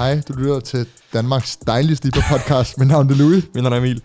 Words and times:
Hej, 0.00 0.20
du 0.28 0.32
lytter 0.32 0.60
til 0.60 0.86
Danmarks 1.12 1.56
dejligste 1.56 2.10
podcast. 2.30 2.78
Mit 2.78 2.88
navn 2.88 3.10
er 3.10 3.14
Louis. 3.14 3.44
Mit 3.54 3.62
navn 3.62 3.72
er 3.72 3.78
Emil. 3.78 4.02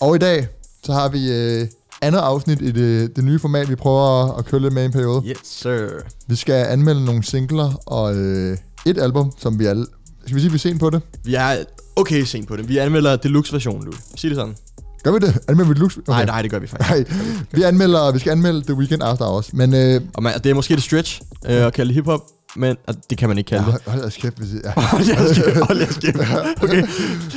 Og 0.00 0.16
i 0.16 0.18
dag, 0.18 0.46
så 0.82 0.92
har 0.92 1.08
vi 1.08 1.32
øh, 1.32 1.68
andet 2.02 2.18
afsnit 2.18 2.62
i 2.62 2.70
det, 2.70 3.16
det 3.16 3.24
nye 3.24 3.38
format, 3.38 3.68
vi 3.68 3.74
prøver 3.74 4.32
at, 4.32 4.38
at 4.38 4.44
køre 4.44 4.60
lidt 4.60 4.74
med 4.74 4.82
i 4.82 4.86
en 4.86 4.92
periode. 4.92 5.22
Yes, 5.26 5.38
sir. 5.44 5.88
Vi 6.26 6.36
skal 6.36 6.66
anmelde 6.66 7.04
nogle 7.04 7.22
singler 7.22 7.72
og 7.86 8.16
øh, 8.16 8.56
et 8.86 8.98
album, 8.98 9.32
som 9.38 9.58
vi 9.58 9.66
alle... 9.66 9.86
Skal 10.24 10.34
vi 10.34 10.40
sige, 10.40 10.48
at 10.48 10.52
vi 10.52 10.56
er 10.56 10.58
sent 10.58 10.80
på 10.80 10.90
det? 10.90 11.02
Vi 11.24 11.34
er 11.34 11.56
okay 11.96 12.24
sent 12.24 12.48
på 12.48 12.56
det. 12.56 12.68
Vi 12.68 12.78
anmelder 12.78 13.16
deluxe-versionen, 13.16 13.84
Louis. 13.84 13.98
Sig 14.16 14.30
det 14.30 14.36
sådan. 14.36 14.54
Gør 15.02 15.12
vi 15.12 15.18
det? 15.18 15.38
Anmelder 15.48 15.68
vi 15.68 15.74
Deluxe? 15.74 16.00
Okay. 16.00 16.12
Nej, 16.12 16.24
nej, 16.24 16.42
det 16.42 16.50
gør 16.50 16.58
vi 16.58 16.66
faktisk. 16.66 16.90
Nej, 16.90 17.04
vi, 17.52 17.62
anmelder, 17.62 18.12
vi 18.12 18.18
skal 18.18 18.30
anmelde 18.30 18.62
The 18.62 18.74
Weekend 18.74 19.02
After 19.02 19.24
Hours, 19.24 19.52
men... 19.52 19.74
Øh, 19.74 20.00
Og 20.14 20.22
man, 20.22 20.32
det 20.44 20.50
er 20.50 20.54
måske 20.54 20.74
et 20.74 20.82
stretch 20.82 21.20
øh, 21.46 21.66
at 21.66 21.72
kalde 21.72 21.88
det 21.88 21.94
hiphop, 21.94 22.20
men 22.58 22.76
og 22.86 22.94
det 23.10 23.18
kan 23.18 23.28
man 23.28 23.38
ikke 23.38 23.48
kalde 23.48 23.64
ja, 23.64 23.70
hold, 23.70 23.80
hold 23.86 24.00
jeres 24.00 24.16
kæft, 24.16 24.38
hvis 24.38 24.52
I, 24.52 24.56
ja. 24.64 24.70
Hold 24.92 25.06
jeres 25.06 25.36
kæft, 25.38 25.66
hold 25.66 25.78
jeres 25.78 25.96
kæft. 25.98 26.16
Okay, 26.62 26.86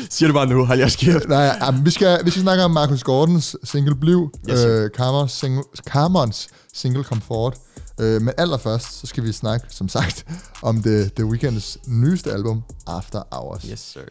siger 0.09 0.27
det 0.27 0.33
bare 0.33 0.47
nu, 0.47 0.65
hold 0.65 0.79
jeres 0.79 0.95
kæft. 0.95 1.27
Nej, 1.29 1.39
ja, 1.43 1.71
vi, 1.83 1.89
skal, 1.91 2.25
vi 2.25 2.29
skal 2.29 2.41
snakke 2.41 2.63
om 2.63 2.71
Marcus 2.71 3.03
Gordons 3.03 3.55
single 3.63 3.95
Bliv, 3.95 4.29
Yes. 4.49 4.59
øh, 4.59 4.89
Carmons 4.89 5.31
single, 5.31 5.63
Carmons 5.89 6.47
single 6.73 7.03
Comfort. 7.03 7.57
Øh, 7.99 8.21
men 8.21 8.33
allerførst, 8.37 8.99
så 9.01 9.07
skal 9.07 9.23
vi 9.23 9.31
snakke, 9.31 9.65
som 9.69 9.89
sagt, 9.89 10.25
om 10.61 10.83
The, 10.83 11.09
The 11.15 11.25
Weeknds 11.25 11.77
nyeste 11.87 12.31
album, 12.31 12.63
After 12.87 13.21
Hours. 13.31 13.63
Yes, 13.71 13.79
sir. 13.79 14.01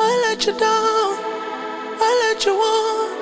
I 0.00 0.12
let 0.26 0.44
you 0.46 0.52
down, 0.58 1.14
I 2.00 2.10
let 2.22 2.44
you 2.46 2.52
on. 2.52 3.13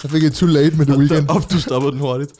Så 0.00 0.08
fik 0.08 0.22
jeg 0.22 0.32
Too 0.32 0.48
Late 0.48 0.76
med 0.76 0.86
The 0.86 0.98
Weeknd. 0.98 1.28
Op, 1.28 1.50
du 1.52 1.60
stoppede 1.60 1.92
den 1.92 2.00
hurtigt. 2.00 2.30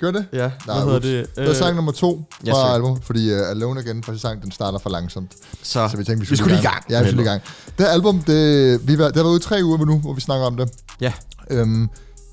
Gør 0.00 0.10
det? 0.10 0.26
Ja, 0.32 0.38
Nej, 0.38 0.50
hvad 0.66 0.84
hedder 0.84 0.98
det? 0.98 1.36
Det 1.36 1.48
var 1.48 1.54
sang 1.54 1.76
nummer 1.76 1.92
to 1.92 2.24
fra 2.40 2.44
sir. 2.46 2.52
albumet, 2.52 3.04
fordi 3.04 3.32
uh, 3.34 3.50
Alone 3.50 3.80
Again, 3.80 4.02
første 4.04 4.20
sang, 4.20 4.42
den 4.42 4.50
starter 4.52 4.78
for 4.78 4.90
langsomt. 4.90 5.32
så, 5.62 5.88
Så 5.90 5.96
vi 5.96 6.04
tænkte, 6.04 6.14
vi 6.14 6.20
vi 6.20 6.24
skulle, 6.26 6.38
skulle 6.38 6.54
lige 6.54 6.62
i 6.62 6.66
gang. 6.66 6.84
Ja, 6.90 7.02
vi 7.02 7.08
skulle 7.08 7.22
i 7.22 7.26
gang. 7.26 7.42
Det 7.78 7.86
her 7.86 7.92
album, 7.92 8.22
det, 8.22 8.88
vi 8.88 8.98
var, 8.98 9.04
det 9.06 9.16
har 9.16 9.22
været 9.22 9.32
ude 9.32 9.36
i 9.36 9.42
tre 9.42 9.60
uger 9.64 9.84
nu, 9.84 9.98
hvor 9.98 10.12
vi 10.12 10.20
snakker 10.20 10.46
om 10.46 10.56
det. 10.56 10.70
Ja. 11.00 11.12
Øhm, 11.50 11.88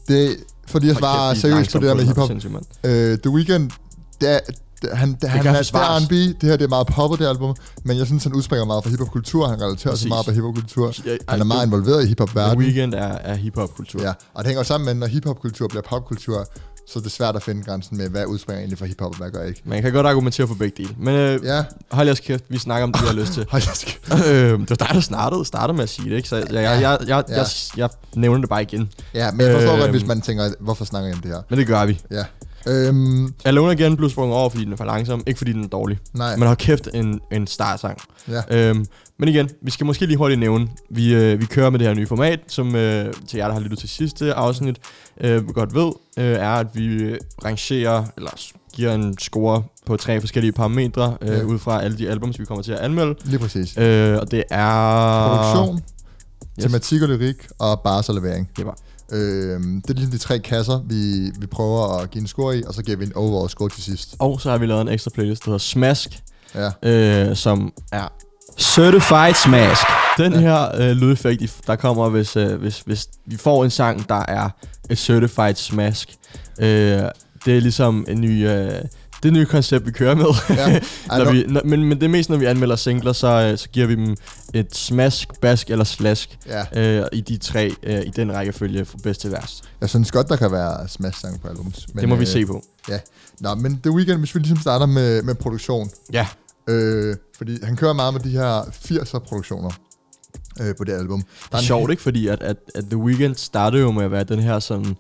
det 0.08 0.38
fordi 0.68 0.88
jeg 0.88 0.98
var 1.02 1.32
vi 1.34 1.38
er 1.38 1.42
seriøs 1.42 1.68
på 1.72 1.80
det 1.80 1.88
der 1.88 1.94
med 1.96 2.04
hiphop. 2.04 2.30
Øh, 2.84 3.18
The 3.18 3.30
Weeknd, 3.30 3.72
det 4.22 4.30
er, 4.30 4.40
det, 4.84 4.98
han, 4.98 5.18
det, 5.22 5.30
han, 5.30 5.46
er 5.48 5.62
R&B, 5.74 6.12
det 6.12 6.50
her 6.50 6.58
det 6.58 6.66
er 6.66 6.70
meget 6.70 6.88
poppet, 6.88 7.20
det 7.20 7.28
album, 7.28 7.56
men 7.84 7.98
jeg 7.98 8.06
synes, 8.06 8.24
han 8.24 8.34
udspringer 8.34 8.66
meget 8.66 8.84
fra 8.84 8.90
hiphop-kultur, 8.90 9.48
han 9.48 9.62
relaterer 9.62 9.96
sig 9.96 10.10
meget 10.10 10.26
på 10.26 10.32
hiphop-kultur. 10.32 10.94
Ja, 11.06 11.18
Han 11.30 11.40
er 11.40 11.46
meget 11.46 11.66
involveret 11.66 12.04
i 12.04 12.08
hiphop-verdenen. 12.08 12.58
Weekend 12.66 12.94
er, 12.94 13.00
er 13.08 13.36
hiphop-kultur. 13.36 14.02
Ja, 14.02 14.10
og 14.34 14.44
det 14.44 14.46
hænger 14.46 14.64
sammen 14.64 14.86
med, 14.86 14.94
når 14.94 15.08
hiphop-kultur 15.08 15.68
bliver 15.68 15.82
popkultur, 15.82 16.46
så 16.90 17.00
er 17.00 17.04
det 17.04 17.12
svært 17.12 17.36
at 17.36 17.44
finde 17.44 17.64
grænsen 17.64 17.98
med, 17.98 18.10
hvad 18.10 18.26
udspringer 18.26 18.60
egentlig 18.60 18.78
fra 18.78 18.86
hiphop, 18.86 19.12
og 19.12 19.18
hvad 19.18 19.32
gør 19.32 19.44
ikke. 19.44 19.62
Man 19.66 19.82
kan 19.82 19.94
godt 19.94 20.08
argumentere 20.08 20.48
for 20.48 20.56
begge 20.56 20.84
dele. 20.84 20.96
Men 21.00 21.16
øh, 21.16 21.40
Ja, 21.46 21.64
hold 21.92 22.08
jeres 22.08 22.20
kæft, 22.20 22.44
vi 22.50 22.58
snakker 22.58 22.84
om 22.84 22.92
det, 22.94 23.02
vi 23.02 23.08
har 23.08 23.14
lyst 23.14 23.34
til. 23.34 23.46
hold 23.52 23.62
da 23.62 23.72
skæft. 23.74 24.14
øh, 24.28 24.60
det 24.60 24.70
var 24.70 24.76
dig, 24.76 24.88
der 24.94 25.00
startede, 25.00 25.46
startede 25.46 25.76
med 25.76 25.84
at 25.84 25.90
sige 25.90 26.10
det, 26.10 26.16
ikke? 26.16 26.30
Så 26.30 26.36
jeg, 26.36 26.46
jeg, 26.54 26.64
jeg, 26.64 26.82
jeg, 26.82 27.00
jeg, 27.08 27.24
Ja. 27.30 27.36
jeg, 27.38 27.46
jeg 27.78 27.90
nævner 28.16 28.40
det 28.40 28.50
bare 28.50 28.62
igen. 28.62 28.90
Ja, 29.14 29.32
men 29.32 29.42
jeg 29.46 29.56
forstår 29.56 29.72
Øhm. 29.72 29.80
godt, 29.82 29.92
hvis 29.92 30.06
man 30.06 30.22
tænker, 30.22 30.50
hvorfor 30.60 30.86
snakker 30.86 31.08
jeg 31.08 31.16
om 31.16 31.22
det 31.22 31.32
her? 31.32 31.42
Men 31.50 31.60
det 31.60 31.68
gør 31.68 31.86
vi. 31.86 32.02
Ja. 32.12 32.24
Øhm, 32.68 33.34
Alone 33.46 33.72
Again 33.72 33.98
blev 33.98 34.10
sprunget 34.10 34.38
over, 34.38 34.50
fordi 34.50 34.64
den 34.66 34.74
er 34.74 34.78
for 34.78 34.86
langsom. 34.86 35.24
Ikke 35.28 35.38
fordi 35.38 35.54
den 35.54 35.64
er 35.64 35.68
dårlig. 35.68 36.00
nej, 36.14 36.36
Men 36.36 36.48
har 36.48 36.56
kæft 36.56 36.88
en, 36.94 37.20
en 37.32 37.48
startsang. 37.48 37.98
ja. 38.30 38.42
Øhm, 38.70 38.86
men 39.20 39.30
igen, 39.30 39.50
vi 39.62 39.72
skal 39.72 39.86
måske 39.86 40.06
lige 40.06 40.18
hurtigt 40.18 40.40
nævne, 40.40 40.68
vi, 40.90 41.14
øh, 41.14 41.40
vi 41.42 41.46
kører 41.46 41.70
med 41.70 41.80
det 41.80 41.88
her 41.88 41.94
nye 41.94 42.08
format, 42.08 42.40
som 42.48 42.76
øh, 42.76 43.14
til 43.28 43.38
jer, 43.38 43.46
der 43.48 43.54
har 43.54 43.60
lyttet 43.62 43.80
til 43.80 43.90
sidste 43.90 44.34
afsnit, 44.34 44.78
øh, 45.22 45.48
godt 45.50 45.74
ved, 45.76 45.92
øh, 46.18 46.26
er, 46.40 46.50
at 46.54 46.68
vi 46.74 46.86
øh, 46.86 47.18
rangerer, 47.46 48.06
eller 48.18 48.32
giver 48.74 48.94
en 48.94 49.18
score 49.18 49.64
på 49.86 49.98
tre 49.98 50.20
forskellige 50.20 50.52
parametre, 50.52 51.18
øh, 51.22 51.28
Ja. 51.30 51.44
ud 51.44 51.60
fra 51.60 51.82
alle 51.84 51.98
de 51.98 52.10
albums, 52.10 52.40
vi 52.40 52.46
kommer 52.46 52.64
til 52.64 52.72
at 52.72 52.80
anmelde. 52.80 53.16
Lige 53.26 53.40
præcis. 53.40 53.78
Øh, 53.78 54.18
og 54.18 54.32
det 54.32 54.44
er... 54.50 55.28
Produktion, 55.28 55.80
Yes. 56.60 56.66
tematik 56.66 57.02
og 57.02 57.08
lyrik, 57.10 57.36
og 57.60 57.82
bars 57.84 58.10
og 58.10 58.16
levering. 58.16 58.50
Det 58.58 58.66
var. 58.66 58.78
Øhm, 59.14 59.82
det 59.82 59.90
er 59.90 59.94
ligesom 59.94 60.12
de 60.12 60.18
tre 60.18 60.40
kasser, 60.40 60.82
vi, 60.86 61.32
vi 61.40 61.46
prøver 61.46 61.98
at 61.98 62.12
give 62.12 62.22
en 62.22 62.28
score 62.28 62.58
i, 62.58 62.64
og 62.68 62.74
så 62.74 62.84
giver 62.84 62.98
vi 62.98 63.06
en 63.06 63.16
overall 63.16 63.50
score 63.50 63.70
til 63.70 63.84
sidst. 63.84 64.16
Og 64.20 64.42
så 64.42 64.52
har 64.52 64.58
vi 64.58 64.66
lavet 64.66 64.82
en 64.82 64.88
ekstra 64.88 65.12
playlist, 65.14 65.46
der 65.46 65.50
hedder 65.50 65.58
Smask, 65.58 66.24
Ja, 66.56 66.70
øh, 66.84 67.36
som 67.36 67.74
er 67.92 68.08
Certified 68.60 69.34
Smask. 69.34 69.82
Den 70.18 70.34
her 70.34 70.76
øh, 70.76 70.92
lydeffekt, 70.92 71.62
der 71.68 71.76
kommer, 71.76 72.10
hvis, 72.10 72.36
øh, 72.36 72.62
hvis, 72.62 72.80
hvis 72.80 73.08
vi 73.26 73.38
får 73.38 73.64
en 73.64 73.70
sang, 73.70 74.10
der 74.10 74.26
er 74.28 74.50
et 74.90 74.98
Certified 74.98 75.56
Smask. 75.56 76.16
Øh, 76.60 76.68
det 77.46 77.58
er 77.58 77.60
ligesom 77.60 78.06
en 78.08 78.22
ny... 78.22 78.50
Øh, 78.50 78.72
det 79.24 79.30
er 79.30 79.34
et 79.34 79.34
nyt 79.34 79.48
koncept, 79.48 79.86
vi 79.86 79.92
kører 79.92 80.16
med. 80.16 80.26
ja. 80.50 80.80
når 81.24 81.32
vi, 81.32 81.46
når, 81.48 81.62
men, 81.66 81.84
men 81.84 81.98
det 81.98 82.04
er 82.04 82.10
mest, 82.10 82.30
når 82.30 82.38
vi 82.38 82.46
anmelder 82.46 82.76
singler, 82.76 83.14
så, 83.14 83.28
øh, 83.28 83.58
så 83.58 83.70
giver 83.70 83.88
vi 83.88 83.96
dem 83.96 84.16
et 84.54 84.76
smask, 84.76 85.40
bask 85.42 85.70
eller 85.70 85.86
slask 85.86 86.38
ja. 86.48 87.00
øh, 87.02 87.08
i 87.14 87.22
de 87.22 87.38
tre, 87.38 87.76
øh, 87.84 88.02
i 88.02 88.10
den 88.16 88.34
rækkefølge 88.34 88.86
fra 88.86 88.98
bedst 89.04 89.22
til 89.22 89.32
værst. 89.32 89.64
Jeg 89.82 89.90
synes 89.90 90.12
godt, 90.12 90.30
der 90.30 90.36
kan 90.36 90.52
være 90.52 90.88
smash 90.88 91.20
sang 91.20 91.42
på 91.42 91.48
albums. 91.48 91.88
Men, 91.94 92.02
det 92.02 92.10
må 92.10 92.16
øh, 92.16 92.22
vi 92.22 92.26
se 92.26 92.46
på. 92.46 92.62
Nå, 93.40 93.56
men 93.56 93.80
The 93.84 93.92
Weeknd, 93.92 94.18
hvis 94.20 94.36
vi 94.36 94.40
ligesom 94.40 94.58
starter 94.58 94.86
med, 94.86 95.22
med 95.24 95.36
produktion. 95.36 95.90
Ja, 96.14 96.28
Øh, 96.70 97.16
fordi 97.38 97.58
han 97.64 97.76
kører 97.76 97.94
meget 97.94 98.14
med 98.14 98.22
de 98.22 98.30
her 98.30 98.62
80'er 98.62 99.20
produktioner 99.20 99.70
øh, 100.62 100.76
på 100.78 100.84
det 100.84 100.94
album. 100.94 101.22
det 101.22 101.52
Der 101.52 101.58
er 101.58 101.60
en- 101.62 101.66
sjovt, 101.66 101.92
ikke? 101.92 102.04
Fordi 102.04 102.28
at, 102.28 102.42
at, 102.44 102.58
at 102.76 102.84
The 102.86 102.98
Weeknd 102.98 103.36
startede 103.36 103.82
jo 103.82 103.92
med 103.92 104.04
at 104.06 104.12
være 104.12 104.24
den 104.24 104.40
her 104.40 104.60
sådan 104.60 104.96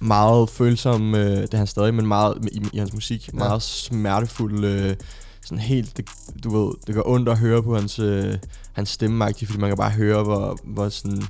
meget 0.00 0.50
følsom, 0.50 1.14
øh, 1.14 1.36
det 1.42 1.54
er 1.54 1.58
han 1.58 1.66
stadig, 1.66 1.94
men 1.94 2.06
meget 2.06 2.48
i, 2.52 2.62
i 2.72 2.78
hans 2.78 2.92
musik, 2.92 3.28
Ja. 3.32 3.38
meget 3.38 3.62
smertefuld, 3.62 4.64
øh, 4.64 4.96
sådan 5.44 5.58
helt, 5.58 5.96
det, 5.96 6.08
du 6.44 6.64
ved, 6.64 6.72
det 6.86 6.94
gør 6.94 7.02
ondt 7.04 7.28
at 7.28 7.38
høre 7.38 7.62
på 7.62 7.74
hans, 7.74 7.98
øh, 7.98 8.34
hans 8.72 8.88
stemme, 8.88 9.24
fordi 9.46 9.58
man 9.58 9.70
kan 9.70 9.76
bare 9.76 9.90
høre, 9.90 10.22
hvor, 10.22 10.58
hvor 10.64 10.88
sådan 10.88 11.22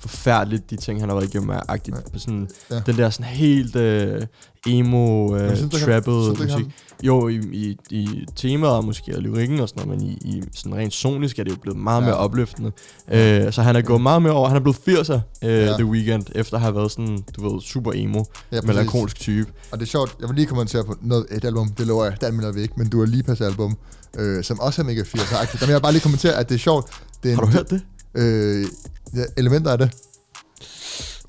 forfærdeligt 0.00 0.70
de 0.70 0.76
ting, 0.76 1.00
han 1.00 1.08
har 1.08 1.16
været 1.16 1.28
igennem 1.34 1.50
er 1.50 1.60
agtigt. 1.68 1.96
Ja. 2.12 2.18
Sådan, 2.18 2.48
Ja. 2.70 2.80
Den 2.86 2.96
der 2.96 3.10
sådan 3.10 3.26
helt 3.32 3.76
øh, 3.76 4.22
emo, 4.66 5.36
øh, 5.36 5.52
ikke, 5.58 6.10
musik. 6.10 6.66
Jo, 7.02 7.28
i, 7.28 7.36
i, 7.52 7.76
i 7.90 8.26
temaet 8.36 8.74
og 8.74 8.84
måske 8.84 9.16
og 9.16 9.22
lyrikken 9.22 9.60
og 9.60 9.68
sådan 9.68 9.86
noget, 9.86 10.02
men 10.02 10.10
i, 10.10 10.18
i 10.36 10.42
sådan 10.54 10.74
rent 10.78 10.94
sonisk 10.94 11.38
er 11.38 11.44
det 11.44 11.50
jo 11.50 11.56
blevet 11.62 11.78
meget 11.78 12.00
Ja. 12.00 12.06
mere 12.06 12.16
opløftende. 12.16 12.72
Øh, 13.12 13.52
så 13.52 13.62
han 13.62 13.76
er 13.76 13.80
gået 13.82 14.00
meget 14.00 14.22
mere 14.22 14.32
over, 14.32 14.48
han 14.48 14.56
er 14.56 14.60
blevet 14.60 14.76
80'er 14.88 15.18
øh, 15.44 15.50
Ja. 15.50 15.72
The 15.72 15.84
Weeknd, 15.86 16.24
efter 16.34 16.54
at 16.54 16.60
have 16.60 16.74
været 16.74 16.90
sådan, 16.90 17.24
du 17.36 17.48
ved, 17.52 17.60
super 17.60 17.92
emo, 17.94 18.24
Ja, 18.52 18.60
melankolsk 18.60 19.20
type. 19.20 19.52
Og 19.70 19.78
det 19.78 19.84
er 19.84 19.88
sjovt, 19.90 20.16
jeg 20.20 20.28
vil 20.28 20.36
lige 20.36 20.46
kommentere 20.46 20.84
på 20.84 20.94
noget, 21.02 21.26
et 21.30 21.44
album, 21.44 21.68
det 21.68 21.86
lover 21.86 22.04
jeg, 22.04 22.20
det 22.20 22.26
anmelder 22.26 22.52
vi 22.52 22.60
ikke, 22.60 22.74
men 22.76 22.88
du 22.88 23.02
er 23.02 23.06
lige 23.06 23.22
pas 23.22 23.40
album, 23.40 23.76
øh, 24.18 24.44
som 24.44 24.60
også 24.60 24.82
er 24.82 24.86
mega 24.86 25.02
80'er-agtigt. 25.02 25.60
Der 25.60 25.66
vil 25.66 25.72
jeg 25.72 25.82
bare 25.82 25.92
lige 25.92 26.02
kommentere, 26.02 26.32
at 26.34 26.48
det 26.48 26.54
er 26.54 26.58
sjovt. 26.58 26.86
Det 27.22 27.30
er 27.30 27.34
Har 27.34 27.42
du 27.42 27.48
hørt 27.48 27.70
det? 27.70 27.82
Øh, 28.14 28.66
ja, 29.16 29.22
elementer 29.36 29.70
af 29.72 29.78
det. 29.78 29.90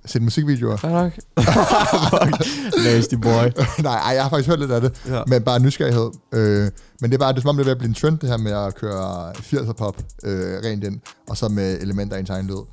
set 0.06 0.22
musikvideoer. 0.22 0.78
Fair 0.78 0.92
nok. 0.92 1.12
Fuck. 1.14 2.48
Nasty 2.86 3.16
boy. 3.16 3.46
Nej, 3.84 3.96
ej, 3.98 4.14
jeg 4.14 4.24
har 4.24 4.30
faktisk 4.30 4.50
hørt 4.50 4.60
lidt 4.60 4.72
af 4.72 4.82
det, 4.82 4.92
Ja. 5.08 5.22
men 5.28 5.42
bare 5.44 5.60
nysgerrighed. 5.60 6.10
Øh, 6.34 6.70
men 7.02 7.12
det 7.12 7.14
er 7.14 7.20
bare, 7.20 7.32
det 7.34 7.38
er 7.38 7.42
som 7.42 7.50
om 7.50 7.56
det 7.56 7.62
er 7.64 7.66
ved 7.66 7.72
at 7.72 7.78
blive 7.78 7.90
en 7.90 7.94
trend, 7.96 8.20
det 8.20 8.30
her 8.30 8.38
med 8.38 8.52
at 8.52 8.76
køre 8.76 9.32
80'er 9.32 9.74
pop 9.74 9.98
øh, 10.24 10.60
rent 10.66 10.84
ind, 10.84 11.00
og 11.30 11.38
så 11.38 11.48
med 11.48 11.82
elementer 11.82 12.16
af 12.16 12.20
ens 12.20 12.30
egen 12.30 12.48
lyd. 12.48 12.66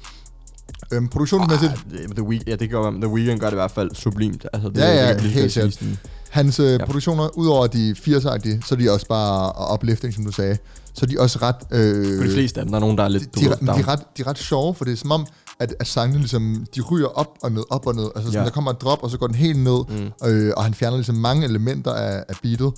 Øhm, 0.93 1.09
produktionsmæssigt, 1.09 1.73
Ah, 1.73 2.09
The 2.17 2.23
Week, 2.23 2.43
ja, 2.47 2.57
det 2.57 2.71
gør 2.71 2.91
The 2.91 3.09
Weeknd 3.09 3.41
gør 3.41 3.47
det 3.47 3.53
i 3.53 3.61
hvert 3.61 3.71
fald 3.71 3.91
sublimt. 3.95 4.47
Altså, 4.53 4.69
det, 4.69 4.79
Ja, 4.79 4.95
ja, 5.07 5.15
det 5.15 5.23
lige 5.23 5.33
helt 5.33 5.53
sikkert. 5.53 5.83
hans 6.31 6.61
øh, 6.61 6.73
Ja. 6.81 6.85
produktioner, 6.85 7.39
udover 7.39 7.67
de 7.67 7.95
80'er-agtige, 7.99 8.67
så 8.67 8.75
er 8.75 8.79
de 8.79 8.91
også 8.91 9.07
bare 9.09 9.75
uplifting, 9.75 10.15
som 10.15 10.25
du 10.25 10.33
sagde. 10.33 10.59
Så 10.97 11.01
er 11.03 11.07
de 11.07 11.21
også 11.21 11.39
ret... 11.43 11.57
Øh, 11.71 12.25
de 12.29 12.33
fleste 12.33 12.61
af 12.61 12.67
dem, 12.67 12.73
der 12.73 12.77
er 12.77 12.81
nogen, 12.81 12.99
der 12.99 13.05
er 13.05 13.09
lidt 13.09 13.35
de, 13.35 13.41
de, 13.41 13.45
de, 13.45 13.51
er 13.67 13.89
ret, 13.89 14.01
de 14.17 14.23
er 14.23 14.27
ret 14.27 14.39
sjove, 14.39 14.75
for 14.75 14.85
det 14.85 14.93
er 14.93 14.97
som 14.97 15.11
om, 15.11 15.27
at, 15.61 15.75
at 15.81 15.87
sangene 15.87 16.19
ligesom, 16.19 16.67
de 16.77 16.81
ryger 16.81 17.07
op 17.07 17.29
og 17.43 17.53
ned, 17.53 17.63
op 17.71 17.87
og 17.87 17.95
ned. 17.95 18.05
Altså 18.17 18.29
sådan, 18.31 18.41
Ja. 18.41 18.45
der 18.45 18.51
kommer 18.51 18.71
et 18.71 18.81
drop, 18.81 19.03
og 19.03 19.11
så 19.11 19.19
går 19.19 19.27
den 19.27 19.37
helt 19.37 19.59
ned, 19.59 19.81
Mm. 20.23 20.29
øh, 20.29 20.53
og 20.57 20.65
han 20.65 20.75
fjerner 20.75 20.97
ligesom 20.97 21.15
mange 21.15 21.45
elementer 21.45 21.93
af, 21.93 22.25
af 22.29 22.35
beatet, 22.43 22.73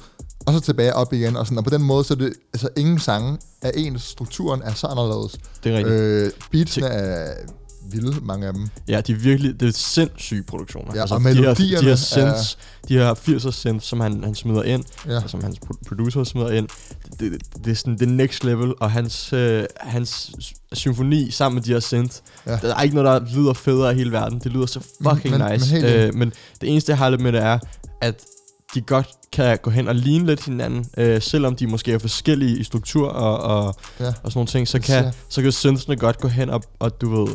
og 0.46 0.52
så 0.54 0.60
tilbage 0.60 0.94
op 0.94 1.12
igen, 1.12 1.36
og, 1.36 1.46
sådan, 1.46 1.58
og 1.58 1.64
på 1.64 1.70
den 1.70 1.82
måde, 1.82 2.04
så 2.04 2.14
er 2.14 2.18
det, 2.18 2.32
altså 2.54 2.68
ingen 2.76 2.98
sange 2.98 3.38
af 3.62 3.70
ens, 3.76 4.02
strukturen 4.02 4.62
er 4.64 4.74
så 4.74 4.86
anderledes. 4.86 5.36
Det 5.64 5.72
er 5.72 5.76
rigtigt. 5.78 5.94
Øh, 5.96 6.30
beatsene 6.50 6.86
er 6.86 7.34
vilde, 7.92 8.16
mange 8.22 8.46
af 8.46 8.52
dem. 8.54 8.68
Ja, 8.88 9.00
de 9.00 9.12
er 9.12 9.16
virkelig, 9.16 9.60
det 9.60 9.68
er 9.68 9.72
sindssyge 9.72 10.42
produktioner. 10.42 10.92
Ja, 10.94 11.02
og 11.02 11.08
de 11.08 11.24
melodierne 11.24 11.54
de 11.80 11.84
her 11.84 11.92
er- 11.92 11.96
synths, 11.96 12.58
de 12.88 12.94
her 12.94 13.14
80'er 13.14 13.50
synths, 13.50 13.86
som 13.86 14.00
han, 14.00 14.24
han 14.24 14.34
smider 14.34 14.62
ind, 14.62 14.84
Ja. 15.06 15.12
ja. 15.12 15.20
som 15.26 15.42
hans 15.42 15.56
pro- 15.66 15.82
producer 15.88 16.24
smider 16.24 16.50
ind, 16.50 16.68
det, 17.20 17.32
det, 17.32 17.64
det 17.64 17.70
er 17.70 17.74
sådan 17.74 17.98
det 17.98 18.08
next 18.08 18.44
level, 18.44 18.74
og 18.80 18.90
hans, 18.90 19.32
øh, 19.32 19.64
hans 19.76 20.30
symfoni 20.72 21.30
sammen 21.30 21.54
med 21.54 21.62
de 21.62 21.72
her 21.72 21.80
synths, 21.80 22.22
Ja. 22.46 22.56
der 22.62 22.74
er 22.74 22.82
ikke 22.82 22.96
noget, 22.96 23.22
der 23.22 23.34
lyder 23.40 23.52
federe 23.52 23.92
i 23.92 23.96
hele 23.96 24.12
verden. 24.12 24.38
Det 24.44 24.52
lyder 24.52 24.66
så 24.66 24.80
fucking 25.02 25.30
Men- 25.38 25.40
men- 25.48 25.52
nice. 25.52 25.74
men 25.74 25.82
helt 25.84 25.94
øh, 25.96 26.14
men 26.14 26.32
det 26.60 26.68
eneste, 26.70 26.90
jeg 26.90 26.98
har 26.98 27.10
lidt 27.10 27.20
med 27.20 27.32
det 27.32 27.42
er, 27.42 27.58
at 28.00 28.14
de 28.74 28.80
godt 28.80 29.08
kan 29.32 29.58
gå 29.62 29.70
hen 29.70 29.88
og 29.88 29.94
ligne 29.94 30.26
lidt 30.26 30.44
hinanden, 30.44 30.86
øh, 30.96 31.22
selvom 31.22 31.56
de 31.56 31.66
måske 31.66 31.92
er 31.92 31.98
forskellige 31.98 32.58
i 32.58 32.64
struktur 32.64 33.08
og, 33.08 33.38
og, 33.66 33.74
Ja. 34.00 34.06
og 34.06 34.14
sådan 34.14 34.30
nogle 34.34 34.46
ting, 34.48 34.68
så 34.68 34.78
kan, 34.80 35.12
så 35.28 35.42
kan 35.42 35.52
synthsene 35.52 35.96
godt 35.96 36.18
gå 36.20 36.28
hen 36.28 36.50
og, 36.50 36.62
og 36.78 37.00
du 37.00 37.24
ved, 37.24 37.34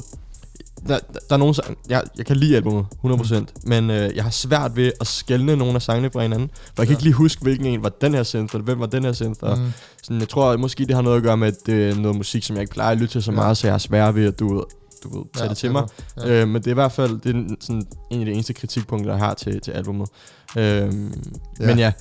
der, 0.88 1.00
der, 1.14 1.20
der 1.30 1.34
er 1.36 1.38
nogle 1.38 1.56
sang, 1.56 1.78
jeg, 1.90 2.04
jeg 2.18 2.26
kan 2.26 2.38
lide 2.38 2.56
albumet, 2.56 2.86
100%, 3.06 3.40
mm. 3.40 3.46
men 3.64 3.90
øh, 3.90 4.16
jeg 4.16 4.24
har 4.24 4.32
svært 4.32 4.76
ved 4.76 4.92
at 5.02 5.08
skelne 5.08 5.56
nogle 5.56 5.74
af 5.76 5.82
sangene 5.82 6.10
fra 6.12 6.22
hinanden, 6.22 6.50
for 6.56 6.64
jeg 6.78 6.88
kan 6.88 6.88
Ja. 6.88 6.92
ikke 6.92 7.04
lige 7.04 7.14
huske, 7.14 7.42
hvilken 7.42 7.66
en 7.66 7.84
var 7.84 7.90
den 7.90 8.14
her 8.14 8.24
synth, 8.24 8.56
eller 8.56 8.66
hvem 8.66 8.80
var 8.80 8.86
den 8.86 9.04
her 9.06 9.12
synth, 9.14 9.40
og 9.44 9.58
Mm. 9.58 9.72
sådan, 10.04 10.20
jeg 10.20 10.30
tror 10.30 10.58
måske, 10.58 10.86
det 10.86 10.96
har 10.96 11.02
noget 11.02 11.18
at 11.18 11.24
gøre 11.24 11.38
med, 11.38 11.48
at 11.48 11.56
det 11.66 11.90
er 11.90 11.96
noget 11.96 12.18
musik, 12.18 12.44
som 12.44 12.56
jeg 12.56 12.62
ikke 12.62 12.74
plejer 12.74 12.92
at 12.92 12.98
lytte 12.98 13.12
til 13.14 13.24
så 13.24 13.32
Ja. 13.32 13.36
meget, 13.36 13.58
så 13.58 13.68
jeg 13.68 13.74
har 13.74 13.78
svært 13.80 14.16
ved 14.16 14.28
at, 14.28 14.40
du 14.40 14.56
ved, 14.56 14.64
du 15.04 15.18
ved, 15.18 15.26
tage 15.34 15.44
Ja, 15.44 15.50
det 15.50 15.58
til 15.58 15.72
mig. 15.72 15.88
Ja. 16.18 16.42
Øh, 16.42 16.48
men 16.48 16.56
det 16.62 16.68
er 16.68 16.72
i 16.72 16.74
hvert 16.74 16.92
fald 16.92 17.20
det 17.22 17.36
er 17.36 17.56
sådan, 17.60 17.84
en 18.12 18.20
af 18.20 18.26
de 18.26 18.32
eneste 18.32 18.54
kritikpunkter, 18.54 19.12
jeg 19.12 19.20
har 19.20 19.34
til, 19.34 19.62
til 19.62 19.72
albumet. 19.72 20.10
Øh, 20.58 20.64
ja. 20.64 20.88
Men 21.60 21.80
ja, 21.80 21.92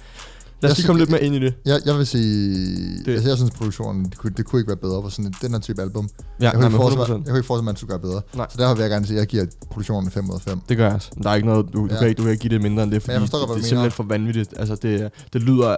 lad 0.63 0.71
os 0.71 0.77
lige 0.79 0.87
komme 0.87 0.99
lidt 1.01 1.11
mere 1.11 1.23
ind 1.23 1.35
i 1.35 1.39
det. 1.39 1.55
Jeg, 1.65 1.81
jeg 1.87 1.95
vil 1.99 2.07
sige, 2.07 2.55
Det- 2.99 3.07
det. 3.07 3.13
Altså, 3.13 3.29
jeg 3.29 3.37
synes, 3.37 3.51
produktionen, 3.51 4.05
det 4.05 4.19
kunne, 4.19 4.33
det 4.37 4.45
kunne 4.47 4.61
ikke 4.61 4.69
være 4.69 4.77
bedre 4.77 5.03
på 5.03 5.11
sådan 5.11 5.27
en, 5.27 5.35
den 5.43 5.51
her 5.53 5.59
type 5.59 5.83
album. 5.83 6.09
Ja, 6.41 6.45
jeg, 6.45 6.53
kunne 6.53 6.61
nej, 6.61 6.69
ikke 6.69 6.77
forestille, 6.77 7.05
100%. 7.05 7.09
mig- 7.13 7.19
jeg 7.27 7.31
kunne 7.31 7.39
ikke 7.39 7.47
forestille 7.47 7.63
at 7.63 7.73
man 7.73 7.77
skulle 7.77 7.91
gøre 7.91 7.99
bedre. 8.01 8.21
Nej. 8.37 8.47
Så 8.51 8.57
derfor 8.59 8.75
vil 8.75 8.83
jeg 8.83 8.91
gerne 8.91 9.07
sige, 9.07 9.17
at 9.17 9.21
jeg 9.21 9.27
giver 9.29 9.45
produktionen 9.71 10.11
5 10.11 10.31
ud 10.31 10.35
af 10.35 10.41
5. 10.41 10.61
Det 10.69 10.77
gør 10.77 10.87
jeg 10.87 10.95
også. 10.95 11.11
Der 11.23 11.31
er 11.31 11.35
ikke 11.35 11.49
noget, 11.49 11.67
du, 11.73 11.79
du, 11.79 11.87
Ja. 11.91 11.99
kan, 11.99 12.09
ikke, 12.09 12.19
du 12.19 12.23
kan 12.23 12.33
ikke 12.33 12.43
give 12.43 12.55
det 12.55 12.63
mindre 12.63 12.83
end 12.83 12.93
det, 12.93 13.03
fordi 13.03 13.13
jeg 13.13 13.21
forstår 13.21 13.39
det, 13.39 13.49
du 13.49 13.55
det 13.55 13.61
er 13.63 13.65
simpelthen 13.65 13.91
for 13.93 14.03
vanvittigt. 14.05 14.55
Altså, 14.57 14.75
det, 14.75 15.11
det 15.33 15.43
lyder 15.43 15.77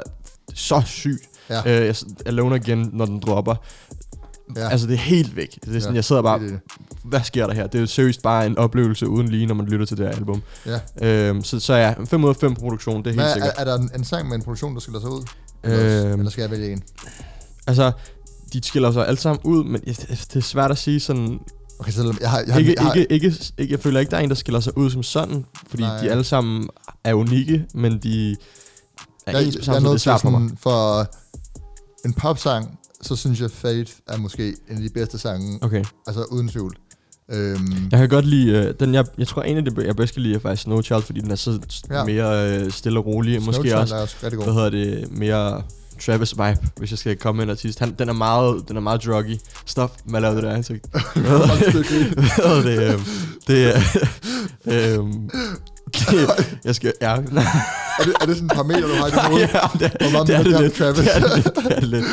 så 0.55 0.83
sygt. 0.87 1.23
Ja. 1.51 1.81
Øh, 1.81 1.87
jeg- 1.87 1.97
Alone 2.27 2.55
Again, 2.55 2.91
når 2.93 3.07
den 3.07 3.21
dropper. 3.21 3.55
Ja. 4.57 4.69
Altså, 4.69 4.87
det 4.87 4.95
er 4.95 4.99
helt 4.99 5.37
væk. 5.37 5.59
Det 5.65 5.77
er 5.77 5.81
sådan, 5.81 5.95
Ja, 5.95 5.97
jeg 5.97 6.05
sidder 6.05 6.23
bare, 6.23 6.39
det 6.41 6.51
det. 6.51 6.61
Hvad 7.05 7.21
sker 7.25 7.47
der 7.47 7.55
her? 7.55 7.67
Det 7.67 7.75
er 7.75 7.81
jo 7.81 7.87
seriøst 7.87 8.23
bare 8.23 8.47
en 8.47 8.59
oplevelse 8.59 9.09
uden 9.09 9.29
lige, 9.29 9.47
når 9.47 9.55
man 9.55 9.67
lytter 9.67 9.87
til 9.87 9.97
det 9.97 10.07
her 10.07 10.15
album. 10.15 10.43
Ja. 10.67 11.29
Øhm, 11.29 11.43
så, 11.45 11.61
så 11.61 11.75
ja, 11.75 11.95
5 12.05 12.25
ud 12.25 12.29
af 12.29 12.37
5 12.37 12.55
produktion, 12.55 12.97
det 13.05 13.07
er 13.07 13.11
helt 13.11 13.21
Hvad, 13.21 13.29
er, 13.31 13.33
sikkert. 13.35 13.53
er, 13.59 13.65
der 13.65 13.79
en, 13.79 13.91
en 13.95 14.05
sang 14.05 14.29
med 14.29 14.37
en 14.37 14.43
produktion, 14.43 14.75
der 14.75 14.81
skiller 14.81 15.01
sig 15.01 15.11
ud? 15.11 15.23
Eller, 15.63 16.11
Øhm. 16.11 16.19
eller 16.19 16.31
skal 16.31 16.43
jeg 16.43 16.51
vælge 16.51 16.73
en? 16.73 16.83
Altså, 17.67 17.93
de 18.53 18.61
skiller 18.65 18.93
sig 18.93 19.07
alle 19.09 19.21
sammen 19.21 19.41
ud, 19.45 19.65
men 19.65 19.81
det, 19.81 19.99
det 20.09 20.37
er 20.37 20.41
svært 20.41 20.71
at 20.71 20.79
sige 20.79 21.01
sådan... 21.01 21.39
Okay, 21.79 21.93
så 21.93 22.15
jeg 22.21 22.31
har... 22.31 22.39
Jeg 22.47 22.53
har, 22.55 22.61
Ikke, 22.61 22.75
jeg 22.77 22.83
har, 22.87 22.93
ikke, 22.93 23.13
ikke, 23.13 23.35
ikke, 23.59 23.73
jeg 23.73 23.81
føler 23.81 24.01
ikke, 24.01 24.11
der 24.11 24.17
er 24.17 24.21
en, 24.21 24.29
der 24.29 24.35
skiller 24.35 24.61
sig 24.61 24.79
ud 24.79 24.91
som 24.91 25.03
sådan, 25.03 25.45
fordi 25.69 25.83
Nej. 25.83 26.01
de 26.01 26.11
alle 26.11 26.25
sammen 26.25 26.69
er 27.05 27.15
unikke, 27.15 27.65
men 27.75 27.99
de 28.03 28.37
er 29.27 29.33
jeg, 29.39 29.47
ens 29.47 29.57
på 29.57 29.63
samme 29.65 29.77
er 29.77 29.81
tid. 29.81 29.85
Det 29.85 29.87
er 29.87 29.91
nødt 29.91 29.93
til 29.93 30.01
svært 30.01 30.21
for 30.21 30.31
mig. 30.31 30.41
sådan, 30.41 30.57
for 30.57 31.07
en 32.07 32.13
popsang, 32.13 32.79
så 33.03 33.17
synes 33.17 33.41
jeg 33.41 33.51
Faith 33.51 33.93
er 34.09 34.17
måske 34.19 34.49
en 34.49 34.77
af 34.77 34.83
de 34.83 34.89
bedste 34.95 35.19
sange, 35.19 35.59
Okay. 35.63 35.85
altså 36.07 36.25
uden 36.25 36.49
tvivl. 36.49 36.77
Øhm, 37.33 37.89
Jeg 37.91 37.99
kan 38.01 38.09
godt 38.09 38.25
lide, 38.27 38.53
øh, 38.57 38.75
den 38.81 38.95
jeg, 38.95 39.05
jeg 39.19 39.27
tror 39.29 39.43
en 39.43 39.57
af 39.57 39.65
det, 39.65 39.79
jeg 39.87 39.97
bedst 39.97 40.15
kan 40.15 40.23
lide 40.23 40.35
er 40.35 40.39
faktisk 40.39 40.63
Snow 40.63 40.83
Child, 40.83 41.03
fordi 41.03 41.21
den 41.21 41.31
er 41.31 41.35
så 41.35 41.59
Ja. 41.91 42.05
mere 42.05 42.51
øh, 42.61 42.71
stille 42.71 42.99
og 42.99 43.07
rolig. 43.07 43.43
Måske 43.43 43.55
Snowchild 43.55 43.75
også, 43.75 43.95
er 43.97 44.01
også 44.01 44.17
rigtig 44.23 44.37
god. 44.39 44.45
hvad 44.47 44.55
hedder 44.55 44.71
det, 44.71 45.09
mere 45.11 45.63
Travis 46.07 46.33
vibe, 46.33 46.59
hvis 46.79 46.91
jeg 46.91 46.99
skal 46.99 47.17
komme 47.17 47.37
med 47.37 47.45
en 47.45 47.51
artist. 47.51 47.79
Han, 47.79 47.95
den 47.99 48.09
er 48.09 48.13
meget, 48.13 48.69
den 48.69 48.77
er 48.77 48.81
meget 48.81 49.05
druggy. 49.05 49.39
Stop 49.67 49.97
med 50.05 50.17
at 50.17 50.23
lave 50.23 50.35
det 50.35 50.43
der 50.43 50.51
ansigt. 50.55 50.87
Hvad 50.93 51.25
hedder 52.37 52.63
det? 52.63 52.93
øhm, 52.93 53.01
Det 53.47 53.75
er... 53.77 53.81
øhm, 54.99 55.31
det, 55.95 56.47
jeg 56.65 56.75
skal... 56.75 56.93
Ja, 57.01 57.07
er, 57.15 57.17
det, 58.05 58.15
er 58.21 58.27
det 58.27 58.35
sådan 58.37 58.47
et 58.47 58.53
parameter, 58.53 58.81
du 58.89 58.95
har 58.95 59.07
i 59.07 59.11
dit 59.11 59.21
hoved? 59.31 59.41
ja, 59.41 59.47
det, 59.87 59.97
Hvor 60.01 60.11
meget 60.11 60.27
det 60.27 60.35
er 60.37 60.43
det 60.43 60.53
det 60.53 60.61
lidt. 60.61 60.75
Travis? 60.75 60.99
Det 60.99 61.17
er 61.17 61.21
det 61.21 61.31
lidt. 61.37 61.55
Det 61.57 61.73
er 61.77 61.81
det 61.81 61.89
lidt. 61.89 62.05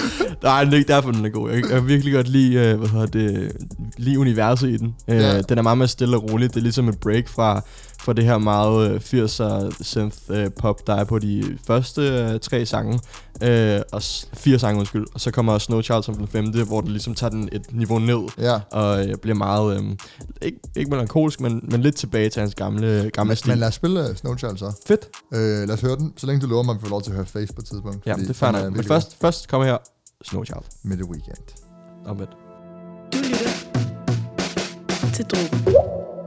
Nej, 0.44 0.64
det 0.64 0.74
er 0.74 0.78
ikke 0.78 0.94
derfor, 0.94 1.12
den 1.12 1.26
er 1.26 1.30
god. 1.30 1.50
Jeg, 1.52 1.60
jeg 1.62 1.70
kan 1.70 1.88
virkelig 1.88 2.14
godt 2.14 2.28
lide, 2.28 2.54
øh, 2.56 2.80
hvad 2.80 2.90
hedder 2.90 3.06
det, 3.06 3.52
lide 3.98 4.20
universet 4.20 4.70
i 4.70 4.78
den. 4.78 4.96
Øh, 5.08 5.18
Ja. 5.18 5.42
Den 5.42 5.58
er 5.58 5.62
meget 5.62 5.78
mere 5.78 5.88
stille 5.88 6.18
og 6.18 6.32
rolig. 6.32 6.50
Det 6.50 6.58
er 6.58 6.62
ligesom 6.62 6.90
et 6.90 7.00
break 7.00 7.28
fra, 7.30 7.62
fra 8.02 8.14
det 8.14 8.24
her 8.26 8.38
meget 8.38 8.92
øh, 8.92 9.24
80'er 9.26 9.84
synth 9.84 10.18
øh, 10.30 10.50
pop, 10.52 10.88
der 10.88 10.96
er 10.96 11.04
på 11.04 11.20
de 11.20 11.58
første 11.68 12.02
øh, 12.02 12.40
tre 12.40 12.66
sange. 12.66 13.00
Øh, 13.44 13.80
og 13.92 14.04
s- 14.04 14.30
fire 14.34 14.60
sange, 14.60 14.80
undskyld. 14.80 15.06
Og 15.14 15.22
så 15.22 15.32
kommer 15.32 15.58
Snow 15.58 15.82
Child 15.82 16.04
som 16.04 16.16
den 16.16 16.28
femte, 16.28 16.64
hvor 16.64 16.82
den 16.82 16.92
ligesom 16.92 17.16
tager 17.16 17.30
den 17.32 17.50
et 17.52 17.68
niveau 17.72 18.00
ned. 18.00 18.20
Ja. 18.38 18.60
Og 18.72 19.08
øh, 19.10 19.16
bliver 19.18 19.36
meget, 19.36 19.78
øh, 19.78 19.84
ikke, 20.42 20.60
ikke 20.76 20.90
melankolisk, 20.92 21.42
men, 21.42 21.66
men 21.72 21.82
lidt 21.82 21.96
tilbage 21.96 22.30
til 22.30 22.40
hans 22.40 22.56
gamle, 22.56 23.10
gamle 23.14 23.30
Men, 23.30 23.36
stil. 23.38 23.50
men 23.50 23.60
lad 23.60 23.68
os 23.68 23.74
spille 23.76 24.16
Snowchild 24.18 24.58
så. 24.58 24.72
Fedt. 24.88 25.06
Øh, 25.34 25.40
lad 25.68 25.72
os 25.72 25.82
høre 25.82 25.96
den, 25.96 26.14
så 26.18 26.28
længe 26.28 26.42
du 26.42 26.48
lover 26.48 26.64
mig, 26.64 26.74
at 26.76 26.78
vi 26.78 26.82
får 26.82 26.90
lov 26.90 27.02
til 27.02 27.10
at 27.12 27.16
høre 27.16 27.26
Face 27.26 27.54
på 27.54 27.62
et 27.62 27.66
tidspunkt. 27.68 28.06
Ja, 28.06 28.14
det 28.14 28.30
er 28.30 28.34
fair 28.34 28.52
nok. 28.52 28.74
Men 28.76 28.84
først, 28.84 29.18
først 29.22 29.48
kommer 29.48 29.68
her 29.68 29.78
Snow 30.26 30.44
Child. 30.44 30.64
Med 30.84 30.98
The 30.98 31.06
Weekend. 31.06 31.38
Om 32.06 32.18
lidt. 32.18 32.30
Du 33.14 33.18
lytter 33.18 33.50
til 35.14 35.26
Drogen. 35.26 36.21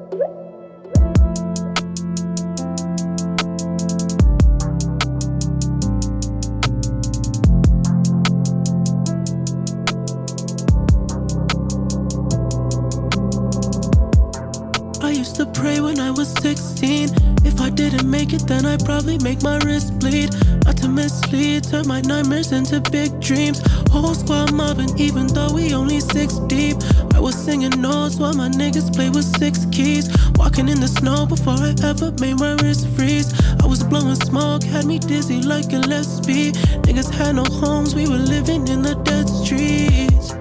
Pray 15.55 15.81
when 15.81 15.99
I 16.01 16.11
was 16.11 16.29
16. 16.43 17.09
If 17.45 17.61
I 17.61 17.71
didn't 17.71 18.09
make 18.11 18.33
it, 18.33 18.47
then 18.47 18.67
I'd 18.67 18.85
probably 18.85 19.19
make 19.19 19.43
my 19.43 19.59
wrist 19.59 19.99
bleed. 19.99 20.31
Not 20.65 20.77
to 20.79 20.89
mislead, 20.89 21.65
turn 21.65 21.87
my 21.87 22.01
nightmares 22.01 22.53
into 22.53 22.81
big 22.91 23.21
dreams. 23.21 23.63
Whole 23.91 24.15
squad 24.15 24.53
mobbing, 24.53 24.99
even 24.99 25.27
though 25.27 25.53
we 25.53 25.75
only 25.75 26.01
six 26.01 26.35
deep. 26.49 26.77
I 27.15 27.21
was 27.21 27.35
singing 27.35 27.81
notes 27.81 28.17
while 28.17 28.35
my 28.35 28.49
niggas 28.49 28.95
play 28.95 29.11
with 29.11 29.25
six 29.39 29.67
keys. 29.73 30.09
Walking 30.37 30.69
in 30.69 30.81
the 30.81 30.89
snow 30.89 31.27
before 31.27 31.59
I 31.59 31.75
ever 31.83 32.11
made 32.21 32.39
my 32.39 32.55
wrist 32.63 32.89
freeze. 32.97 33.33
I 33.63 33.67
was 33.67 33.83
blowing 33.83 34.17
smoke, 34.17 34.63
had 34.63 34.85
me 34.87 34.99
dizzy 34.99 35.41
like 35.43 35.67
a 35.67 35.81
Gillespie. 35.81 36.53
Niggas 36.87 37.11
had 37.11 37.37
no 37.37 37.45
homes, 37.45 37.95
we 37.95 38.09
were 38.09 38.25
living 38.35 38.69
in 38.69 38.83
the 38.83 38.95
dead 39.05 39.29
streets. 39.29 40.35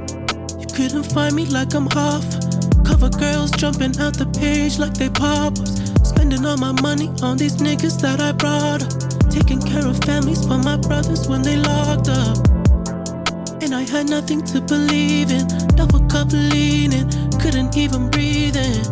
You 0.59 0.67
couldn't 0.75 1.11
find 1.13 1.35
me 1.35 1.45
like 1.45 1.73
I'm 1.73 1.87
off. 1.89 2.52
Cover 2.83 3.09
girls 3.09 3.51
jumping 3.51 3.97
out 3.99 4.17
the 4.17 4.25
page 4.39 4.79
like 4.79 4.93
they 4.93 5.09
pop 5.09 5.59
ups. 5.59 5.71
Spending 6.07 6.45
all 6.45 6.57
my 6.57 6.71
money 6.81 7.09
on 7.21 7.37
these 7.37 7.57
niggas 7.57 7.99
that 8.01 8.19
I 8.21 8.31
brought 8.31 8.83
up. 8.83 8.91
Taking 9.29 9.61
care 9.61 9.85
of 9.87 9.97
families 10.03 10.45
for 10.45 10.57
my 10.57 10.77
brothers 10.77 11.27
when 11.27 11.41
they 11.41 11.57
locked 11.57 12.09
up. 12.09 12.37
And 13.63 13.73
I 13.73 13.83
had 13.83 14.09
nothing 14.09 14.41
to 14.51 14.61
believe 14.61 15.31
in. 15.31 15.47
Double 15.75 16.01
cup 16.07 16.31
leaning, 16.31 17.09
couldn't 17.41 17.75
even 17.77 18.09
breathe 18.09 18.57
in. 18.57 18.83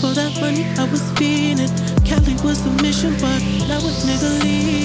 For 0.00 0.12
that 0.14 0.32
money 0.40 0.64
I 0.78 0.84
was 0.90 1.02
feeding. 1.18 1.70
Cali 2.04 2.34
was 2.42 2.62
the 2.64 2.70
mission, 2.82 3.12
but 3.20 3.40
now 3.68 3.78
a 3.78 3.92
nigga 4.06 4.30
leaving. 4.42 4.82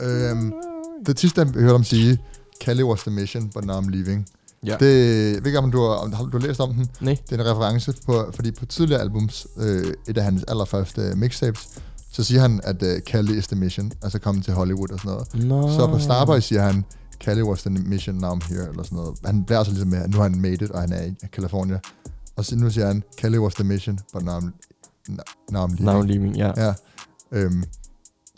Øhm, 0.00 0.54
det 1.06 1.20
sidste, 1.20 1.54
vi 1.54 1.60
hørte 1.60 1.74
om 1.74 1.84
sige, 1.84 2.18
Cali 2.64 2.82
was 2.82 3.00
the 3.00 3.10
mission, 3.10 3.50
but 3.54 3.64
now 3.64 3.80
I'm 3.80 3.90
leaving. 3.90 4.26
Ja. 4.66 4.76
Det, 4.80 5.34
jeg 5.34 5.44
ved 5.44 5.46
ikke, 5.46 5.58
om 5.58 5.70
du 5.70 5.80
har, 5.80 5.94
om 5.94 6.30
du 6.30 6.38
har 6.38 6.46
læst 6.46 6.60
om 6.60 6.74
den. 6.74 6.88
Nej. 7.00 7.16
Det 7.30 7.40
er 7.40 7.44
en 7.44 7.50
reference 7.50 7.94
på, 8.06 8.30
fordi 8.34 8.50
på 8.50 8.66
tidligere 8.66 9.00
albums, 9.00 9.46
øh, 9.56 9.94
et 10.08 10.18
af 10.18 10.24
hans 10.24 10.44
allerførste 10.48 11.12
mixtapes, 11.16 11.68
så 12.12 12.24
siger 12.24 12.40
han, 12.40 12.60
at 12.64 12.82
øh, 12.82 13.00
Cali 13.00 13.38
is 13.38 13.46
the 13.46 13.56
mission, 13.56 13.92
altså 14.02 14.18
komme 14.18 14.42
til 14.42 14.54
Hollywood 14.54 14.90
og 14.90 14.98
sådan 14.98 15.12
noget. 15.12 15.48
Nå. 15.48 15.76
Så 15.76 15.86
på 15.86 15.98
Starboy 15.98 16.38
siger 16.40 16.62
han, 16.62 16.84
Cali 17.20 17.42
was 17.42 17.62
the 17.62 17.70
mission, 17.70 18.16
now 18.16 18.34
I'm 18.34 18.48
here, 18.48 18.68
eller 18.68 18.82
sådan 18.82 18.96
noget. 18.96 19.18
Han 19.24 19.44
bliver 19.44 19.58
også 19.58 19.70
ligesom 19.70 19.88
med, 19.88 19.98
at 19.98 20.10
nu 20.10 20.16
har 20.16 20.22
han 20.22 20.40
made 20.40 20.54
it, 20.54 20.70
og 20.70 20.80
han 20.80 20.92
er 20.92 21.02
i 21.02 21.14
California. 21.32 21.78
Og 22.36 22.44
så 22.44 22.56
nu 22.56 22.70
siger 22.70 22.86
han, 22.86 23.02
Cali 23.20 23.38
was 23.38 23.54
the 23.54 23.64
mission, 23.64 23.98
but 24.12 24.22
now 24.22 24.38
I'm, 24.38 24.50
now 25.50 25.66
I'm 25.66 25.76
leaving. 25.76 25.84
Now 25.84 26.02
Leaving, 26.02 26.36
ja. 26.36 26.52
Ja. 26.56 26.74
Øhm, 27.32 27.64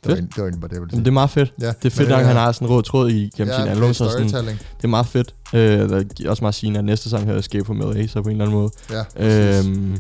det, 0.07 0.13
var, 0.13 0.15
egentlig- 0.15 0.35
det 0.37 0.43
var 0.43 0.45
egentlig 0.49 0.61
bare 0.61 0.69
det, 0.69 0.75
jeg 0.75 0.81
ville 0.83 0.97
Men 0.97 1.05
det 1.05 1.11
er 1.11 1.13
meget 1.13 1.31
fedt. 1.31 1.53
ja. 1.61 1.67
Det 1.67 1.85
er 1.85 1.91
fedt, 1.91 2.13
at 2.13 2.27
han 2.27 2.37
har 2.37 2.53
sådan 2.53 2.69
en 2.69 2.73
rød 2.75 2.83
tråd 2.83 3.11
i 3.11 3.31
gennem 3.37 3.55
ja, 3.55 3.75
sin 3.77 3.95
så 3.95 4.11
sådan, 4.31 4.47
det 4.77 4.85
er 4.85 4.89
meget 4.89 5.07
fedt. 5.07 5.35
Øh, 5.55 5.89
der 5.89 6.05
er 6.25 6.31
også 6.31 6.45
meget 6.45 6.55
sigende, 6.55 6.79
at 6.79 6.85
næste 6.85 7.11
sang 7.11 7.25
hedder 7.27 7.41
Escape 7.41 7.65
from 7.65 7.81
LA, 7.81 8.07
så 8.07 8.23
på 8.23 8.29
en 8.29 8.33
eller 8.41 8.45
anden 8.45 8.59
måde. 8.59 8.71
Ja. 9.19 9.59
Øhm, 9.59 9.99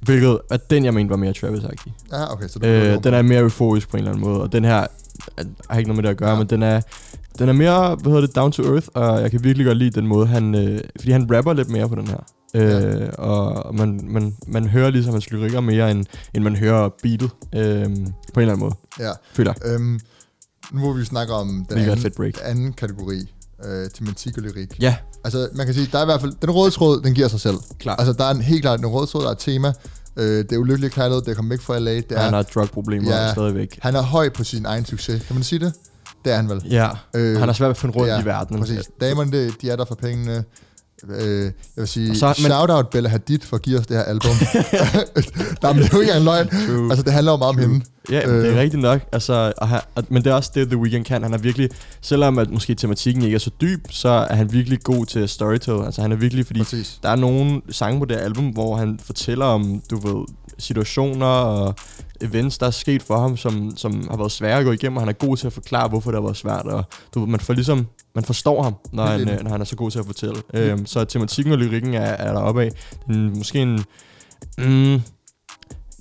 hvilket 0.00 0.38
er 0.50 0.56
den, 0.56 0.84
jeg 0.84 0.94
mente 0.94 1.10
var 1.10 1.16
mere 1.16 1.32
Travis-agtig. 1.32 1.92
ja, 2.12 2.32
okay, 2.32 2.48
så 2.48 2.58
du 2.58 2.66
Øh, 2.66 3.04
den 3.04 3.14
er 3.14 3.22
mere 3.22 3.40
euforisk 3.40 3.88
på 3.90 3.96
en 3.96 3.98
eller 3.98 4.10
anden 4.12 4.24
måde, 4.28 4.40
og 4.42 4.52
den 4.52 4.64
her 4.64 4.86
er- 5.36 5.44
har 5.70 5.78
ikke 5.78 5.88
noget 5.90 5.96
med 5.96 6.02
det 6.02 6.08
at 6.10 6.16
gøre, 6.16 6.28
Ja. 6.28 6.34
ja. 6.34 6.38
men 6.40 6.50
den 6.50 6.62
er, 6.62 6.80
den 7.38 7.48
er 7.48 7.52
mere, 7.52 7.94
hvad 7.94 8.12
hedder 8.12 8.26
det, 8.26 8.36
down 8.36 8.52
to 8.52 8.62
earth, 8.74 8.86
og 8.94 9.22
jeg 9.22 9.30
kan 9.30 9.44
virkelig 9.44 9.66
godt 9.66 9.78
lide 9.78 9.90
den 9.90 10.06
måde, 10.06 10.26
han, 10.26 10.54
øh, 10.54 10.80
fordi 11.00 11.12
han 11.12 11.36
rapper 11.36 11.52
lidt 11.52 11.68
mere 11.70 11.88
på 11.88 11.94
den 11.94 12.06
her. 12.06 12.18
Øh, 12.54 13.08
og 13.18 13.74
man, 13.74 14.00
man, 14.08 14.36
man 14.46 14.68
hører 14.68 14.90
ligesom 14.90 15.12
hans 15.12 15.30
lyrikker 15.30 15.60
mere, 15.60 15.90
end, 15.90 16.06
end 16.34 16.44
man 16.44 16.56
hører 16.56 16.88
beatet, 17.02 17.30
øh, 17.54 17.84
på 17.84 17.90
en 17.90 17.92
eller 17.94 18.12
anden 18.36 18.58
måde, 18.58 18.74
Ja. 19.00 19.10
føler. 19.34 19.52
Øhm, 19.64 20.00
nu 20.72 20.80
hvor 20.80 20.92
vi 20.92 21.04
snakker 21.04 21.34
om 21.34 21.66
den 21.70 21.78
anden, 21.78 21.98
fedt 21.98 22.14
break. 22.16 22.34
anden 22.44 22.72
kategori, 22.72 23.32
øh, 23.64 23.90
tematik 23.90 24.36
og 24.36 24.42
lyrik. 24.42 24.80
Ja, 24.82 24.96
Altså, 25.24 25.48
man 25.54 25.66
kan 25.66 25.74
sige, 25.74 25.88
der 25.92 25.98
er 25.98 26.02
i 26.02 26.04
hvert 26.04 26.20
fald, 26.20 26.32
den 26.42 26.50
røde 26.50 26.70
tråd, 26.70 27.00
den 27.02 27.14
giver 27.14 27.28
sig 27.28 27.40
selv. 27.40 27.56
klart. 27.78 27.96
Altså, 28.00 28.12
der 28.12 28.24
er 28.24 28.30
en, 28.30 28.40
helt 28.40 28.62
klart 28.62 28.80
en 28.80 28.86
røde 28.86 29.06
tråd, 29.06 29.22
der 29.22 29.28
er 29.28 29.32
et 29.32 29.38
tema. 29.38 29.72
Øh, 30.16 30.24
det 30.38 30.52
er 30.52 30.56
ulykkelige 30.58 30.90
kærlighed, 30.90 31.22
det 31.22 31.36
kommet 31.36 31.50
væk 31.50 31.60
fra 31.60 31.78
LA. 31.78 31.94
Det 31.94 32.12
er, 32.12 32.18
han 32.20 32.32
har 32.34 32.42
drug-problemer 32.42 33.10
Ja. 33.10 33.32
stadigvæk. 33.32 33.78
han 33.82 33.94
er 33.96 34.02
høj 34.02 34.28
på 34.28 34.44
sin 34.44 34.66
egen 34.66 34.84
succes. 34.84 35.22
Kan 35.26 35.36
man 35.36 35.42
sige 35.42 35.58
det? 35.58 35.72
Det 36.24 36.32
er 36.32 36.36
han 36.36 36.48
vel. 36.48 36.62
Ja, 36.70 36.88
Øh, 37.14 37.38
han 37.38 37.48
har 37.48 37.52
svært 37.52 37.66
ved 37.66 37.70
at 37.70 37.76
finde 37.76 37.94
rundt 37.96 38.08
ja, 38.12 38.20
i 38.22 38.24
verden. 38.24 38.58
Præcis. 38.58 38.90
Damerne, 39.00 39.32
de, 39.32 39.52
de 39.62 39.70
er 39.70 39.76
der 39.76 39.84
for 39.84 39.94
pengene. 39.94 40.44
Øh, 41.08 41.44
jeg 41.44 41.52
vil 41.76 41.88
sige, 41.88 42.16
så, 42.16 42.26
men, 42.26 42.34
shout-out 42.34 42.88
Bella 42.90 43.08
Hadid 43.08 43.38
for 43.38 43.56
at 43.56 43.62
give 43.62 43.78
os 43.78 43.86
det 43.86 43.96
her 43.96 44.04
album. 44.04 44.30
Det 44.40 45.64
er 45.64 45.74
jo 45.92 46.00
ikke 46.00 46.12
engang 46.12 46.24
løgn. 46.24 46.48
True. 46.48 46.90
Altså, 46.90 47.02
det 47.02 47.12
handler 47.12 47.32
jo 47.32 47.36
meget 47.36 47.48
om 47.48 47.58
hende. 47.58 47.84
Ja, 48.10 48.26
men 48.26 48.36
det 48.36 48.46
Øh. 48.46 48.56
er 48.56 48.60
rigtigt 48.60 48.82
nok. 48.82 49.00
Altså, 49.12 49.52
og 49.56 49.68
han, 49.68 49.80
og, 49.94 50.04
men 50.08 50.24
det 50.24 50.30
er 50.30 50.34
også 50.34 50.50
det, 50.54 50.68
The 50.68 50.76
Weeknd 50.76 51.04
kan. 51.04 51.22
Han 51.22 51.34
er 51.34 51.38
virkelig, 51.38 51.68
selvom 52.00 52.38
at 52.38 52.50
måske 52.50 52.74
tematikken 52.74 53.22
ikke 53.22 53.34
er 53.34 53.38
så 53.38 53.50
dyb, 53.60 53.80
så 53.90 54.08
er 54.08 54.34
han 54.34 54.52
virkelig 54.52 54.82
god 54.82 55.06
til 55.06 55.28
storytell. 55.28 55.84
Altså 55.84 56.02
han 56.02 56.12
er 56.12 56.16
virkelig, 56.16 56.46
fordi 56.46 56.60
Præcis. 56.60 56.98
der 57.02 57.08
er 57.08 57.16
nogle 57.16 57.60
sange 57.70 57.98
på 57.98 58.04
det 58.04 58.16
album, 58.16 58.48
hvor 58.48 58.76
han 58.76 58.98
fortæller 59.04 59.44
om, 59.44 59.82
du 59.90 59.96
ved, 59.96 60.24
situationer 60.58 61.26
og 61.26 61.74
events, 62.20 62.58
der 62.58 62.66
er 62.66 62.70
sket 62.70 63.02
for 63.02 63.18
ham, 63.20 63.36
som, 63.36 63.72
som 63.76 64.06
har 64.10 64.16
været 64.16 64.32
svære 64.32 64.58
at 64.58 64.64
gå 64.64 64.72
igennem, 64.72 64.96
og 64.96 65.02
han 65.02 65.08
er 65.08 65.12
god 65.12 65.36
til 65.36 65.46
at 65.46 65.52
forklare, 65.52 65.88
hvorfor 65.88 66.10
det 66.10 66.16
har 66.20 66.26
været 66.26 66.36
svært, 66.36 66.66
og 66.66 66.84
du 67.14 67.26
man 67.26 67.40
får 67.40 67.54
ligesom, 67.54 67.86
man 68.14 68.24
forstår 68.24 68.62
ham, 68.62 68.74
når 68.92 69.06
han, 69.06 69.28
øh, 69.28 69.42
når 69.42 69.50
han 69.50 69.60
er 69.60 69.64
så 69.64 69.76
god 69.76 69.90
til 69.90 69.98
at 69.98 70.06
fortælle. 70.06 70.42
Øhm, 70.54 70.86
så 70.86 71.04
tematikken 71.04 71.52
og 71.52 71.58
lyrikken 71.58 71.94
er, 71.94 72.00
er 72.00 72.32
deroppe 72.32 72.62
af. 72.62 72.70
Måske 73.36 73.58
en, 73.62 73.84
mm, 74.58 75.00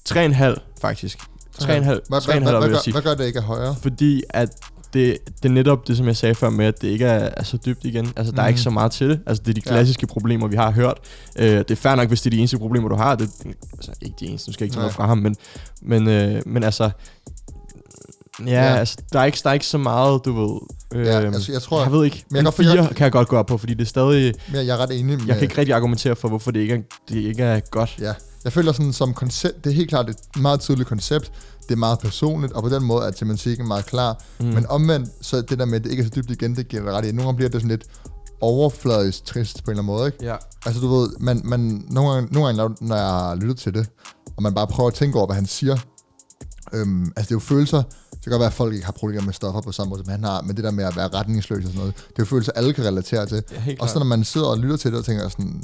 3,5 0.10 0.56
faktisk. 0.82 1.20
3,5 1.62 1.66
Hvad, 1.66 2.00
hvad, 2.10 2.22
3,5 2.22 2.40
hvad, 2.40 2.68
hvad, 2.70 2.80
sige. 2.84 2.92
hvad 2.94 3.02
gør 3.02 3.16
det 3.16 3.26
ikke 3.26 3.40
er 3.40 3.44
højere? 3.44 3.76
Fordi 3.82 4.24
at 4.30 4.50
det, 4.94 5.18
det 5.44 5.50
er 5.50 5.54
netop 5.54 5.88
det, 5.88 5.98
som 5.98 6.08
jeg 6.08 6.18
sagde 6.18 6.36
før 6.36 6.50
med, 6.50 6.66
at 6.66 6.82
det 6.82 6.88
ikke 6.88 7.06
er, 7.06 7.30
er 7.38 7.44
så 7.44 7.58
dybt 7.66 7.84
igen. 7.86 8.14
Altså, 8.16 8.32
der 8.32 8.40
er 8.40 8.44
Mhm. 8.46 8.50
ikke 8.50 8.62
så 8.62 8.70
meget 8.70 8.92
til 8.92 9.10
det. 9.10 9.20
Altså, 9.28 9.44
det 9.44 9.50
er 9.50 9.54
de 9.54 9.62
Ja. 9.66 9.72
klassiske 9.72 10.08
problemer, 10.08 10.48
vi 10.48 10.56
har 10.56 10.72
hørt. 10.72 10.98
Øh, 11.36 11.46
det 11.50 11.72
er 11.72 11.76
fair 11.76 11.96
nok, 11.96 12.08
hvis 12.08 12.22
det 12.22 12.30
er 12.30 12.32
de 12.32 12.38
eneste 12.38 12.58
problemer, 12.58 12.90
du 12.90 12.96
har. 12.96 13.16
Det, 13.16 13.30
altså, 13.74 13.92
ikke 14.02 14.16
de 14.20 14.26
eneste, 14.26 14.50
nu 14.50 14.54
skal 14.54 14.64
ikke 14.66 14.74
tage 14.74 14.80
noget 14.82 14.94
fra 14.94 15.06
ham, 15.08 15.18
men, 15.18 15.36
men, 15.82 16.08
øh, 16.08 16.42
men 16.46 16.64
altså... 16.64 16.90
Ja, 18.40 18.46
Ja. 18.52 18.76
altså, 18.76 18.98
der 19.14 19.20
er, 19.20 19.26
ikke, 19.26 19.40
der 19.44 19.50
er 19.50 19.54
ikke 19.54 19.66
så 19.66 19.78
meget, 19.78 20.26
du 20.26 20.34
ved... 20.46 20.60
Øh, 20.94 21.06
Ja, 21.06 21.20
altså, 21.20 21.52
jeg 21.52 21.62
tror- 21.62 21.84
jeg 21.84 21.92
ved 21.92 22.06
ikke, 22.06 22.26
Men 22.32 22.46
jeg 22.46 22.54
fire 22.54 22.88
kan 22.96 23.04
jeg 23.04 23.12
godt 23.12 23.28
gå 23.28 23.38
op 23.38 23.46
på, 23.46 23.58
fordi 23.58 23.74
det 23.74 23.82
er 23.82 23.86
stadig... 23.90 24.34
Men 24.52 24.56
jeg 24.66 24.74
er 24.74 24.78
ret 24.78 24.92
enig 25.00 25.18
med... 25.18 25.26
Jeg 25.28 25.36
kan 25.36 25.44
ikke 25.44 25.58
rigtig 25.58 25.76
argumentere 25.76 26.16
for, 26.16 26.28
hvorfor 26.28 26.52
det 26.52 26.60
ikke 26.60 26.74
er, 26.74 26.80
det 27.10 27.16
ikke 27.18 27.44
er 27.44 27.60
godt. 27.60 27.96
Ja, 28.00 28.14
jeg 28.44 28.54
føler 28.54 28.72
sådan 28.72 28.94
som 28.94 29.14
koncept, 29.14 29.64
det 29.64 29.70
er 29.72 29.76
helt 29.76 29.90
klart 29.90 30.10
et 30.10 30.18
meget 30.38 30.60
tydeligt 30.60 30.90
koncept, 30.90 31.32
det 31.64 31.72
er 31.72 31.76
meget 31.80 32.00
personligt, 32.00 32.54
og 32.54 32.64
på 32.64 32.70
den 32.70 32.84
måde 32.84 33.06
er 33.08 33.12
tematikken 33.12 33.68
meget 33.68 33.86
klar, 33.86 34.22
mm. 34.40 34.46
men 34.46 34.66
omvendt, 34.70 35.10
så 35.22 35.42
det 35.42 35.60
der 35.60 35.66
med, 35.66 35.76
at 35.76 35.84
det 35.84 35.92
ikke 35.92 36.02
er 36.02 36.06
så 36.08 36.12
dybt 36.16 36.32
igen, 36.32 36.56
det 36.56 36.68
giver 36.68 36.92
ret 36.92 37.06
i. 37.06 37.12
Nogle 37.12 37.22
gange 37.24 37.36
bliver 37.36 37.50
det 37.50 37.62
sådan 37.62 37.70
lidt 37.70 37.84
overfladisk 38.42 39.26
trist 39.26 39.64
på 39.64 39.72
en 39.72 39.78
eller 39.78 39.84
anden 39.84 39.96
måde, 39.96 40.06
ikke? 40.08 40.26
Ja. 40.26 40.36
Altså 40.66 40.82
du 40.82 40.88
ved, 40.96 41.10
man, 41.20 41.42
man, 41.44 41.60
nogle, 41.90 42.12
gange, 42.14 42.34
nogle 42.34 42.48
gange, 42.62 42.76
når 42.82 42.96
jeg 42.96 43.06
har 43.06 43.36
lyttet 43.36 43.58
til 43.58 43.74
det, 43.74 43.90
og 44.38 44.44
man 44.44 44.54
bare 44.54 44.68
prøver 44.68 44.88
at 44.88 44.94
tænke 44.94 45.18
over, 45.18 45.26
hvad 45.28 45.36
han 45.36 45.46
siger, 45.46 45.78
øhm, 46.74 47.02
altså 47.16 47.22
det 47.22 47.32
er 47.32 47.36
jo 47.36 47.40
følelser, 47.40 47.84
det 48.22 48.24
kan 48.24 48.32
godt 48.32 48.40
være, 48.40 48.48
at 48.48 48.54
folk 48.54 48.74
ikke 48.74 48.86
har 48.86 48.92
problemer 48.92 49.26
med 49.26 49.34
stoffer 49.34 49.62
på 49.62 49.72
samme 49.72 49.90
måde, 49.90 50.04
som 50.04 50.12
han 50.12 50.24
har, 50.24 50.42
men 50.42 50.56
det 50.56 50.64
der 50.64 50.72
med 50.72 50.84
at 50.84 50.96
være 50.96 51.08
retningsløs 51.08 51.58
og 51.58 51.64
sådan 51.64 51.80
noget, 51.80 51.96
det 51.96 52.04
er 52.04 52.14
jo 52.20 52.26
følelser, 52.26 52.52
alle 52.52 52.74
kan 52.74 52.86
relatere 52.86 53.26
til. 53.26 53.44
Ja, 53.52 53.76
Og 53.80 53.90
så 53.90 54.00
når 54.00 54.06
man 54.06 54.24
sidder 54.24 54.48
og 54.48 54.58
lytter 54.58 54.78
til 54.78 54.92
det 54.92 55.00
og 55.00 55.06
tænker 55.06 55.30
sådan, 55.30 55.64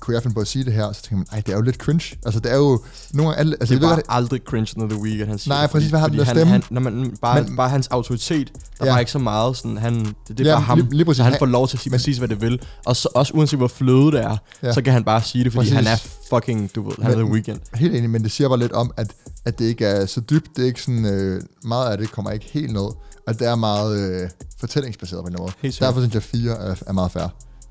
kunne 0.00 0.14
jeg 0.14 0.22
finde 0.22 0.34
på 0.34 0.40
at 0.40 0.46
sige 0.46 0.64
det 0.64 0.72
her? 0.72 0.92
Så 0.92 1.02
tænker 1.02 1.16
man, 1.16 1.26
ej, 1.32 1.40
det 1.40 1.52
er 1.52 1.56
jo 1.56 1.62
lidt 1.62 1.76
cringe. 1.76 2.16
Altså, 2.24 2.40
det 2.40 2.52
er 2.52 2.56
jo 2.56 2.82
nogle 3.12 3.36
alle... 3.36 3.56
Altså, 3.60 3.74
det 3.74 3.84
er 3.84 3.94
ved 3.94 4.02
aldrig 4.08 4.40
cringe, 4.46 4.74
når 4.80 4.88
The 4.88 4.98
Weeknd 5.02 5.28
han 5.28 5.38
siger 5.38 5.54
Nej, 5.54 5.66
præcis, 5.66 5.90
hvad 5.90 6.00
har 6.00 6.08
den 6.08 6.18
der 6.18 6.24
han, 6.24 6.34
stemme? 6.36 6.52
han, 6.52 6.62
når 6.70 6.80
man, 6.80 7.16
bare, 7.22 7.40
Men- 7.40 7.48
Men, 7.50 7.56
bare 7.56 7.68
hans 7.68 7.86
autoritet, 7.86 8.52
der 8.78 8.86
Ja. 8.86 8.92
var 8.92 8.98
ikke 8.98 9.10
så 9.12 9.18
meget 9.18 9.56
sådan, 9.56 9.76
han, 9.76 9.94
det, 10.04 10.14
det 10.28 10.40
er 10.40 10.44
Ja, 10.50 10.54
bare 10.56 10.62
ham, 10.62 10.78
lige- 10.78 10.90
lige 10.96 11.04
præcis. 11.04 11.22
han 11.22 11.32
Han- 11.32 11.38
får 11.38 11.46
lov 11.46 11.68
til 11.68 11.76
at 11.76 11.80
sige 11.80 11.90
præcis, 11.90 12.18
hvad 12.18 12.28
det 12.28 12.40
vil. 12.40 12.60
Og 12.86 12.96
så, 12.96 13.08
også 13.14 13.32
uanset 13.34 13.58
hvor 13.58 13.68
fløde 13.68 14.06
det 14.12 14.20
er, 14.24 14.36
Ja. 14.62 14.72
så 14.72 14.82
kan 14.82 14.92
han 14.92 15.04
bare 15.04 15.22
sige 15.22 15.44
det, 15.44 15.52
fordi 15.52 15.70
Præcis. 15.70 15.74
han 15.88 15.98
er 15.98 16.02
fucking, 16.36 16.74
du 16.74 16.82
ved, 16.88 16.92
han 17.02 17.12
er 17.12 17.16
Men- 17.16 17.24
The 17.26 17.32
Weeknd. 17.34 17.58
helt 17.74 17.94
enig, 17.96 18.10
men 18.10 18.22
det 18.22 18.30
siger 18.32 18.48
bare 18.48 18.58
lidt 18.58 18.72
om, 18.72 18.90
at, 18.96 19.12
at 19.44 19.58
det 19.58 19.64
ikke 19.64 19.84
er 19.86 20.06
så 20.06 20.20
dybt. 20.20 20.46
Det 20.56 20.62
er 20.62 20.66
ikke 20.66 20.82
sådan... 20.82 21.04
Øh, 21.04 21.42
meget 21.64 21.90
af 21.92 21.98
det 21.98 22.12
kommer 22.12 22.30
ikke 22.30 22.46
helt 22.52 22.72
ned. 22.72 22.88
Og 23.26 23.38
det 23.38 23.46
er 23.48 23.54
meget 23.54 23.98
øh, 24.22 24.28
fortællingsbaseret 24.60 25.22
på 25.22 25.26
en 25.26 25.32
eller 25.32 25.38
anden 25.38 25.52
måde. 25.62 25.68
Helt. 25.68 25.80
Derfor 25.80 26.00
synes 26.00 26.14
jeg, 26.14 26.22
at 26.22 26.28
fire 26.28 26.52
er, 26.70 26.74
er 26.86 26.92
meget 26.92 27.12
fair. 27.12 27.26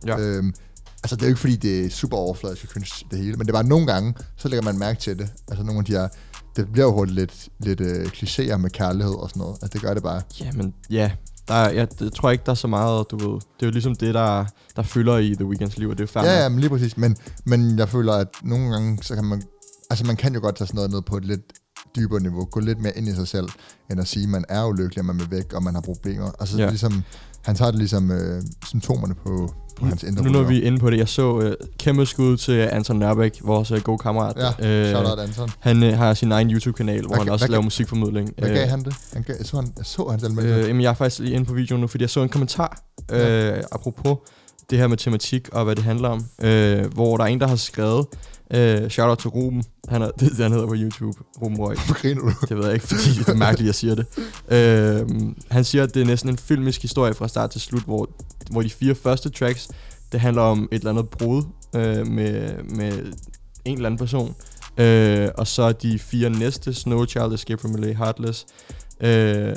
Ja. 0.07 0.17
Øhm, 0.19 0.53
altså, 1.03 1.15
det 1.15 1.21
er 1.21 1.27
jo 1.27 1.29
ikke 1.29 1.39
fordi, 1.39 1.55
det 1.55 1.85
er 1.85 1.89
super 1.89 2.17
overfladisk 2.17 2.67
cringe 2.67 3.05
det 3.11 3.19
hele, 3.19 3.31
men 3.31 3.47
det 3.47 3.49
er 3.49 3.53
bare 3.53 3.67
nogle 3.67 3.87
gange, 3.87 4.13
så 4.37 4.47
lægger 4.47 4.63
man 4.63 4.79
mærke 4.79 4.99
til 4.99 5.19
det. 5.19 5.29
Altså, 5.47 5.63
nogle 5.63 5.79
af 5.79 5.85
de 5.85 5.91
her... 5.91 6.07
Det 6.55 6.71
bliver 6.71 6.85
jo 6.85 6.93
hurtigt 6.93 7.15
lidt, 7.15 7.49
lidt 7.59 7.81
øh, 7.81 8.05
klichéer 8.05 8.57
med 8.57 8.69
kærlighed 8.69 9.13
og 9.13 9.29
sådan 9.29 9.39
noget. 9.39 9.57
Altså, 9.61 9.69
det 9.73 9.81
gør 9.81 9.93
det 9.93 10.03
bare. 10.03 10.21
Jamen, 10.39 10.73
ja, 10.89 11.11
der 11.47 11.53
er, 11.53 11.69
jeg, 11.69 11.87
jeg 12.01 12.11
tror 12.13 12.31
ikke, 12.31 12.43
der 12.45 12.51
er 12.51 12.55
så 12.55 12.67
meget, 12.67 13.11
du 13.11 13.17
ved, 13.17 13.33
det 13.33 13.61
er 13.61 13.65
jo 13.65 13.71
ligesom 13.71 13.95
det, 13.95 14.13
der, 14.13 14.45
der 14.75 14.81
fylder 14.83 15.17
i 15.17 15.35
The 15.35 15.45
Weeknds 15.45 15.77
liv, 15.77 15.89
og 15.89 15.97
det 15.97 16.15
er 16.15 16.21
jo 16.21 16.27
Ja, 16.27 16.41
ja, 16.43 16.49
men 16.49 16.59
lige 16.59 16.69
præcis. 16.69 16.97
Men, 16.97 17.17
men 17.45 17.79
jeg 17.79 17.89
føler, 17.89 18.13
at 18.13 18.27
nogle 18.43 18.71
gange, 18.71 19.03
så 19.03 19.15
kan 19.15 19.25
man... 19.25 19.43
Altså, 19.89 20.05
man 20.05 20.15
kan 20.15 20.33
jo 20.33 20.39
godt 20.39 20.55
tage 20.55 20.67
sådan 20.67 20.75
noget 20.75 20.91
ned 20.91 21.01
på 21.01 21.17
et 21.17 21.25
lidt 21.25 21.41
dybere 21.95 22.19
niveau. 22.21 22.45
Gå 22.45 22.59
lidt 22.59 22.79
mere 22.81 22.97
ind 22.97 23.07
i 23.07 23.15
sig 23.15 23.27
selv, 23.27 23.47
end 23.91 23.99
at 24.01 24.07
sige, 24.07 24.23
at 24.23 24.29
man 24.29 24.45
er 24.49 24.65
ulykkelig, 24.65 24.99
og 24.99 25.05
man 25.05 25.19
vil 25.19 25.27
væk, 25.31 25.53
og 25.53 25.63
man 25.63 25.73
har 25.73 25.81
problemer. 25.81 26.31
Altså, 26.39 26.57
ja. 26.57 26.63
Ja. 26.63 26.69
ligesom... 26.69 27.03
Han 27.41 27.55
tager 27.55 27.71
det 27.71 27.77
ligesom 27.79 28.11
øh, 28.11 28.43
symptomerne 28.65 29.15
på, 29.15 29.53
på 29.79 29.85
hans 29.85 30.03
indre 30.03 30.23
Nu 30.23 30.29
når 30.31 30.43
vi 30.43 30.63
er 30.63 30.67
inde 30.67 30.79
på 30.79 30.89
det, 30.89 30.97
jeg 30.97 31.07
så 31.07 31.31
uh, 31.33 31.51
kæmpe 31.79 32.05
skud 32.05 32.37
til 32.37 32.51
Anton 32.51 32.99
Nørbæk, 32.99 33.39
vores 33.43 33.71
uh, 33.71 33.79
gode 33.81 33.97
kammerat. 33.97 34.53
Ja, 34.59 34.67
Øh, 34.83 34.89
shout 34.89 35.05
out 35.09 35.19
Anton. 35.19 35.49
Han 35.59 35.83
uh, 35.83 35.89
har 35.89 36.13
sin 36.13 36.31
egen 36.31 36.51
YouTube-kanal, 36.51 37.01
hvor 37.01 37.07
Hvad 37.09 37.17
han 37.17 37.29
også 37.29 37.45
hvad 37.45 37.51
laver 37.51 37.63
musikformidling. 37.63 38.29
Hvad 38.37 38.49
Øh, 38.49 38.55
gav 38.55 38.67
han 38.67 38.83
det? 38.83 38.95
Han 39.13 39.23
gav, 39.23 39.35
jeg 39.39 39.45
så, 39.45 39.55
han, 39.55 39.73
jeg 39.77 39.85
så 39.85 40.07
hans 40.11 40.23
anmeldelse. 40.23 40.59
Øh, 40.61 40.67
jamen, 40.67 40.81
jeg 40.81 40.89
er 40.89 40.93
faktisk 40.93 41.19
lige 41.19 41.33
inde 41.33 41.45
på 41.45 41.53
videoen 41.53 41.81
nu, 41.81 41.87
fordi 41.87 42.01
jeg 42.01 42.09
så 42.09 42.23
en 42.23 42.29
kommentar, 42.29 42.81
Ja. 43.09 43.57
øh, 43.57 43.63
apropos 43.71 44.17
det 44.69 44.77
her 44.79 44.87
med 44.87 44.97
tematik 44.97 45.49
og 45.51 45.63
hvad 45.63 45.75
det 45.75 45.83
handler 45.83 46.09
om, 46.09 46.25
øh, 46.41 46.85
hvor 46.93 47.17
der 47.17 47.23
er 47.23 47.27
en, 47.27 47.39
der 47.41 47.47
har 47.47 47.55
skrevet, 47.55 48.05
øh, 48.53 48.89
shout-out 48.89 49.17
til 49.17 49.29
Ruben, 49.29 49.63
han 49.89 50.01
er, 50.01 50.11
det 50.19 50.37
han 50.37 50.51
hedder 50.51 50.67
på 50.67 50.75
YouTube, 50.77 51.17
Ruben 51.41 51.57
Røg, 51.59 51.77
Hvor 51.85 52.01
griner 52.01 52.21
du? 52.21 52.31
det 52.49 52.57
ved 52.57 52.65
jeg 52.65 52.73
ikke, 52.73 52.87
fordi 52.87 53.09
det 53.19 53.27
er 53.27 53.33
mærkeligt, 53.35 53.67
jeg 53.67 53.75
siger 53.75 53.95
det. 53.95 54.05
Øh, 54.49 55.09
han 55.51 55.63
siger, 55.63 55.83
at 55.83 55.93
det 55.93 56.01
er 56.01 56.05
næsten 56.05 56.29
en 56.29 56.37
filmisk 56.37 56.81
historie 56.81 57.13
fra 57.13 57.27
start 57.27 57.49
til 57.49 57.61
slut, 57.61 57.83
hvor, 57.83 58.09
hvor 58.51 58.61
de 58.61 58.69
fire 58.69 58.95
første 58.95 59.29
tracks, 59.29 59.69
det 60.11 60.19
handler 60.19 60.41
om 60.41 60.69
et 60.71 60.77
eller 60.79 60.89
andet 60.91 61.09
brud 61.09 61.43
øh, 61.75 62.07
med, 62.07 62.63
med 62.63 63.13
en 63.65 63.75
eller 63.75 63.85
anden 63.89 63.97
person. 63.97 64.35
Øh, 64.77 65.29
og 65.37 65.47
så 65.47 65.71
de 65.71 65.99
fire 65.99 66.29
næste, 66.29 66.73
Snow 66.73 67.05
Child, 67.05 67.33
Escape 67.33 67.61
from 67.61 67.75
LA, 67.75 67.93
Heartless, 67.93 68.45
øh, 69.01 69.55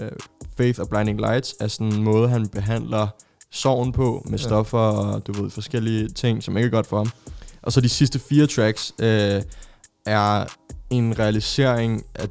Faith 0.56 0.80
og 0.80 0.88
Blinding 0.88 1.20
Lights, 1.20 1.54
er 1.60 1.68
sådan 1.68 1.92
en 1.92 2.02
måde, 2.02 2.28
han 2.28 2.48
behandler 2.48 3.06
sorgen 3.52 3.92
på 3.92 4.22
med 4.30 4.38
Ja. 4.38 4.44
stoffer 4.44 4.78
og 4.78 5.26
du 5.26 5.42
ved, 5.42 5.50
forskellige 5.50 6.08
ting, 6.08 6.42
som 6.42 6.56
ikke 6.56 6.66
er 6.66 6.70
godt 6.70 6.86
for 6.86 6.96
ham. 6.96 7.10
Og 7.64 7.72
så 7.72 7.80
de 7.80 7.88
sidste 7.88 8.18
fire 8.18 8.46
tracks 8.46 8.92
øh, 9.00 9.42
er 10.06 10.44
en 10.90 11.18
realisering 11.18 12.02
af 12.14 12.24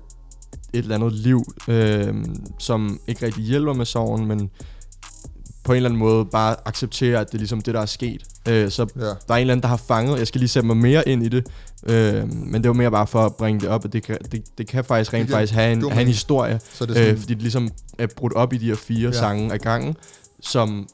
et 0.74 0.80
eller 0.80 0.96
andet 0.96 1.14
liv, 1.14 1.44
øh, 1.68 2.14
som 2.60 3.00
ikke 3.08 3.26
rigtig 3.26 3.44
hjælper 3.44 3.74
med 3.74 3.86
sorgen, 3.86 4.26
men 4.28 4.50
på 5.64 5.72
en 5.72 5.76
eller 5.76 5.90
anden 5.90 6.00
måde 6.00 6.26
bare 6.26 6.56
accepterer, 6.66 7.20
at 7.20 7.28
det 7.28 7.34
er 7.34 7.38
ligesom 7.38 7.62
det, 7.62 7.74
der 7.74 7.82
er 7.82 7.86
sket. 7.86 8.24
Øh, 8.48 8.72
så 8.72 8.88
Ja. 8.96 9.02
der 9.02 9.10
er 9.30 9.34
en 9.34 9.42
eller 9.42 9.52
anden, 9.54 9.62
der 9.62 9.68
har 9.68 9.78
fanget. 9.88 10.20
Jeg 10.20 10.28
skal 10.28 10.40
lige 10.40 10.50
sætte 10.50 10.68
mig 10.68 10.78
mere 10.78 11.08
ind 11.10 11.24
i 11.24 11.30
det. 11.30 11.48
Øh, 11.88 12.34
men 12.34 12.64
det 12.64 12.68
var 12.70 12.74
mere 12.74 12.92
bare 12.92 13.08
for 13.08 13.26
at 13.26 13.36
bringe 13.36 13.62
det 13.62 13.70
op, 13.70 13.86
at 13.86 13.94
det 13.94 14.04
kan, 14.04 14.18
det, 14.32 14.44
det 14.58 14.68
kan 14.68 14.84
faktisk 14.86 15.14
rent 15.14 15.28
Det 15.28 15.34
faktisk 15.34 15.54
have 15.54 15.74
en, 15.74 15.92
have 15.92 16.02
en 16.02 16.08
historie. 16.08 16.60
Så 16.74 16.86
det 16.86 16.96
sådan, 16.96 17.12
Øh, 17.12 17.20
fordi 17.20 17.34
det 17.34 17.42
ligesom 17.42 17.70
er 18.00 18.08
brudt 18.16 18.34
op 18.34 18.54
i 18.54 18.58
de 18.58 18.66
her 18.66 18.76
fire 18.76 19.10
ja. 19.10 19.20
sange 19.20 19.54
af 19.54 19.60
gangen, 19.60 19.96
som 20.42 20.88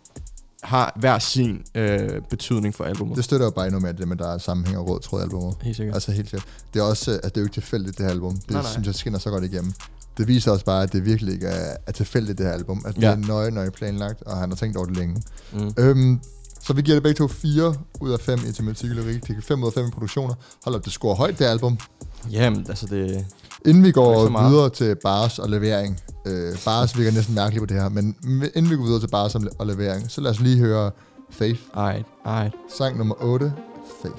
har 0.63 0.93
hver 0.99 1.19
sin 1.19 1.61
øh, 1.75 2.21
betydning 2.29 2.75
for 2.75 2.83
albumet. 2.83 3.15
det 3.17 3.23
støtter 3.25 3.45
jo 3.45 3.49
bare 3.51 3.65
endnu 3.67 3.79
mere 3.79 3.93
det 3.93 4.07
med, 4.07 4.15
at 4.15 4.19
der 4.25 4.33
er 4.33 4.37
sammenhæng 4.37 4.77
og 4.77 4.89
rød 4.89 4.99
tråd 4.99 5.19
i 5.19 5.23
albumet. 5.23 5.55
Helt 5.61 5.77
sikkert. 5.77 5.95
Altså 5.95 6.11
helt 6.11 6.29
sikkert. 6.29 6.47
Det 6.73 6.79
er 6.79 6.83
også, 6.83 7.11
øh, 7.11 7.17
at 7.17 7.23
det 7.23 7.37
er 7.37 7.41
jo 7.41 7.45
ikke 7.45 7.53
tilfældigt, 7.53 7.97
det 7.97 8.05
her 8.05 8.11
album. 8.11 8.33
Det 8.37 8.49
Nej, 8.51 8.61
nej. 8.61 8.71
synes 8.71 8.87
jeg 8.87 8.95
skinner 8.95 9.19
så 9.19 9.29
godt 9.29 9.43
igennem. 9.43 9.73
det 10.17 10.27
viser 10.27 10.51
også 10.51 10.65
bare, 10.65 10.83
at 10.83 10.93
det 10.93 11.05
virkelig 11.05 11.33
ikke 11.33 11.47
er, 11.47 11.77
er 11.87 11.91
tilfældigt, 11.91 12.37
det 12.37 12.45
her 12.45 12.53
album. 12.53 12.81
At 12.85 12.95
Ja. 13.01 13.11
det 13.11 13.23
er 13.23 13.27
nøje, 13.27 13.51
nøje 13.51 13.71
planlagt, 13.71 14.21
og 14.23 14.37
han 14.37 14.49
har 14.49 14.55
tænkt 14.55 14.77
over 14.77 14.85
det 14.85 14.97
længe. 14.97 15.21
Mm. 15.53 15.73
Øhm, 15.77 16.19
så 16.63 16.73
vi 16.73 16.81
giver 16.81 16.95
det 16.95 17.03
begge 17.03 17.17
to 17.17 17.27
4 17.27 17.75
ud 17.99 18.11
af 18.11 18.19
5 18.19 18.39
i 18.49 18.51
tematik 18.51 18.89
og 18.89 18.95
lyrik. 18.95 19.27
Det 19.27 19.37
er 19.37 19.41
5 19.41 19.61
ud 19.63 19.67
af 19.67 19.73
5 19.73 19.85
i 19.87 19.89
produktioner. 19.91 20.33
Hold 20.63 20.75
op, 20.75 20.85
det 20.85 20.93
scorer 20.93 21.15
højt, 21.15 21.39
det 21.39 21.45
album. 21.45 21.77
Jamen, 22.31 22.65
altså 22.69 22.85
det... 22.85 23.25
Inden 23.65 23.83
vi 23.83 23.91
går 23.91 24.47
videre 24.49 24.69
til 24.69 24.95
bars 25.03 25.39
og 25.39 25.49
levering. 25.49 25.99
Øh, 26.27 26.53
bars 26.65 26.97
virker 26.97 27.11
næsten 27.11 27.35
mærkeligt 27.35 27.61
på 27.61 27.65
det 27.65 27.81
her, 27.81 27.89
men 27.89 28.15
inden 28.55 28.71
vi 28.71 28.75
går 28.75 28.83
videre 28.83 28.99
til 28.99 29.07
bars 29.07 29.35
og 29.35 29.41
le- 29.41 29.49
og 29.59 29.67
levering, 29.67 30.11
så 30.11 30.21
lad 30.21 30.31
os 30.31 30.39
lige 30.39 30.57
høre 30.59 30.91
Faith. 31.31 31.59
Ej, 31.75 32.03
ej. 32.25 32.49
Sang 32.77 32.97
nummer 32.97 33.15
8, 33.23 33.53
Faith. 34.01 34.15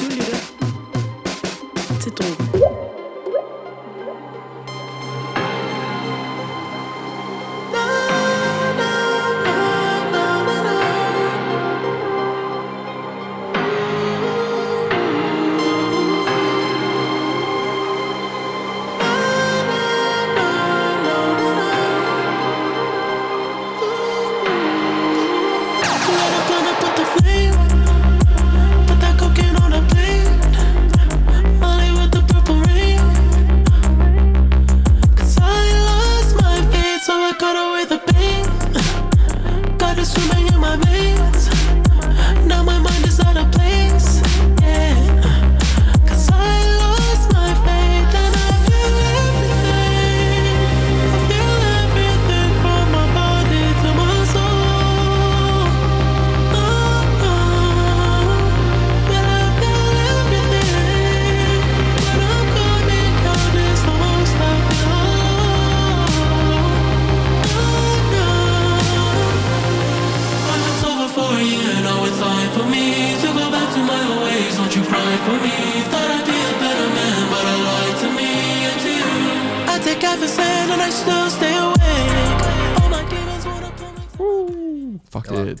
Du 0.00 0.04
lytter 0.04 2.00
til 2.00 2.12
Drogen. 2.12 2.77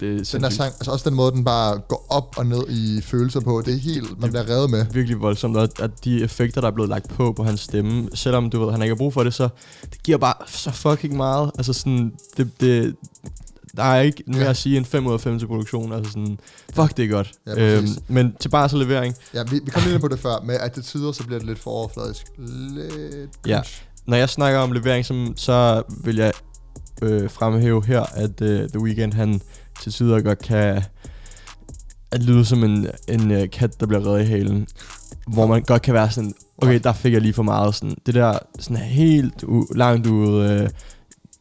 det 0.00 0.08
er 0.08 0.10
Den 0.10 0.18
her 0.18 0.24
sindssygt. 0.24 0.52
sang, 0.54 0.72
altså 0.74 0.90
også 0.90 1.08
den 1.10 1.16
måde, 1.16 1.32
den 1.32 1.44
bare 1.44 1.78
går 1.78 2.06
op 2.10 2.34
og 2.38 2.46
ned 2.46 2.62
i 2.68 3.00
følelser 3.00 3.40
på, 3.40 3.62
det 3.66 3.74
er 3.74 3.78
helt, 3.78 4.20
man 4.20 4.30
bliver 4.30 4.48
revet 4.50 4.70
med. 4.70 4.86
virkelig 4.92 5.20
voldsomt, 5.20 5.56
og 5.56 5.68
at 5.80 5.90
de 6.04 6.22
effekter, 6.24 6.60
der 6.60 6.68
er 6.68 6.72
blevet 6.72 6.88
lagt 6.88 7.08
på 7.08 7.32
på 7.32 7.44
hans 7.44 7.60
stemme, 7.60 8.08
selvom 8.14 8.50
du 8.50 8.64
ved, 8.64 8.72
han 8.72 8.82
ikke 8.82 8.94
har 8.94 8.98
brug 8.98 9.12
for 9.12 9.24
det, 9.24 9.34
så 9.34 9.48
det 9.90 10.02
giver 10.02 10.18
bare 10.18 10.34
så 10.46 10.70
fucking 10.70 11.16
meget. 11.16 11.50
Altså 11.58 11.72
sådan, 11.72 12.12
det, 12.36 12.50
det, 12.60 12.94
der 13.76 13.82
er 13.84 14.00
ikke 14.00 14.22
mere 14.26 14.38
Ja. 14.42 14.50
at 14.50 14.56
sige 14.56 14.76
end 14.76 14.84
5 14.86 15.06
ud 15.06 15.12
af 15.12 15.20
5 15.20 15.38
til 15.38 15.46
produktion. 15.46 15.92
Altså 15.92 16.12
sådan, 16.12 16.38
fuck, 16.74 16.96
det 16.96 17.04
er 17.04 17.08
godt. 17.08 17.32
Ja, 17.46 17.54
præcis. 17.54 17.98
men 18.08 18.34
til 18.40 18.48
bare 18.48 18.68
så 18.68 18.76
levering, 18.76 19.14
Ja, 19.34 19.42
vi, 19.50 19.60
vi 19.64 19.70
kom 19.70 19.82
lidt 19.82 19.92
ind 19.94 20.00
på 20.00 20.08
det 20.08 20.18
før, 20.18 20.40
med 20.44 20.54
at 20.54 20.72
til 20.72 20.82
tider, 20.82 21.12
så 21.12 21.24
bliver 21.24 21.38
det 21.38 21.46
lidt 21.48 21.58
for 21.58 21.70
overfladisk. 21.70 22.22
Lidt 22.38 23.30
Ja. 23.46 23.60
når 24.06 24.16
jeg 24.16 24.28
snakker 24.28 24.60
om 24.60 24.72
levering, 24.72 25.04
så, 25.06 25.32
så 25.36 25.82
vil 26.04 26.16
jeg 26.16 26.32
øh, 27.02 27.30
fremhæve 27.30 27.86
her, 27.86 28.02
at 28.14 28.40
øh, 28.40 28.68
The 28.68 28.80
Weeknd, 28.80 29.12
han 29.12 29.40
til 29.82 29.92
tider 29.92 30.20
godt 30.20 30.38
kan 30.42 30.82
at 32.10 32.22
lyde 32.22 32.44
som 32.44 32.64
en, 32.64 32.86
en 33.08 33.30
øh, 33.30 33.50
kat, 33.50 33.80
der 33.80 33.86
bliver 33.86 34.06
reddet 34.06 34.24
i 34.24 34.26
halen. 34.26 34.66
Hvor 35.26 35.46
man 35.46 35.62
godt 35.62 35.82
kan 35.82 35.94
være 35.94 36.10
sådan, 36.10 36.34
okay, 36.58 36.80
der 36.84 36.92
fik 36.92 37.12
jeg 37.12 37.20
lige 37.20 37.34
for 37.34 37.42
meget. 37.42 37.74
Sådan, 37.74 37.96
det 38.06 38.14
der 38.14 38.38
sådan 38.58 38.76
helt 38.76 39.44
u- 39.44 39.76
langt 39.76 40.06
ude 40.06 40.70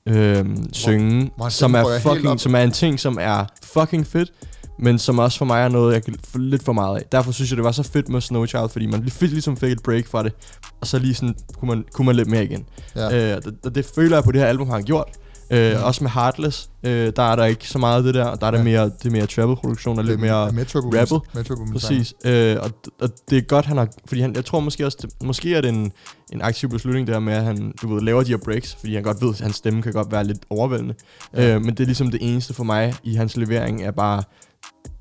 øh, 0.05 0.37
øh, 0.37 0.45
synge, 0.71 1.31
hvor 1.37 1.49
som 1.49 1.73
er, 1.75 1.83
fucking, 2.01 2.39
som 2.39 2.55
er 2.55 2.59
en 2.59 2.71
ting, 2.71 2.99
som 2.99 3.17
er 3.21 3.45
fucking 3.63 4.07
fedt, 4.07 4.31
men 4.79 4.99
som 4.99 5.19
også 5.19 5.37
for 5.37 5.45
mig 5.45 5.61
er 5.63 5.67
noget, 5.67 5.93
jeg 5.93 6.03
kan 6.03 6.15
få 6.23 6.37
lidt 6.37 6.63
for 6.63 6.73
meget 6.73 6.97
af. 6.97 7.03
Derfor 7.11 7.31
synes 7.31 7.51
jeg, 7.51 7.57
det 7.57 7.65
var 7.65 7.71
så 7.71 7.83
fedt 7.83 8.09
med 8.09 8.21
Snow 8.21 8.45
Child, 8.45 8.69
fordi 8.69 8.85
man 8.85 9.09
fik 9.09 9.29
ligesom 9.31 9.57
fik 9.57 9.71
et 9.71 9.83
break 9.83 10.07
fra 10.07 10.23
det, 10.23 10.33
og 10.81 10.87
så 10.87 10.99
lige 10.99 11.13
sådan, 11.13 11.35
kunne 11.57 11.69
man, 11.69 11.83
kunne 11.93 12.05
man 12.05 12.15
lidt 12.15 12.29
mere 12.29 12.43
igen. 12.43 12.65
Ja. 12.95 13.35
Øh, 13.35 13.41
det, 13.63 13.75
det 13.75 13.85
føler 13.95 14.17
jeg 14.17 14.23
på 14.23 14.31
det 14.31 14.41
her 14.41 14.47
album 14.47 14.67
har 14.67 14.75
han 14.75 14.83
gjort. 14.85 15.07
Øh, 15.51 15.57
Ja. 15.59 15.79
Også 15.83 16.03
med 16.03 16.11
Heartless, 16.11 16.69
øh, 16.83 17.13
der 17.15 17.23
er 17.23 17.35
der 17.35 17.45
ikke 17.45 17.69
så 17.69 17.77
meget 17.77 17.97
af 17.97 18.03
det 18.03 18.13
der. 18.15 18.35
Der 18.35 18.47
er 18.47 18.51
det 18.51 18.57
Ja. 18.57 18.63
mere, 18.63 18.83
det 18.85 19.05
er 19.05 19.09
mere 19.09 19.25
travel-produktion 19.27 19.97
og 19.99 20.03
lidt 20.05 20.19
mere... 20.19 20.51
Metro 20.51 21.55
Præcis. 21.73 22.13
Øh, 22.25 22.57
og, 22.61 22.71
og, 23.01 23.09
det 23.29 23.37
er 23.37 23.41
godt, 23.41 23.65
han 23.65 23.77
har... 23.77 23.87
Fordi 24.07 24.21
han, 24.21 24.35
jeg 24.35 24.45
tror 24.45 24.59
måske 24.59 24.85
også, 24.85 24.97
det, 25.01 25.09
måske 25.23 25.55
er 25.55 25.61
det 25.61 25.69
en, 25.69 25.91
en 26.33 26.41
aktiv 26.41 26.69
beslutning 26.69 27.07
der 27.07 27.19
med, 27.19 27.33
at 27.33 27.43
han 27.43 27.73
du 27.81 27.93
ved, 27.93 28.01
laver 28.01 28.23
de 28.23 28.29
her 28.29 28.37
breaks, 28.37 28.77
fordi 28.79 28.93
han 28.93 29.03
godt 29.03 29.21
ved, 29.21 29.29
at 29.29 29.39
hans 29.41 29.55
stemme 29.55 29.81
kan 29.81 29.93
godt 29.93 30.11
være 30.11 30.23
lidt 30.23 30.39
overvældende. 30.49 30.93
Ja. 31.33 31.55
Øh, 31.55 31.61
men 31.61 31.69
det 31.69 31.79
er 31.79 31.85
ligesom 31.85 32.11
det 32.11 32.19
eneste 32.33 32.53
for 32.53 32.63
mig 32.63 32.93
i 33.03 33.15
hans 33.15 33.37
levering, 33.37 33.83
er 33.83 33.91
bare 33.91 34.23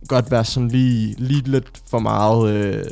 godt 0.09 0.31
være 0.31 0.45
sådan 0.45 0.69
lige, 0.69 1.15
lige 1.19 1.43
lidt 1.51 1.67
for 1.91 1.99
meget 1.99 2.55
øh, 2.55 2.85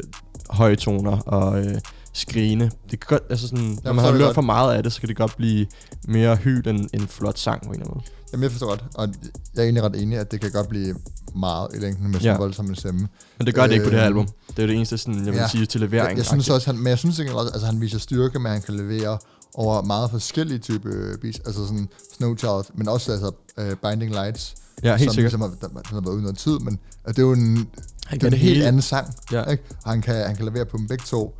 høje 0.51 0.77
toner 0.77 1.19
og 1.19 1.59
øh, 1.67 1.75
skrigende. 2.15 2.71
Det 2.91 3.01
kan 3.01 3.07
godt, 3.09 3.23
altså 3.31 3.49
sådan, 3.49 3.79
når 3.85 3.93
man 3.93 4.05
har 4.05 4.13
hørt 4.13 4.21
godt. 4.21 4.35
for 4.35 4.43
meget 4.43 4.75
af 4.77 4.83
det, 4.83 4.93
så 4.93 5.01
kan 5.01 5.09
det 5.09 5.17
godt 5.17 5.37
blive 5.37 5.67
mere 6.09 6.37
hylt 6.37 6.67
end 6.67 6.89
en 6.93 7.09
flot 7.09 7.39
sang 7.39 7.63
på 7.63 7.69
en 7.69 7.75
eller 7.75 7.85
anden 7.87 7.95
måde. 7.95 8.05
Jamen, 8.33 8.43
jeg 8.43 8.51
forstår 8.51 8.67
godt, 8.69 8.85
og 8.95 9.09
jeg 9.55 9.61
er 9.61 9.65
egentlig 9.65 9.83
ret 9.83 10.03
enig, 10.03 10.19
at 10.19 10.31
det 10.33 10.41
kan 10.41 10.51
godt 10.51 10.69
blive 10.69 10.95
meget 11.37 11.69
i 11.75 11.79
længden 11.79 12.05
med 12.11 12.15
sådan 12.15 12.27
Ja. 12.27 12.33
en 12.35 12.39
voldsom 12.41 12.75
stemme. 12.75 13.09
Men 13.39 13.47
det 13.47 13.55
gør 13.55 13.67
det 13.67 13.73
ikke 13.73 13.85
på 13.85 13.91
det 13.91 13.99
her 13.99 14.03
Øh, 14.05 14.07
album. 14.07 14.29
Det 14.57 14.63
er 14.63 14.67
det 14.67 14.77
eneste, 14.77 14.99
sådan, 14.99 15.17
jeg 15.25 15.33
vil 15.33 15.35
ja. 15.41 15.49
sige, 15.49 15.67
til 15.67 15.81
levering. 15.81 16.09
Jeg, 16.11 16.17
jeg 16.17 16.27
synes 16.27 16.51
også, 16.51 16.67
han, 16.73 16.79
men 16.81 16.87
jeg 16.87 16.99
synes 16.99 17.19
også, 17.21 17.51
altså 17.53 17.67
han 17.67 17.81
viser 17.81 17.99
styrke, 17.99 18.39
men 18.39 18.53
han 18.53 18.63
kan 18.63 18.75
levere 18.75 19.19
over 19.55 19.83
meget 19.83 20.11
forskellige 20.11 20.59
typer 20.59 20.89
øh, 20.93 21.19
beats, 21.19 21.39
altså 21.47 21.67
sådan 21.67 21.89
Snow 22.17 22.37
Child, 22.37 22.65
men 22.79 22.89
også 22.89 23.13
altså 23.13 23.31
uh, 23.59 23.65
Binding 23.91 24.13
Lights, 24.13 24.55
Ja, 24.83 24.97
helt 24.97 25.11
som 25.11 25.15
sikkert. 25.15 25.33
ligesom 25.33 25.41
har, 25.41 25.69
der, 25.69 25.81
har 25.95 26.01
været 26.01 26.15
ude 26.15 26.23
noget 26.23 26.39
tid, 26.39 26.59
men 26.59 26.79
det 27.09 27.19
er 27.19 27.23
jo 27.23 27.33
en, 27.33 27.69
Han 28.07 28.19
det 28.19 28.23
er 28.27 28.31
en 28.31 28.33
helt 28.39 28.55
hele. 28.55 28.67
anden 28.67 28.83
sang, 28.83 29.15
Ja. 29.33 29.45
ikke? 29.45 29.63
Og 29.85 29.91
han 29.91 30.03
kan, 30.03 30.15
han 30.27 30.37
kan 30.37 30.45
levere 30.45 30.65
på 30.67 30.77
dem 30.77 30.89
begge 30.89 31.05
to. 31.07 31.35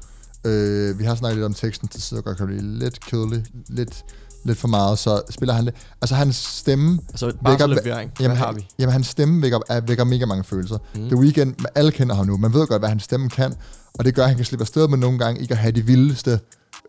Øh, 0.45 0.99
vi 0.99 1.05
har 1.05 1.15
snakket 1.15 1.37
lidt 1.37 1.45
om 1.47 1.55
teksten, 1.55 1.89
til 1.89 2.03
sidder 2.03 2.23
godt 2.23 2.37
kan 2.37 2.47
blive 2.47 2.63
lidt 2.79 3.01
kedelig, 3.01 3.45
lidt, 3.69 4.05
lidt 4.45 4.59
for 4.59 4.69
meget, 4.69 4.99
så 4.99 5.23
spiller 5.31 5.55
han 5.55 5.65
lidt. 5.65 5.77
Altså 6.03 6.15
hans 6.15 6.37
stemme, 6.37 6.99
Altså, 7.11 7.33
vækker- 7.47 7.67
levering. 7.67 8.11
Hvad 8.17 8.25
jamen, 8.27 8.37
har 8.37 8.53
vi? 8.53 8.67
jamen 8.79 8.93
hans 8.93 9.07
stemme 9.07 9.43
vækker, 9.43 9.59
er, 9.69 9.81
vækker 9.81 10.05
mega 10.05 10.27
mange 10.27 10.45
følelser. 10.45 10.79
Mm. 10.95 11.01
The 11.09 11.17
Weeknd, 11.17 11.55
alle 11.75 11.93
kender 11.93 12.15
ham 12.15 12.27
nu, 12.27 12.37
man 12.37 12.53
ved 12.53 12.67
godt, 12.67 12.81
hvad 12.81 12.89
hans 12.89 13.03
stemme 13.03 13.29
kan, 13.31 13.55
og 13.99 14.05
det 14.05 14.15
gør, 14.15 14.23
at 14.23 14.29
han 14.29 14.37
kan 14.37 14.45
slippe 14.45 14.63
afsted 14.63 14.89
med 14.89 14.99
nogle 14.99 15.19
gange 15.19 15.41
ikke 15.41 15.53
at 15.53 15.59
have 15.59 15.73
de 15.73 15.83
vildeste 15.87 16.41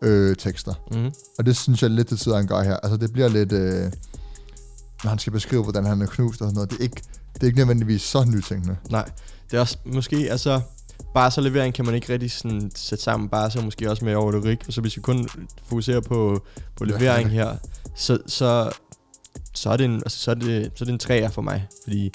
øh, 0.02 0.36
tekster. 0.36 0.74
Mm. 0.92 1.12
Og 1.38 1.46
det 1.46 1.56
synes 1.56 1.82
jeg 1.82 1.90
lidt 1.90 2.08
til 2.08 2.16
tider, 2.18 2.36
han 2.36 2.46
gør 2.46 2.62
her. 2.62 2.76
Altså 2.76 2.96
det 2.96 3.12
bliver 3.12 3.28
lidt, 3.28 3.52
øh, 3.52 3.92
når 5.04 5.08
han 5.08 5.18
skal 5.18 5.32
beskrive, 5.32 5.62
hvordan 5.62 5.84
han 5.84 6.02
er 6.02 6.06
knust 6.06 6.40
og 6.40 6.46
sådan 6.46 6.54
noget, 6.54 6.70
det 6.70 6.78
er 6.78 6.82
ikke, 6.82 7.02
det 7.34 7.42
er 7.42 7.46
ikke 7.46 7.58
nødvendigvis 7.58 8.02
så 8.02 8.24
nytænkende. 8.24 8.76
Nej, 8.90 9.10
det 9.50 9.56
er 9.56 9.60
også 9.60 9.76
måske, 9.86 10.16
altså, 10.30 10.60
bare 11.16 11.30
så 11.30 11.40
levering 11.40 11.74
kan 11.74 11.84
man 11.84 11.94
ikke 11.94 12.12
rigtig 12.12 12.30
sådan 12.30 12.70
sætte 12.74 13.04
sammen, 13.04 13.28
bare 13.28 13.50
så 13.50 13.60
måske 13.60 13.90
også 13.90 14.04
med 14.04 14.14
over 14.14 14.32
lyrik, 14.32 14.58
så 14.68 14.80
hvis 14.80 14.96
vi 14.96 15.02
kun 15.02 15.28
fokuserer 15.68 16.00
på, 16.00 16.42
på 16.76 16.84
levering 16.84 17.30
her, 17.30 17.56
så, 17.94 18.18
så, 18.26 18.70
så, 19.54 19.70
er 19.70 19.76
det 19.76 19.84
en, 19.84 19.94
altså, 19.94 20.18
så, 20.18 20.30
er 20.30 20.34
det, 20.34 20.70
så 20.74 20.84
er 20.84 20.86
det 20.86 20.92
en 20.92 20.98
træer 20.98 21.30
for 21.30 21.42
mig, 21.42 21.66
fordi, 21.84 22.10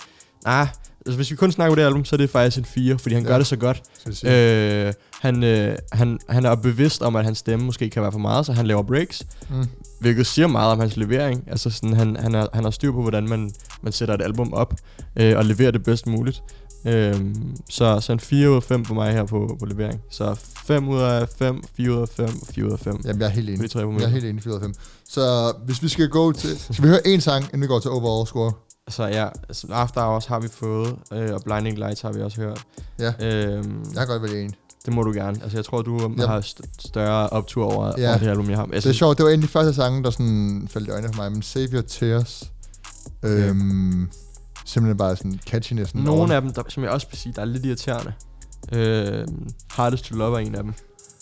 ah, 0.46 0.68
altså, 1.06 1.16
hvis 1.16 1.32
vi 1.32 1.36
kun 1.36 1.52
snakker 1.52 1.72
på 1.76 1.80
det 1.80 1.86
album, 1.86 2.06
så 2.06 2.16
er 2.16 2.18
det 2.18 2.30
faktisk 2.30 2.58
en 2.58 2.66
4, 2.66 2.98
fordi 3.00 3.16
han 3.16 3.24
Ja. 3.24 3.30
gør 3.30 3.38
det 3.38 3.48
så 3.48 3.56
godt. 3.56 3.82
Øh, 4.26 4.94
han, 5.22 5.44
øh, 5.44 5.78
han, 5.92 6.20
han 6.30 6.46
er 6.46 6.56
bevidst 6.56 7.02
om, 7.02 7.16
at 7.16 7.26
hans 7.26 7.38
stemme 7.38 7.66
måske 7.66 7.90
kan 7.90 8.02
være 8.02 8.12
for 8.12 8.20
meget, 8.20 8.46
så 8.46 8.54
han 8.54 8.68
laver 8.68 8.84
breaks, 8.84 9.24
Mm. 9.50 9.68
hvilket 10.00 10.28
siger 10.28 10.48
meget 10.48 10.72
om 10.72 10.80
hans 10.80 10.98
levering. 10.98 11.44
Altså 11.48 11.70
sådan, 11.70 11.94
han, 11.94 12.16
han, 12.20 12.36
er, 12.36 12.48
han 12.54 12.64
har 12.64 12.72
styr 12.72 12.92
på, 12.92 13.02
hvordan 13.02 13.30
man, 13.30 13.52
man 13.82 13.94
sætter 13.94 14.16
et 14.16 14.22
album 14.22 14.54
op, 14.54 14.74
øh, 15.16 15.38
og 15.38 15.46
leverer 15.46 15.72
det 15.72 15.84
bedst 15.84 16.08
muligt. 16.08 16.44
Øhm, 16.86 17.56
så, 17.70 18.00
så 18.00 18.14
en 18.14 18.20
4 18.20 18.50
ud 18.52 18.56
af 18.56 18.64
5 18.64 18.84
på 18.84 18.94
mig 18.94 19.12
her 19.14 19.24
på, 19.26 19.56
på 19.60 19.66
levering. 19.66 20.02
Så 20.10 20.36
5 20.66 20.90
ud 20.90 21.00
af 21.02 21.30
5, 21.38 21.64
4 21.78 21.92
ud 21.92 22.02
af 22.02 22.10
5, 22.10 22.30
4 22.54 22.66
ud 22.66 22.72
af 22.72 22.80
5. 22.80 23.02
Jamen, 23.06 23.22
jeg 23.22 23.26
er 23.28 23.32
helt 23.32 23.50
enig. 23.50 23.72
tre 23.72 23.80
Jeg 23.80 24.02
er 24.04 24.08
helt 24.08 24.26
enig, 24.26 24.44
4 24.44 24.54
ud 24.54 24.58
af 24.60 24.64
5. 24.64 24.74
Så 25.10 25.54
hvis 25.66 25.84
vi 25.84 25.88
skal 25.88 26.10
gå 26.10 26.32
til... 26.32 26.60
Skal 26.60 26.84
vi 26.84 26.90
høre 26.90 27.08
en 27.08 27.22
sang, 27.22 27.44
inden 27.46 27.62
vi 27.62 27.68
går 27.68 27.80
til 27.80 27.92
overall 27.92 28.28
score? 28.28 28.52
Så 28.90 29.04
ja, 29.04 29.28
altså 29.50 29.68
After 29.72 30.02
Hours 30.02 30.26
har 30.26 30.40
vi 30.40 30.48
fået, 30.48 30.96
øh, 31.14 31.34
og 31.34 31.42
Blinding 31.46 31.78
Lights 31.78 32.02
har 32.02 32.12
vi 32.14 32.22
også 32.22 32.42
hørt. 32.42 32.62
Ja. 33.00 33.14
Øhm, 33.22 33.80
Jeg 33.84 33.98
kan 33.98 34.08
godt 34.08 34.22
vælge 34.24 34.44
en. 34.44 34.56
Det 34.86 34.94
må 34.94 35.04
du 35.04 35.12
gerne. 35.12 35.40
Altså, 35.44 35.58
jeg 35.58 35.66
tror, 35.66 35.82
du 35.82 36.14
Ja. 36.18 36.28
har 36.28 36.42
st- 36.42 36.76
større 36.80 37.30
optur 37.30 37.66
over, 37.74 37.94
Ja. 37.98 38.10
over 38.10 38.18
det 38.18 38.28
album, 38.28 38.50
jeg 38.50 38.58
har. 38.58 38.64
Altså, 38.74 38.90
Det 38.90 38.96
er 38.96 38.98
sjovt, 38.98 39.18
det 39.18 39.26
var 39.26 39.32
en 39.32 39.40
af 39.40 39.42
de 39.42 39.48
første 39.48 39.74
sange, 39.74 40.04
der 40.04 40.10
sådan 40.10 40.68
faldt 40.72 40.88
i 40.88 40.92
øjnene 40.92 41.14
for 41.14 41.22
mig, 41.22 41.32
men 41.32 41.42
Savior 41.42 41.82
Tears. 41.82 42.52
Øhm, 43.24 44.10
simpelthen 44.66 44.98
bare 44.98 45.16
sådan 45.16 45.40
catchinessen. 45.50 46.00
over 46.00 46.06
Nogle 46.06 46.24
den. 46.24 46.32
af 46.32 46.42
dem, 46.42 46.52
der, 46.54 46.62
som 46.68 46.84
jeg 46.84 46.92
også 46.92 47.08
vil 47.12 47.18
sige, 47.18 47.34
der 47.36 47.42
er 47.42 47.46
lidt 47.46 47.66
irriterende. 47.66 48.14
Øh, 48.74 49.28
Hardest 49.72 50.06
to 50.06 50.16
Love 50.16 50.36
er 50.42 50.46
en 50.46 50.56
af 50.56 50.64
dem. 50.64 50.74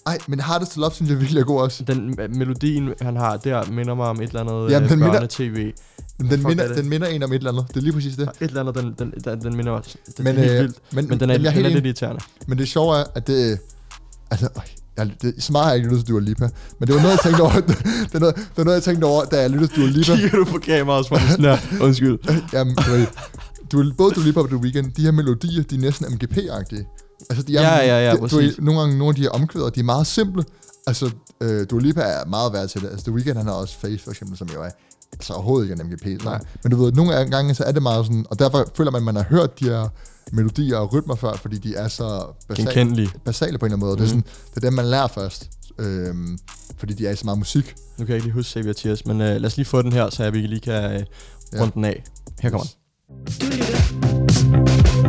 Ej, 0.05 0.17
men 0.27 0.39
Hardest 0.39 0.71
to 0.71 0.81
Love 0.81 0.91
synes 0.91 1.11
jeg 1.11 1.19
virkelig 1.19 1.39
er 1.39 1.45
god 1.45 1.61
også. 1.61 1.83
Den 1.83 2.15
øh, 2.19 2.35
melodien, 2.35 2.93
han 3.01 3.15
har 3.15 3.37
der, 3.37 3.71
minder 3.71 3.93
mig 3.95 4.05
om 4.07 4.21
et 4.21 4.27
eller 4.27 4.39
andet 4.41 4.51
Jamen, 4.53 4.69
Jamen, 4.71 4.89
den 4.89 4.99
øh, 4.99 5.05
minder-. 5.05 5.71
Men 6.17 6.29
den 6.29 6.37
fuck 6.39 6.47
minder, 6.47 6.63
er 6.63 6.73
den 6.75 6.89
minder 6.89 7.07
en 7.07 7.23
om 7.23 7.31
et 7.33 7.35
eller 7.35 7.51
andet. 7.51 7.67
Det 7.67 7.77
er 7.77 7.81
lige 7.81 7.93
præcis 7.93 8.15
det. 8.15 8.29
Et 8.41 8.47
eller 8.47 8.59
andet, 8.61 8.75
den, 8.75 8.95
den, 8.99 9.13
den, 9.23 9.41
den 9.41 9.57
minder 9.57 9.71
også. 9.71 9.97
Det, 10.07 10.19
Men, 10.19 10.27
er 10.37 10.39
helt 10.41 10.51
øh, 10.51 10.59
vildt. 10.61 10.77
men, 10.93 11.07
Men 11.07 11.19
den 11.19 11.29
er, 11.29 11.33
er 11.33 11.37
den 11.37 11.45
helt 11.45 11.57
er 11.57 11.59
enig. 11.69 11.71
lidt 11.73 11.85
irriterende. 11.85 12.21
Men 12.47 12.57
det 12.57 12.67
sjove 12.67 12.97
er, 12.99 13.03
at 13.15 13.27
det... 13.27 13.59
Altså, 14.31 14.49
øj, 14.55 14.63
jeg, 14.99 15.11
det, 15.21 15.43
så 15.43 15.51
meget 15.51 15.65
har 15.65 15.71
jeg 15.71 15.77
ikke 15.77 15.89
lyttet 15.89 16.05
til 16.05 16.13
Dua 16.13 16.21
Lipa. 16.21 16.49
Men 16.79 16.87
det 16.87 16.95
var 16.95 17.01
noget, 17.01 17.11
jeg 17.17 17.23
tænkte 17.23 17.41
over, 17.41 17.51
det, 18.11 18.15
er 18.15 18.19
noget, 18.19 18.35
det 18.35 18.57
var 18.57 18.63
noget, 18.63 18.75
jeg 18.75 18.83
tænkte 18.83 19.05
over, 19.05 19.25
da 19.25 19.41
jeg 19.41 19.49
lyttede 19.49 19.73
til 19.73 19.81
Dua 19.81 19.89
Lipa. 19.91 20.15
Kigger 20.15 20.37
du 20.37 20.45
på 20.45 20.57
kameraet, 20.57 21.11
var 21.11 21.17
det 21.17 21.29
sådan 21.29 21.45
her. 21.45 21.57
Undskyld. 21.85 22.17
Jamen, 22.53 22.75
du 22.75 23.05
du, 23.71 23.93
både 23.97 24.13
Dua 24.15 24.23
Lipa 24.23 24.39
og 24.39 24.47
The 24.47 24.57
Weeknd, 24.57 24.91
de 24.91 25.01
her 25.01 25.11
melodier, 25.11 25.63
de 25.63 25.75
er 25.75 25.79
næsten 25.79 26.05
MGP-agtige. 26.13 26.83
Altså, 27.29 27.43
de 27.43 27.57
er, 27.57 27.61
Ja, 27.61 27.77
ja, 27.85 28.05
ja, 28.05 28.11
de, 28.11 28.17
du 28.17 28.21
præcis. 28.27 28.57
nogle 28.59 28.79
gange, 28.79 28.97
nogle 28.97 29.09
af 29.11 29.15
de 29.15 29.21
her 29.21 29.29
omkvæder, 29.29 29.69
de 29.69 29.79
er 29.79 29.83
meget 29.83 30.07
simple. 30.07 30.43
Altså, 30.87 31.11
øh, 31.41 31.65
Dua 31.69 31.81
Lipa 31.81 32.01
er 32.01 32.25
meget 32.25 32.53
værd 32.53 32.67
til 32.67 32.81
det. 32.81 32.87
Altså, 32.89 33.05
The 33.05 33.13
Weeknd, 33.13 33.37
han 33.37 33.45
har 33.45 33.53
også 33.53 33.77
Face, 33.79 34.03
for 34.03 34.11
eksempel, 34.11 34.37
som 34.37 34.47
jo 34.53 34.61
er 34.63 34.69
altså 35.13 35.33
overhovedet 35.33 35.69
ikke 35.69 35.83
en 35.83 35.87
MGP. 35.89 36.23
Nej. 36.23 36.39
Men 36.63 36.71
du 36.71 36.83
ved, 36.83 36.91
nogle 36.91 37.13
gange, 37.13 37.55
så 37.55 37.63
er 37.63 37.71
det 37.71 37.83
meget 37.83 38.05
sådan, 38.05 38.25
og 38.29 38.39
derfor 38.39 38.65
føler 38.75 38.91
man, 38.91 38.99
at 38.99 39.05
man 39.05 39.15
har 39.15 39.23
hørt 39.23 39.59
de 39.59 39.65
her 39.65 39.87
melodier 40.31 40.77
og 40.77 40.93
rytmer 40.93 41.15
før, 41.15 41.33
fordi 41.35 41.57
de 41.57 41.75
er 41.75 41.87
så 41.87 42.25
basale, 42.47 43.09
basale 43.25 43.57
på 43.57 43.65
en 43.65 43.71
eller 43.71 43.87
anden 43.87 43.87
måde. 43.87 43.95
Mm. 43.95 44.01
Det, 44.01 44.11
er 44.11 44.15
Mhm. 44.15 44.23
sådan, 44.25 44.45
det 44.49 44.57
er 44.63 44.67
dem, 44.67 44.73
man 44.73 44.85
lærer 44.85 45.07
først, 45.07 45.49
øhm, 45.79 46.37
fordi 46.77 46.93
de 46.93 47.07
er 47.07 47.11
i 47.11 47.15
så 47.15 47.25
meget 47.25 47.37
musik. 47.39 47.75
Nu 47.97 48.05
kan 48.05 48.07
jeg 48.07 48.15
ikke 48.15 48.25
lige 48.27 48.33
huske 48.33 48.51
Xavier 48.51 48.73
Tears, 48.73 49.05
men 49.05 49.21
øh, 49.21 49.27
lad 49.35 49.45
os 49.45 49.57
lige 49.57 49.65
få 49.65 49.81
den 49.81 49.93
her, 49.93 50.09
så 50.09 50.23
jeg 50.23 50.33
vi 50.33 50.37
lige 50.39 50.59
kan 50.61 50.73
øh, 50.93 51.03
Ja. 51.53 51.59
runde 51.61 51.73
den 51.73 51.85
af. 51.85 52.03
Her 52.39 52.49
kommer 52.49 52.65
den. 52.65 52.71
Du 53.41 53.45
lytter 53.45 53.65
til. 53.83 54.99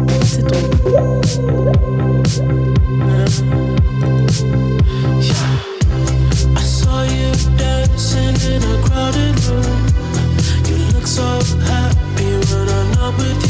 I 6.56 6.64
saw 6.64 7.04
you 7.04 7.32
dancing 7.58 8.36
in 8.52 8.62
a 8.62 8.76
crowded 8.86 9.36
room. 9.48 9.80
You 10.68 10.76
look 10.92 11.06
so 11.06 11.28
happy 11.70 12.30
when 12.50 12.66
I'm 12.68 12.88
not 12.98 13.12
with 13.18 13.44
you. 13.44 13.49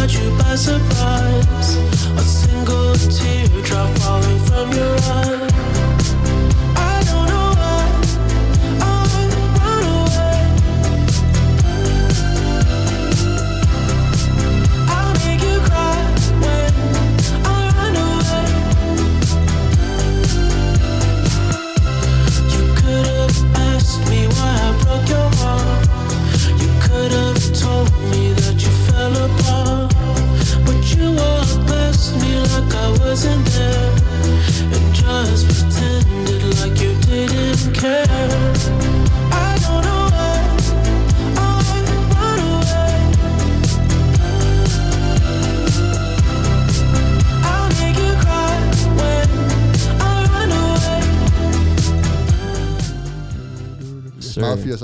Caught 0.00 0.14
you 0.14 0.30
by 0.38 0.54
surprise. 0.54 1.76
A 2.16 2.22
single 2.22 2.94
teardrop 2.94 3.98
falling 3.98 4.38
from 4.46 4.72
your 4.72 4.96
eye. 4.96 5.49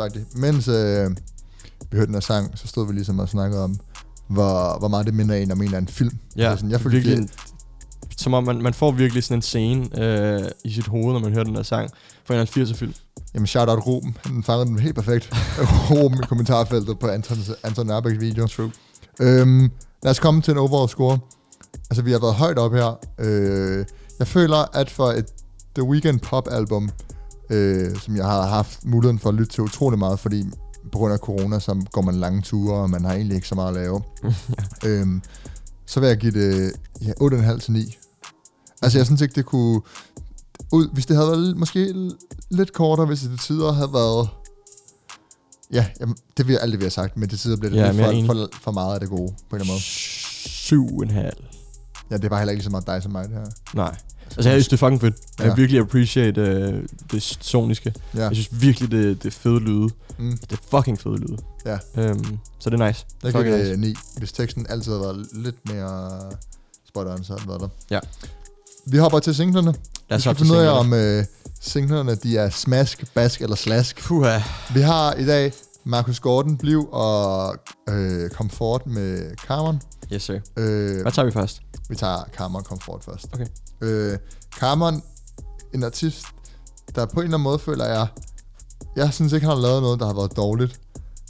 80-agtigt. 0.07 0.38
Mens 0.38 0.69
øh, 0.69 1.11
vi 1.90 1.97
hørte 1.97 2.07
den 2.07 2.14
her 2.14 2.21
sang, 2.21 2.59
så 2.59 2.69
stod 2.69 2.87
vi 2.87 2.92
ligesom 2.92 3.19
og 3.19 3.29
snakkede 3.29 3.64
om, 3.64 3.79
hvor, 4.29 4.79
hvor 4.79 4.88
meget 4.88 5.07
det 5.07 5.14
minder 5.14 5.35
en 5.35 5.53
om 5.53 5.59
en 5.59 5.64
eller 5.64 5.77
anden 5.77 5.92
film. 5.92 6.19
Ja, 6.37 6.57
sådan, 6.57 6.71
jeg 6.71 6.81
følte, 6.81 6.99
virkelig, 6.99 7.19
det, 7.19 7.31
som 8.16 8.35
om 8.35 8.45
man, 8.45 8.62
man 8.62 8.75
får 8.75 8.90
virkelig 8.90 9.25
sådan 9.25 9.38
en 9.38 9.42
scene 9.42 10.03
øh, 10.03 10.51
i 10.64 10.73
sit 10.73 10.87
hoved, 10.87 11.12
når 11.12 11.21
man 11.21 11.33
hører 11.33 11.45
den 11.45 11.57
her 11.57 11.62
sang 11.62 11.90
fra 12.25 12.35
en 12.35 12.40
eller 12.40 12.53
anden 12.57 12.75
80'er 12.75 12.77
film. 12.77 12.95
jamen 13.35 13.47
shout-out 13.47 13.87
Ruben, 13.87 14.16
han 14.25 14.42
fangede 14.42 14.66
den 14.66 14.79
helt 14.79 14.95
perfekt. 14.95 15.31
Ruben 15.90 16.19
i 16.19 16.27
kommentarfeltet 16.27 16.99
på 16.99 17.09
Anton, 17.09 17.38
Anton 17.62 17.87
Nørbæks 17.87 18.21
video. 18.21 18.47
True. 18.47 18.73
Øhm, 19.21 19.71
lad 20.03 20.11
os 20.11 20.19
komme 20.19 20.42
til 20.42 20.51
en 20.51 20.59
overall 20.59 20.88
score. 20.88 21.19
Altså, 21.90 22.03
vi 22.03 22.12
har 22.12 22.19
været 22.19 22.35
højt 22.35 22.59
op 22.59 22.73
her. 22.73 22.99
Øh, 23.19 23.87
jeg 24.19 24.27
føler, 24.27 24.77
at 24.77 24.90
for 24.90 25.07
et 25.07 25.27
The 25.75 25.85
Weeknd 25.85 26.21
pop-album, 26.21 26.90
øh, 27.50 27.96
som 28.00 28.16
jeg 28.16 28.24
har 28.24 28.46
haft 28.46 28.85
muligheden 28.85 29.18
for 29.18 29.28
at 29.28 29.35
lytte 29.35 29.52
til 29.52 29.62
utrolig 29.62 29.98
meget, 29.98 30.18
fordi 30.18 30.44
på 30.92 30.98
grund 30.98 31.12
af 31.12 31.18
corona, 31.18 31.59
så 31.59 31.85
går 31.92 32.02
man 32.02 32.14
lange 32.14 32.42
ture, 32.42 32.74
og 32.74 32.90
man 32.90 33.04
har 33.04 33.12
egentlig 33.12 33.35
ikke 33.35 33.48
så 33.48 33.54
meget 33.54 33.68
at 33.68 33.74
lave. 33.74 34.02
øhm, 34.87 35.22
så 35.87 36.00
vil 36.00 36.06
jeg 36.06 36.16
give 36.16 36.32
det 36.32 36.72
ja, 37.02 37.12
8,5 37.20 37.59
til 37.59 37.72
9. 37.72 37.96
Altså, 38.82 38.98
jeg 38.98 39.06
synes 39.06 39.20
ikke, 39.20 39.35
det 39.35 39.46
kunne... 39.46 39.80
Ud, 40.72 40.88
hvis 40.92 41.06
det 41.06 41.16
havde 41.16 41.30
været 41.30 41.56
måske 41.56 42.11
lidt 42.50 42.72
kortere, 42.72 43.06
hvis 43.06 43.20
det 43.20 43.30
til 43.30 43.38
tider 43.38 43.72
havde 43.72 43.92
været... 43.92 44.28
Ja, 45.72 45.87
jamen, 46.00 46.16
det 46.37 46.46
vil 46.46 46.52
jeg 46.52 46.62
aldrig 46.62 46.80
have 46.80 46.90
sagt, 46.90 47.16
men 47.16 47.28
til 47.28 47.38
tider 47.38 47.56
bliver 47.56 47.70
det 47.70 47.78
Ja, 47.78 48.12
lidt 48.12 48.26
for, 48.26 48.35
for, 48.35 48.48
for 48.62 48.70
meget 48.70 48.94
af 48.94 49.00
det 49.00 49.09
gode, 49.09 49.32
på 49.50 49.56
en 49.56 49.61
eller 49.61 49.64
anden 49.64 49.72
måde. 49.72 49.80
Syv 49.80 50.87
en 50.87 51.11
halv. 51.11 51.44
Ja, 52.11 52.16
det 52.16 52.24
er 52.24 52.28
bare 52.28 52.40
heller 52.40 52.52
ikke 52.52 52.64
så 52.64 52.70
meget 52.70 52.87
dig 52.87 53.02
som 53.02 53.12
mig, 53.12 53.24
det 53.24 53.32
her. 53.32 53.44
Nej. 53.74 53.96
Altså, 54.37 54.51
jeg 54.51 54.57
synes, 54.57 54.69
det 54.69 54.73
er 54.73 54.87
fucking 54.87 55.01
fedt. 55.01 55.15
Jeg 55.39 55.45
Ja. 55.45 55.51
ja. 55.51 55.55
virkelig 55.55 55.81
appreciate 55.81 56.41
øh, 56.41 56.83
det 57.12 57.23
soniske. 57.41 57.95
Ja. 58.15 58.23
Jeg 58.23 58.37
synes 58.37 58.49
virkelig, 58.62 58.91
det, 58.91 59.23
det 59.23 59.29
er 59.29 59.39
fede 59.39 59.61
lyde. 59.61 59.89
Mm. 60.19 60.39
Det 60.39 60.53
er 60.53 60.62
fucking 60.77 61.01
fede 61.01 61.17
lyde. 61.17 61.37
Ja. 61.67 61.79
Øhm, 61.97 62.39
så 62.59 62.71
det 62.71 62.81
er 62.81 62.87
nice. 62.87 63.07
Jeg 63.23 63.33
giver 63.33 63.45
Fucking 63.45 63.67
det 63.67 63.79
nice. 63.79 63.81
9. 63.91 63.95
Hvis 64.19 64.33
teksten 64.33 64.67
altid 64.69 64.93
havde 64.93 65.03
været 65.03 65.27
lidt 65.33 65.57
mere 65.73 66.21
spot 66.89 67.07
on, 67.07 67.25
så 67.25 67.33
havde 67.33 67.49
været 67.49 67.61
der. 67.61 67.69
Ja. 67.91 68.01
Vi 68.87 68.99
hopper 68.99 69.19
til 69.19 69.35
singlerne. 69.35 69.67
Lad 69.73 69.75
Vi 70.09 70.15
os 70.15 70.21
skal 70.23 70.29
hoppe 70.31 70.41
til 70.41 70.47
finde 70.47 70.61
ud 70.61 70.67
af, 70.67 70.79
om 70.79 70.93
øh, 70.95 71.25
singlerne 71.61 72.15
de 72.15 72.37
er 72.39 72.51
smask, 72.51 73.05
bask 73.15 73.41
eller 73.43 73.57
slask. 73.57 74.03
Puha. 74.05 74.39
Vi 74.75 74.81
har 74.81 75.12
i 75.15 75.27
dag 75.27 75.53
Marcus 75.85 76.21
Gordon, 76.21 76.57
Bliv 76.57 76.89
og 76.93 77.57
øh, 77.89 78.31
Comfort 78.31 78.87
med 78.87 79.37
Carmen. 79.47 79.81
Yes, 80.12 80.23
sir. 80.23 80.40
Øh, 80.57 81.03
Hvad 81.03 81.12
tager 81.12 81.27
vi 81.27 81.33
først? 81.33 81.62
vi 81.88 81.97
tager 81.97 82.25
Carmen 82.37 82.62
Comfort 82.64 83.05
først. 83.05 83.27
Okay. 83.33 83.47
Øh, 83.81 84.19
Carmen, 84.59 85.03
en 85.75 85.85
artist, 85.85 86.27
der 86.95 87.07
på 87.07 87.12
en 87.12 87.19
eller 87.19 87.25
anden 87.25 87.42
måde 87.42 87.59
føler 87.59 87.85
jeg, 87.85 88.07
jeg 88.97 89.14
synes 89.14 89.33
ikke, 89.33 89.47
han 89.47 89.57
har 89.57 89.62
lavet 89.62 89.83
noget, 89.83 90.01
der 90.01 90.07
har 90.07 90.14
været 90.14 90.37
dårligt. 90.37 90.81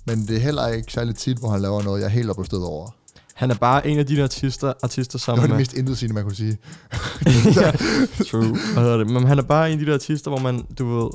Men 0.06 0.26
det 0.28 0.36
er 0.36 0.40
heller 0.40 0.68
ikke 0.68 0.92
særlig 0.92 1.16
tit, 1.16 1.38
hvor 1.38 1.50
han 1.50 1.60
laver 1.60 1.82
noget, 1.82 2.00
jeg 2.00 2.06
er 2.06 2.10
helt 2.10 2.30
oppe 2.30 2.56
over. 2.56 2.90
Han 3.34 3.50
er 3.50 3.54
bare 3.54 3.86
en 3.86 3.98
af 3.98 4.06
de 4.06 4.16
der 4.16 4.22
artister, 4.22 4.72
artister 4.82 5.18
som... 5.18 5.34
Det 5.34 5.42
var 5.42 5.48
det 5.48 5.56
mest 5.56 5.74
intetsigende, 5.74 6.14
man 6.14 6.24
kunne 6.24 6.36
sige. 6.36 6.58
ja, 7.60 7.70
true. 8.30 8.56
Hvad 8.72 8.82
hedder 8.82 8.96
det? 8.96 9.10
Men 9.10 9.26
han 9.26 9.38
er 9.38 9.42
bare 9.42 9.72
en 9.72 9.78
af 9.78 9.84
de 9.84 9.90
der 9.90 9.94
artister, 9.94 10.30
hvor 10.30 10.38
man, 10.38 10.66
du 10.78 10.98
ved, 10.98 11.10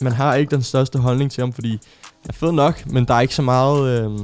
man 0.00 0.12
har 0.12 0.34
ikke 0.34 0.50
den 0.50 0.62
største 0.62 0.98
holdning 0.98 1.30
til 1.30 1.42
ham, 1.42 1.52
fordi 1.52 1.70
han 2.20 2.28
er 2.28 2.32
fed 2.32 2.52
nok, 2.52 2.86
men 2.86 3.04
der 3.04 3.14
er 3.14 3.20
ikke 3.20 3.34
så 3.34 3.42
meget... 3.42 4.04
Øh, 4.04 4.18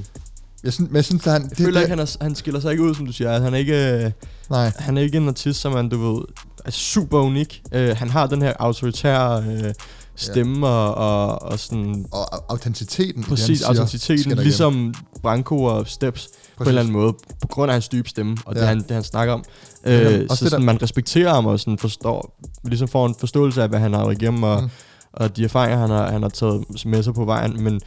Jeg 0.66 0.72
synes, 0.72 0.90
men 0.90 0.96
jeg 0.96 1.04
synes, 1.04 1.26
at 1.26 1.32
han... 1.32 1.42
jeg 1.42 1.56
føler 1.66 1.80
ikke, 1.80 1.90
han, 1.90 1.98
er, 1.98 2.16
han 2.20 2.34
skiller 2.34 2.60
sig 2.60 2.70
ikke 2.72 2.82
ud, 2.82 2.94
som 2.94 3.06
du 3.06 3.12
siger. 3.12 3.40
Han 3.40 3.54
er 3.54 3.58
ikke, 3.58 4.04
øh, 4.04 4.10
Nej, 4.50 4.72
han 4.78 4.96
er 4.98 5.02
ikke 5.02 5.16
en 5.16 5.28
artist, 5.28 5.60
som 5.60 5.72
man, 5.72 5.88
du 5.88 6.12
ved, 6.14 6.22
er 6.64 6.70
super 6.70 7.20
unik. 7.20 7.62
Øh, 7.72 7.96
han 7.96 8.10
har 8.10 8.26
den 8.26 8.42
her 8.42 8.52
autoritære 8.58 9.44
øh, 9.44 9.74
stemme 10.16 10.66
og, 10.66 10.94
og, 10.94 11.42
og 11.42 11.58
sådan... 11.58 12.06
og 12.12 12.34
au- 12.34 12.44
autenticiteten 12.48 13.20
i 13.20 13.22
det, 13.22 13.28
Præcis, 13.28 13.46
han 13.48 13.56
siger, 13.56 13.68
autenticiteten, 13.68 14.18
skinner 14.22 14.42
ligesom 14.42 14.94
Branko 15.22 15.62
og 15.62 15.86
Steps 15.88 16.28
på 16.56 16.62
en 16.62 16.68
eller 16.68 16.80
anden 16.80 16.92
måde, 16.92 17.12
på 17.40 17.46
grund 17.48 17.70
af 17.70 17.74
hans 17.74 17.88
dybe 17.88 18.08
stemme, 18.08 18.36
og 18.46 18.54
ja. 18.54 18.60
Ja. 18.60 18.60
det, 18.60 18.68
han, 18.68 18.78
det 18.82 18.90
han 18.90 19.02
snakker 19.04 19.34
om. 19.34 19.44
Ja, 19.86 20.00
Øh, 20.02 20.10
så 20.12 20.18
det 20.30 20.38
sådan, 20.38 20.50
der- 20.60 20.66
man 20.66 20.82
respekterer 20.82 21.34
ham 21.34 21.46
og 21.46 21.60
sådan 21.60 21.78
forstår, 21.78 22.38
ligesom 22.64 22.88
får 22.88 23.06
en 23.06 23.14
forståelse 23.20 23.62
af, 23.62 23.68
hvad 23.68 23.78
han 23.78 23.92
har 23.92 24.04
været 24.04 24.22
igennem, 24.22 24.42
og, 24.42 24.62
mm. 24.62 24.68
og 25.12 25.36
de 25.36 25.44
erfaringer, 25.44 25.78
han 25.78 25.90
har, 25.90 26.10
han 26.10 26.22
har 26.22 26.28
taget 26.28 26.64
med 26.86 27.02
sig 27.02 27.14
på 27.14 27.24
vejen, 27.24 27.62
men 27.62 27.80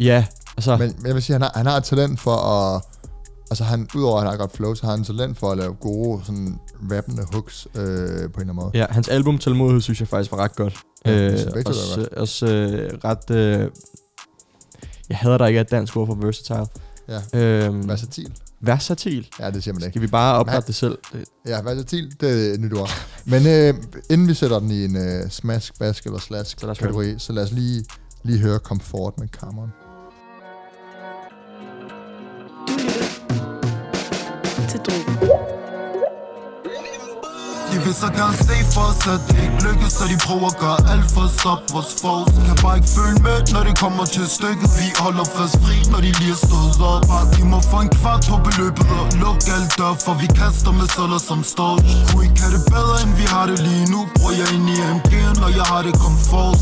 ja, 0.00 0.24
altså, 0.56 0.76
Men, 0.76 0.94
men 0.98 1.06
jeg 1.06 1.14
vil 1.14 1.22
sige, 1.22 1.34
han 1.34 1.42
har, 1.42 1.52
han 1.54 1.66
har 1.66 1.76
et 1.76 1.84
talent 1.84 2.20
for 2.20 2.36
at... 2.36 2.82
Altså, 3.50 3.64
han, 3.64 3.88
udover 3.94 4.16
at 4.16 4.22
han 4.22 4.30
har 4.30 4.36
godt 4.36 4.52
flow, 4.52 4.74
så 4.74 4.86
har 4.86 4.90
han 4.90 5.04
talent 5.04 5.38
for 5.38 5.50
at 5.50 5.58
lave 5.58 5.74
gode, 5.74 6.20
sådan, 6.24 6.58
rappende 6.92 7.22
hooks 7.32 7.68
øh, 7.74 7.82
på 7.82 7.84
en 7.84 8.18
eller 8.18 8.30
anden 8.40 8.54
måde. 8.54 8.70
ja, 8.74 8.86
hans 8.90 9.08
album 9.08 9.38
Tålmodighed 9.38 9.80
synes 9.80 10.00
jeg 10.00 10.08
faktisk 10.08 10.32
var 10.32 10.38
ret 10.38 10.56
godt. 10.56 10.76
Ja, 11.06 11.32
øh, 11.32 11.38
to 11.38 11.50
var 11.54 11.62
også 11.66 12.08
også 12.16 12.46
øh, 12.46 12.98
ret... 13.04 13.30
Øh, 13.30 13.70
jeg 15.08 15.16
hader 15.16 15.38
der 15.38 15.46
ikke 15.46 15.60
et 15.60 15.70
dansk 15.70 15.96
ord 15.96 16.06
for 16.06 16.14
versatile. 16.14 16.66
Ja. 17.08 17.40
Øhm, 17.66 17.88
Versatil. 17.88 18.32
versatil. 18.60 19.28
Ja, 19.40 19.50
det 19.50 19.64
siger 19.64 19.74
man 19.74 19.82
ikke. 19.82 19.92
Skal 19.92 20.02
vi 20.02 20.06
bare 20.06 20.38
oprette 20.38 20.66
det 20.66 20.74
selv? 20.74 20.98
Ja, 21.46 21.60
versatil, 21.62 22.16
det 22.20 22.48
er 22.48 22.54
et 22.54 22.60
nyt 22.60 22.72
ord. 22.72 22.90
Men 23.24 23.46
øh, 23.46 23.74
inden 24.10 24.28
vi 24.28 24.34
sætter 24.34 24.58
den 24.58 24.70
i 24.70 24.84
en 24.84 24.96
øh, 24.96 25.30
smask, 25.30 25.78
bask 25.78 26.04
eller 26.04 26.18
slask 26.18 26.60
Så 26.60 26.66
lad 26.66 26.70
os 26.70 26.78
høre 26.78 26.88
kategori, 26.88 27.18
så 27.18 27.32
lad 27.32 27.42
os 27.42 27.52
lige, 27.52 27.84
lige 28.22 28.38
høre 28.38 28.58
Comfort 28.58 29.18
med 29.18 29.28
Cameron. 29.28 29.85
Til 34.76 34.84
drogen. 34.86 35.18
De 37.72 37.76
vil 37.84 37.94
så 37.94 38.08
gerne 38.18 38.36
se 38.48 38.56
for 38.74 38.84
os, 38.90 39.02
at 39.14 39.20
det 39.28 39.38
ikke 39.44 39.58
lykkes 39.66 39.92
Så 39.98 40.04
de 40.12 40.16
prøver 40.26 40.48
at 40.52 40.58
gøre 40.64 40.80
alt 40.92 41.08
for 41.14 41.22
at 41.28 41.32
stoppe 41.38 41.64
vores 41.74 41.92
foes. 42.00 42.28
Kan 42.46 42.56
bare 42.64 42.76
ikke 42.78 42.90
følge 42.98 43.18
med, 43.26 43.38
når 43.54 43.62
det 43.68 43.74
kommer 43.84 44.04
til 44.16 44.26
stykket. 44.38 44.68
Vi 44.80 44.88
holder 45.04 45.26
fast 45.36 45.56
fri, 45.64 45.76
når 45.92 46.00
de 46.04 46.10
lige 46.20 46.32
er 46.36 46.40
stået 46.48 46.76
op. 46.92 47.02
Bare 47.12 47.26
giv 47.34 47.46
mig 47.54 47.62
for 47.70 47.80
en 47.86 47.90
kvart 47.98 48.22
på 48.30 48.36
beløbet 48.46 48.86
Og 49.00 49.06
luk 49.22 49.40
alt 49.54 49.70
dør, 49.78 49.92
for 50.04 50.14
vi 50.22 50.26
kaster 50.40 50.72
med 50.78 50.86
søller 50.94 51.20
som 51.30 51.40
står 51.52 51.74
Kunne 52.08 52.24
ikke 52.26 52.40
have 52.44 52.52
det 52.56 52.64
bedre, 52.74 52.96
end 53.04 53.12
vi 53.20 53.26
har 53.34 53.44
det 53.50 53.58
lige 53.68 53.86
nu. 53.92 54.00
Bruger 54.14 54.34
jeg 54.40 54.48
ind 54.56 54.66
i 54.74 54.76
AMG'en, 54.88 55.34
når 55.42 55.50
jeg 55.58 55.66
har 55.72 55.80
det 55.86 55.94
komfort 56.04 56.58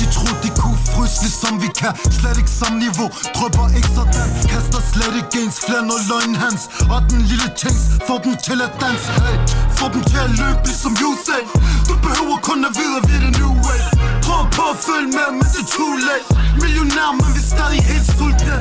de 0.00 0.06
troede 0.14 0.36
de 0.44 0.50
kunne 0.60 0.79
fryse 1.10 1.22
ligesom 1.22 1.62
vi 1.62 1.68
kan 1.80 1.92
Slet 2.18 2.36
ikke 2.42 2.50
samme 2.60 2.78
niveau. 2.86 3.08
Drøber 3.36 3.66
ikke 3.78 3.90
sådan. 3.98 4.28
Kaster 4.50 4.80
slet 4.92 5.14
ikke 5.20 5.34
ens 5.42 5.56
flere 5.66 5.84
når 5.90 6.00
løgn 6.10 6.34
hans 6.44 6.62
Og 6.94 7.00
den 7.10 7.20
lille 7.30 7.48
tings 7.60 7.82
Får 8.06 8.18
dem 8.24 8.34
til 8.46 8.58
at 8.66 8.72
danse. 8.82 9.10
Hey. 9.24 9.36
Får 9.78 9.88
dem 9.94 10.02
til 10.10 10.20
at 10.26 10.32
løbe 10.40 10.60
ligesom 10.70 10.92
Usain 11.08 11.46
Du 11.88 11.94
behøver 12.06 12.36
kun 12.48 12.58
at 12.68 12.72
vide 12.78 12.94
at 13.00 13.04
vi 13.08 13.14
er 13.18 13.22
det 13.24 13.32
new 13.40 13.52
way 13.66 13.80
Prøv 14.26 14.42
på 14.56 14.64
at 14.74 14.78
følge 14.88 15.10
med, 15.18 15.28
men 15.38 15.46
det 15.54 15.60
er 15.66 15.70
too 15.76 15.92
late. 16.08 16.26
Millionær, 16.62 17.10
men 17.18 17.28
vi 17.34 17.40
er 17.44 17.48
stadig 17.54 17.80
helt 17.90 18.06
sultne. 18.16 18.56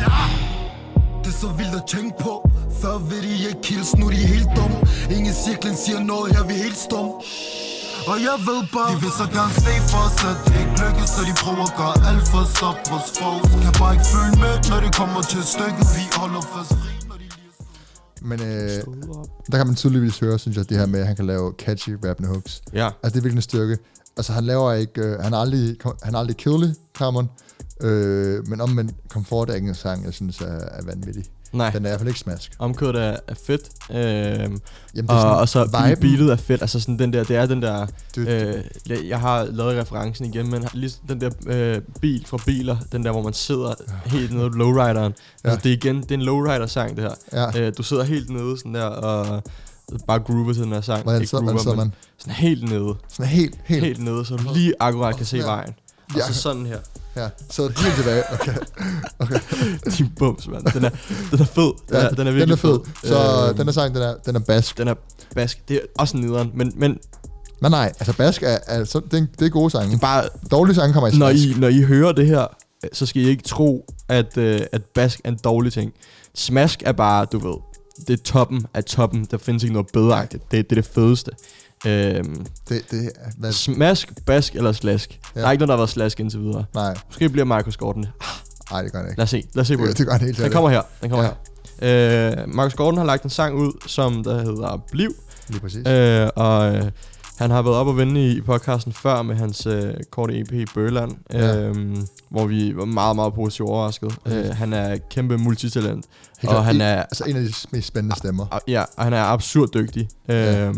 Det 1.24 1.30
er 1.34 1.38
så 1.44 1.50
vildt 1.60 1.76
at 1.82 1.86
tænke 1.96 2.14
på. 2.26 2.34
Før 2.82 2.96
ved 3.10 3.22
de 3.22 3.34
ikke 3.50 3.62
kills, 3.68 3.92
nu 3.98 4.06
er 4.08 4.14
de 4.20 4.24
helt 4.36 4.50
dumme. 4.58 4.78
Ingen 5.16 5.36
cirklen 5.46 5.76
siger 5.86 6.00
noget, 6.00 6.36
her 6.36 6.44
vi 6.50 6.54
er 6.54 6.64
helt 6.68 6.80
stumme 6.88 7.12
og 8.12 8.18
jeg 8.28 8.38
ved 8.50 8.62
bare, 8.76 8.90
de 8.92 8.98
vil 9.04 9.14
så 9.22 9.28
gerne 9.38 9.54
se 9.66 9.74
for 9.92 10.02
os, 10.08 10.18
at 10.30 10.38
det 10.46 10.56
ikke 10.62 10.76
lykkes 10.84 11.10
Så 11.16 11.22
de 11.30 11.34
prøver 11.44 11.66
at 11.70 11.76
gøre 11.82 11.96
alt 12.10 12.26
for 12.32 12.40
at 12.46 12.50
stoppe 12.56 12.82
vores 12.92 13.10
foes 13.18 13.50
Kan 13.64 13.74
bare 13.82 13.94
ikke 13.96 14.08
føle 14.16 14.36
med, 14.44 14.54
når 14.70 14.80
det 14.86 14.92
kommer 15.00 15.22
til 15.32 15.42
stykket 15.54 15.86
Vi 15.98 16.04
holder 16.20 16.42
fast 16.54 16.72
fri, 16.82 16.94
Men 18.30 18.40
øh, 18.50 18.78
der 19.52 19.58
kan 19.60 19.68
man 19.70 19.76
tydeligvis 19.82 20.16
høre, 20.24 20.36
synes 20.44 20.56
jeg, 20.58 20.66
det 20.70 20.78
her 20.82 20.88
med, 20.94 21.00
at 21.04 21.08
han 21.12 21.16
kan 21.20 21.28
lave 21.34 21.46
catchy 21.64 21.92
rappende 22.06 22.30
hooks. 22.34 22.54
ja. 22.82 22.88
Altså, 23.02 23.14
det 23.14 23.20
er 23.22 23.26
virkelig 23.26 23.44
en 23.44 23.50
styrke. 23.52 23.76
Altså, 24.18 24.32
han 24.34 24.44
laver 24.52 24.74
ikke... 24.74 25.02
Øh, 25.02 25.20
han 25.26 25.34
er 25.34 25.38
aldrig, 25.38 25.66
han 26.04 26.16
er 26.16 26.20
aldrig 26.20 26.38
kedelig, 26.38 26.72
Cameron. 26.98 27.30
Øh, 27.82 28.48
men 28.48 28.62
om 28.62 28.70
man 28.70 28.90
Comfort 29.10 29.50
er 29.50 29.54
ikke 29.54 29.68
en 29.68 29.76
sang, 29.76 30.06
jeg 30.06 30.14
synes 30.14 30.42
er, 30.42 30.60
er 30.78 30.84
vanvittig. 30.86 31.26
Nej, 31.52 31.70
Den 31.70 31.86
er 31.86 31.90
i 31.90 31.92
hvert 31.92 32.00
fald 32.00 32.08
ikke 32.08 32.20
smask. 32.20 32.52
omkødet 32.60 32.96
er, 32.96 33.18
er 33.28 33.34
fedt. 33.46 33.62
Øhm, 33.92 33.98
Jamen, 33.98 34.62
det 34.96 35.10
er 35.10 35.14
og, 35.14 35.22
sådan 35.22 35.38
og 35.38 35.50
så 35.50 35.86
viben. 35.90 36.02
beatet 36.02 36.32
er 36.32 36.36
fedt. 36.36 36.62
Altså 36.62 36.80
sådan 36.80 37.00
den 37.00 37.14
der, 37.14 37.24
det 37.24 37.36
er 37.38 37.46
den 37.46 37.62
der... 37.62 37.88
Øh, 38.18 38.54
jeg- 38.90 39.06
jeg 39.08 39.20
har 39.20 39.44
lavet 39.44 39.82
referencen 39.82 40.26
igen, 40.26 40.50
men 40.52 40.66
lige 40.74 40.92
den 41.10 41.22
der 41.22 41.30
øh, 41.48 41.82
bil 42.02 42.26
fra 42.28 42.38
biler, 42.46 42.78
den 42.92 43.04
der, 43.06 43.12
hvor 43.12 43.22
man 43.22 43.34
sidder 43.34 43.74
helt 44.06 44.34
nede 44.34 44.52
på 44.52 44.58
lowrideren. 44.58 45.14
Ja. 45.44 45.50
Altså, 45.50 45.64
det 45.64 45.70
er 45.72 45.78
igen, 45.78 46.02
det 46.02 46.12
er 46.12 46.16
en 46.16 46.22
lowrider-sang, 46.22 46.96
det 46.98 47.04
her. 47.04 47.50
Ja, 47.54 47.60
Øh, 47.68 47.74
du 47.78 47.84
sidder 47.84 48.04
helt 48.04 48.30
nede 48.30 48.58
sådan 48.58 48.74
der, 48.76 48.84
og 48.86 49.44
bare 50.08 50.20
groover 50.20 50.54
til 50.54 50.64
den 50.64 50.74
her 50.74 50.82
sang. 50.82 51.04
hvordan 51.04 51.28
sidder, 51.28 51.44
groover, 51.44 51.60
sidder 51.62 51.78
man? 51.78 51.94
Sådan 52.18 52.34
helt 52.34 52.70
nede. 52.70 52.96
Sådan 53.10 53.32
helt, 53.32 53.56
helt, 53.66 53.84
Helt 53.86 54.04
nede, 54.04 54.26
så 54.26 54.36
du 54.36 54.44
lige 54.54 54.74
akkurat 54.80 55.16
kan 55.18 55.26
se 55.26 55.38
Ja. 55.38 55.46
vejen. 55.46 55.74
Og 56.10 56.16
Ja. 56.18 56.28
så 56.28 56.34
sådan 56.34 56.66
her. 56.66 56.78
Ja, 57.16 57.30
så 57.50 57.62
helt 57.68 57.96
tilbage. 57.96 58.24
Okay. 59.20 59.40
Din 59.98 60.10
bums, 60.18 60.48
mand. 60.48 60.66
Den 60.74 60.86
er, 60.86 60.90
den 61.32 61.40
er 61.40 61.46
fed. 61.46 61.64
Den, 61.64 61.74
Ja, 61.98 61.98
er, 61.98 62.10
den 62.10 62.28
er 62.28 62.32
virkelig 62.32 62.42
den 62.42 62.52
er 62.52 62.56
fed. 62.56 62.80
Så 63.04 63.48
Øhm, 63.50 63.58
den 63.58 63.68
er 63.68 63.72
sang, 63.72 63.96
den 63.96 64.04
er, 64.04 64.14
den 64.26 64.36
er 64.36 64.40
bask. 64.40 64.78
den 64.78 64.88
er 64.88 64.94
bask. 65.36 65.68
Det 65.68 65.76
er 65.76 65.82
også 66.00 66.18
nederen, 66.18 66.52
men, 66.54 66.74
men 66.76 66.98
Men 67.62 67.72
nej, 67.72 67.92
altså 68.00 68.14
bask 68.18 68.44
er, 68.44 68.58
er 68.68 68.84
så, 68.84 69.00
det, 69.12 69.20
er, 69.20 69.26
det 69.40 69.46
er 69.46 69.50
gode 69.50 69.70
sange. 69.72 70.00
bare 70.00 70.24
Dårlige 70.52 70.76
sange 70.76 70.94
kommer 70.94 71.08
i 71.08 71.18
når 71.18 71.30
smask. 71.32 71.46
I, 71.46 71.54
når 71.60 71.68
I 71.68 71.82
hører 71.82 72.12
det 72.12 72.28
her, 72.28 72.42
øh, 72.84 72.90
så 72.94 73.06
skal 73.06 73.22
I 73.22 73.26
ikke 73.28 73.44
tro, 73.44 73.86
at, 74.10 74.38
øh, 74.38 74.62
at 74.72 74.82
bask 74.96 75.22
er 75.24 75.30
en 75.30 75.40
dårlig 75.44 75.74
ting. 75.74 75.92
Smask 76.36 76.84
er 76.86 76.92
bare, 76.92 77.26
du 77.32 77.40
ved, 77.40 77.56
det 78.08 78.20
er 78.20 78.24
toppen 78.24 78.66
af 78.74 78.84
toppen. 78.84 79.28
Der 79.32 79.38
findes 79.38 79.64
ikke 79.64 79.74
noget 79.74 79.88
bedre. 79.94 80.26
Det, 80.32 80.42
det 80.52 80.60
er 80.72 80.76
det 80.76 80.86
fedeste. 80.86 81.32
Øhm, 81.86 82.46
Det, 82.70 82.92
det 82.92 83.06
er, 83.06 83.30
hvad, 83.38 83.52
smask, 83.52 84.14
bask 84.26 84.56
eller 84.56 84.72
slask. 84.72 85.20
Ja. 85.36 85.40
Der 85.42 85.48
er 85.48 85.52
ikke 85.52 85.60
noget, 85.60 85.68
der 85.70 85.74
har 85.76 85.78
været 85.82 85.90
slask 85.90 86.20
indtil 86.20 86.40
videre. 86.40 86.66
nej, 86.76 86.98
Måske 87.08 87.30
bliver 87.30 87.46
Markus 87.46 87.78
Gordon 87.78 88.04
det. 88.04 88.12
nej, 88.72 88.82
det 88.82 88.92
gør 88.92 89.00
det 89.02 89.10
ikke. 89.10 89.20
Lad 89.20 89.24
os 89.24 89.30
se. 89.30 89.44
Lad 89.54 89.62
os 89.62 89.68
se 89.68 89.78
på 89.78 89.82
Det, 89.84 89.90
det. 89.90 89.98
det 89.98 90.08
gør 90.08 90.14
det 90.14 90.22
helt 90.22 90.38
Den 90.38 90.52
kommer 90.52 90.70
her. 90.70 90.82
Den 91.02 91.10
kommer 91.10 91.26
Ja. 91.26 91.32
her. 91.82 92.42
Øh, 92.42 92.50
Markus 92.56 92.74
Gordon 92.74 92.98
har 92.98 93.06
lagt 93.06 93.24
en 93.24 93.30
sang 93.30 93.56
ud, 93.56 93.72
som 93.88 94.24
der 94.24 94.38
hedder 94.44 94.84
Bliv. 94.92 95.12
Lige 95.50 95.60
præcis. 95.62 95.88
Øh, 95.88 96.30
og 96.36 96.76
øh, 96.76 96.84
han 97.38 97.52
har 97.52 97.62
været 97.62 97.76
op 97.76 97.88
og 97.88 97.98
vende 97.98 98.32
i, 98.32 98.42
podcasten 98.42 98.94
før 98.94 99.22
med 99.22 99.36
hans 99.36 99.66
øh, 99.66 99.94
korte 100.12 100.40
EP 100.40 100.70
Bøland, 100.74 101.12
Ja. 101.34 101.58
øh, 101.60 101.98
hvor 102.30 102.46
vi 102.48 102.76
var 102.76 102.86
meget, 102.86 103.16
meget 103.16 103.34
positivt 103.34 103.70
overrasket. 103.70 104.16
Øh, 104.26 104.46
han 104.46 104.74
er 104.74 104.98
kæmpe 105.12 105.38
multitalent, 105.38 106.06
Helt 106.40 106.50
og 106.50 106.50
klart. 106.56 106.66
han 106.66 106.82
er, 106.82 106.96
Altså 107.02 107.24
en 107.28 107.36
af 107.36 107.42
de 107.44 107.54
mest 107.72 107.88
spændende 107.88 108.16
stemmer. 108.18 108.46
og- 108.52 108.62
ja, 108.68 108.84
og 108.98 109.04
han 109.04 109.14
er 109.14 109.24
absurd 109.24 109.70
dygtig. 109.74 110.10
Øh, 110.30 110.36
Ja. 110.38 110.72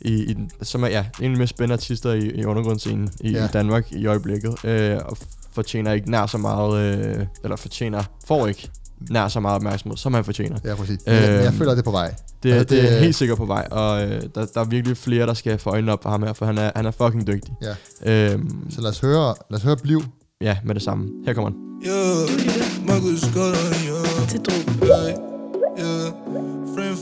I, 0.00 0.12
i, 0.30 0.36
som 0.62 0.82
er 0.84 0.88
ja, 0.88 1.04
en 1.20 1.24
af 1.30 1.30
de 1.34 1.38
mest 1.38 1.50
spændende 1.50 1.72
artister 1.72 2.12
i, 2.12 2.26
i 2.30 2.44
undergrundsscenen 2.44 3.08
i, 3.20 3.30
Ja. 3.30 3.44
i 3.44 3.48
Danmark 3.52 3.92
i 3.92 4.06
øjeblikket. 4.06 4.64
Øh, 4.64 4.96
og 5.04 5.16
fortjener 5.52 5.92
ikke 5.92 6.10
nær 6.10 6.26
så 6.26 6.38
meget, 6.38 6.98
øh, 6.98 7.26
eller 7.44 7.56
fortjener, 7.56 8.02
får 8.26 8.46
ikke 8.46 8.70
nær 9.10 9.28
så 9.28 9.40
meget 9.40 9.54
opmærksomhed, 9.56 9.96
som 9.96 10.14
han 10.14 10.24
fortjener. 10.24 10.58
Ja, 10.64 10.74
præcis. 10.74 10.98
Men 11.06 11.14
jeg, 11.14 11.44
jeg 11.44 11.52
føler, 11.52 11.70
det 11.70 11.78
er 11.78 11.82
på 11.84 11.90
vej. 11.90 12.14
Det, 12.42 12.52
Altså, 12.52 12.74
det, 12.74 12.82
det- 12.84 12.94
er 12.96 12.98
helt 12.98 13.14
sikkert 13.16 13.38
på 13.38 13.44
vej, 13.46 13.68
og 13.70 14.02
øh, 14.04 14.22
der, 14.34 14.46
der 14.54 14.60
er 14.60 14.64
virkelig 14.64 14.96
flere, 14.96 15.26
der 15.26 15.34
skal 15.34 15.58
få 15.58 15.70
øjnene 15.70 15.92
op 15.92 16.02
for 16.02 16.10
ham 16.10 16.22
her, 16.22 16.32
for 16.32 16.46
han 16.46 16.58
er, 16.58 16.70
han 16.76 16.86
er 16.86 16.90
fucking 16.90 17.26
dygtig. 17.26 17.54
Ja. 17.62 18.32
Øhm, 18.32 18.70
Så 18.70 18.80
lad 18.80 18.90
os 18.90 19.00
høre, 19.00 19.34
lad 19.50 19.58
os 19.58 19.62
høre 19.62 19.76
Bliv. 19.76 20.02
ja, 20.40 20.56
med 20.64 20.74
det 20.74 20.82
samme. 20.82 21.08
Her 21.26 21.32
kommer 21.34 21.50
han. 21.50 21.58
Yeah, 21.86 22.86
Markus 22.86 23.34
Gordon, 23.34 23.72
yeah, 23.88 24.28
til 24.28 24.40
yeah, 24.82 25.08
yeah. 25.78 26.12
Friend, 26.74 26.96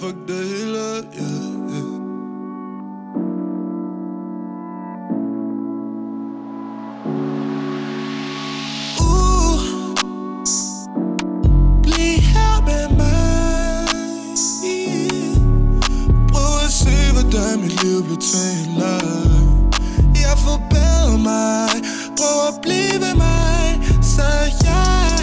med 12.67 12.89
mig. 12.97 13.89
Prøv 16.33 16.53
at 16.65 16.73
se, 16.73 17.13
hvordan 17.13 17.61
mit 17.61 17.83
liv 17.85 18.03
bliver 18.05 18.21
til. 18.21 18.55
Jeg 20.15 20.39
forbedrer 20.39 21.19
mig. 21.19 21.71
Prøv 22.19 22.37
at 22.49 22.55
blive 22.63 23.01
ved 23.05 23.15
mig, 23.15 23.81
så 24.03 24.23
jeg 24.65 25.19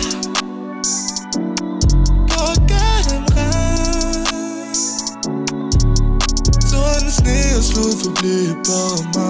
Prøv 2.30 2.48
at 2.52 2.62
gøre 2.72 3.02
dem 3.10 3.24
ret. 3.36 4.78
Sne 7.12 7.58
og 7.58 7.64
slud 7.64 7.94
forbliver 8.04 9.04
mig. 9.16 9.21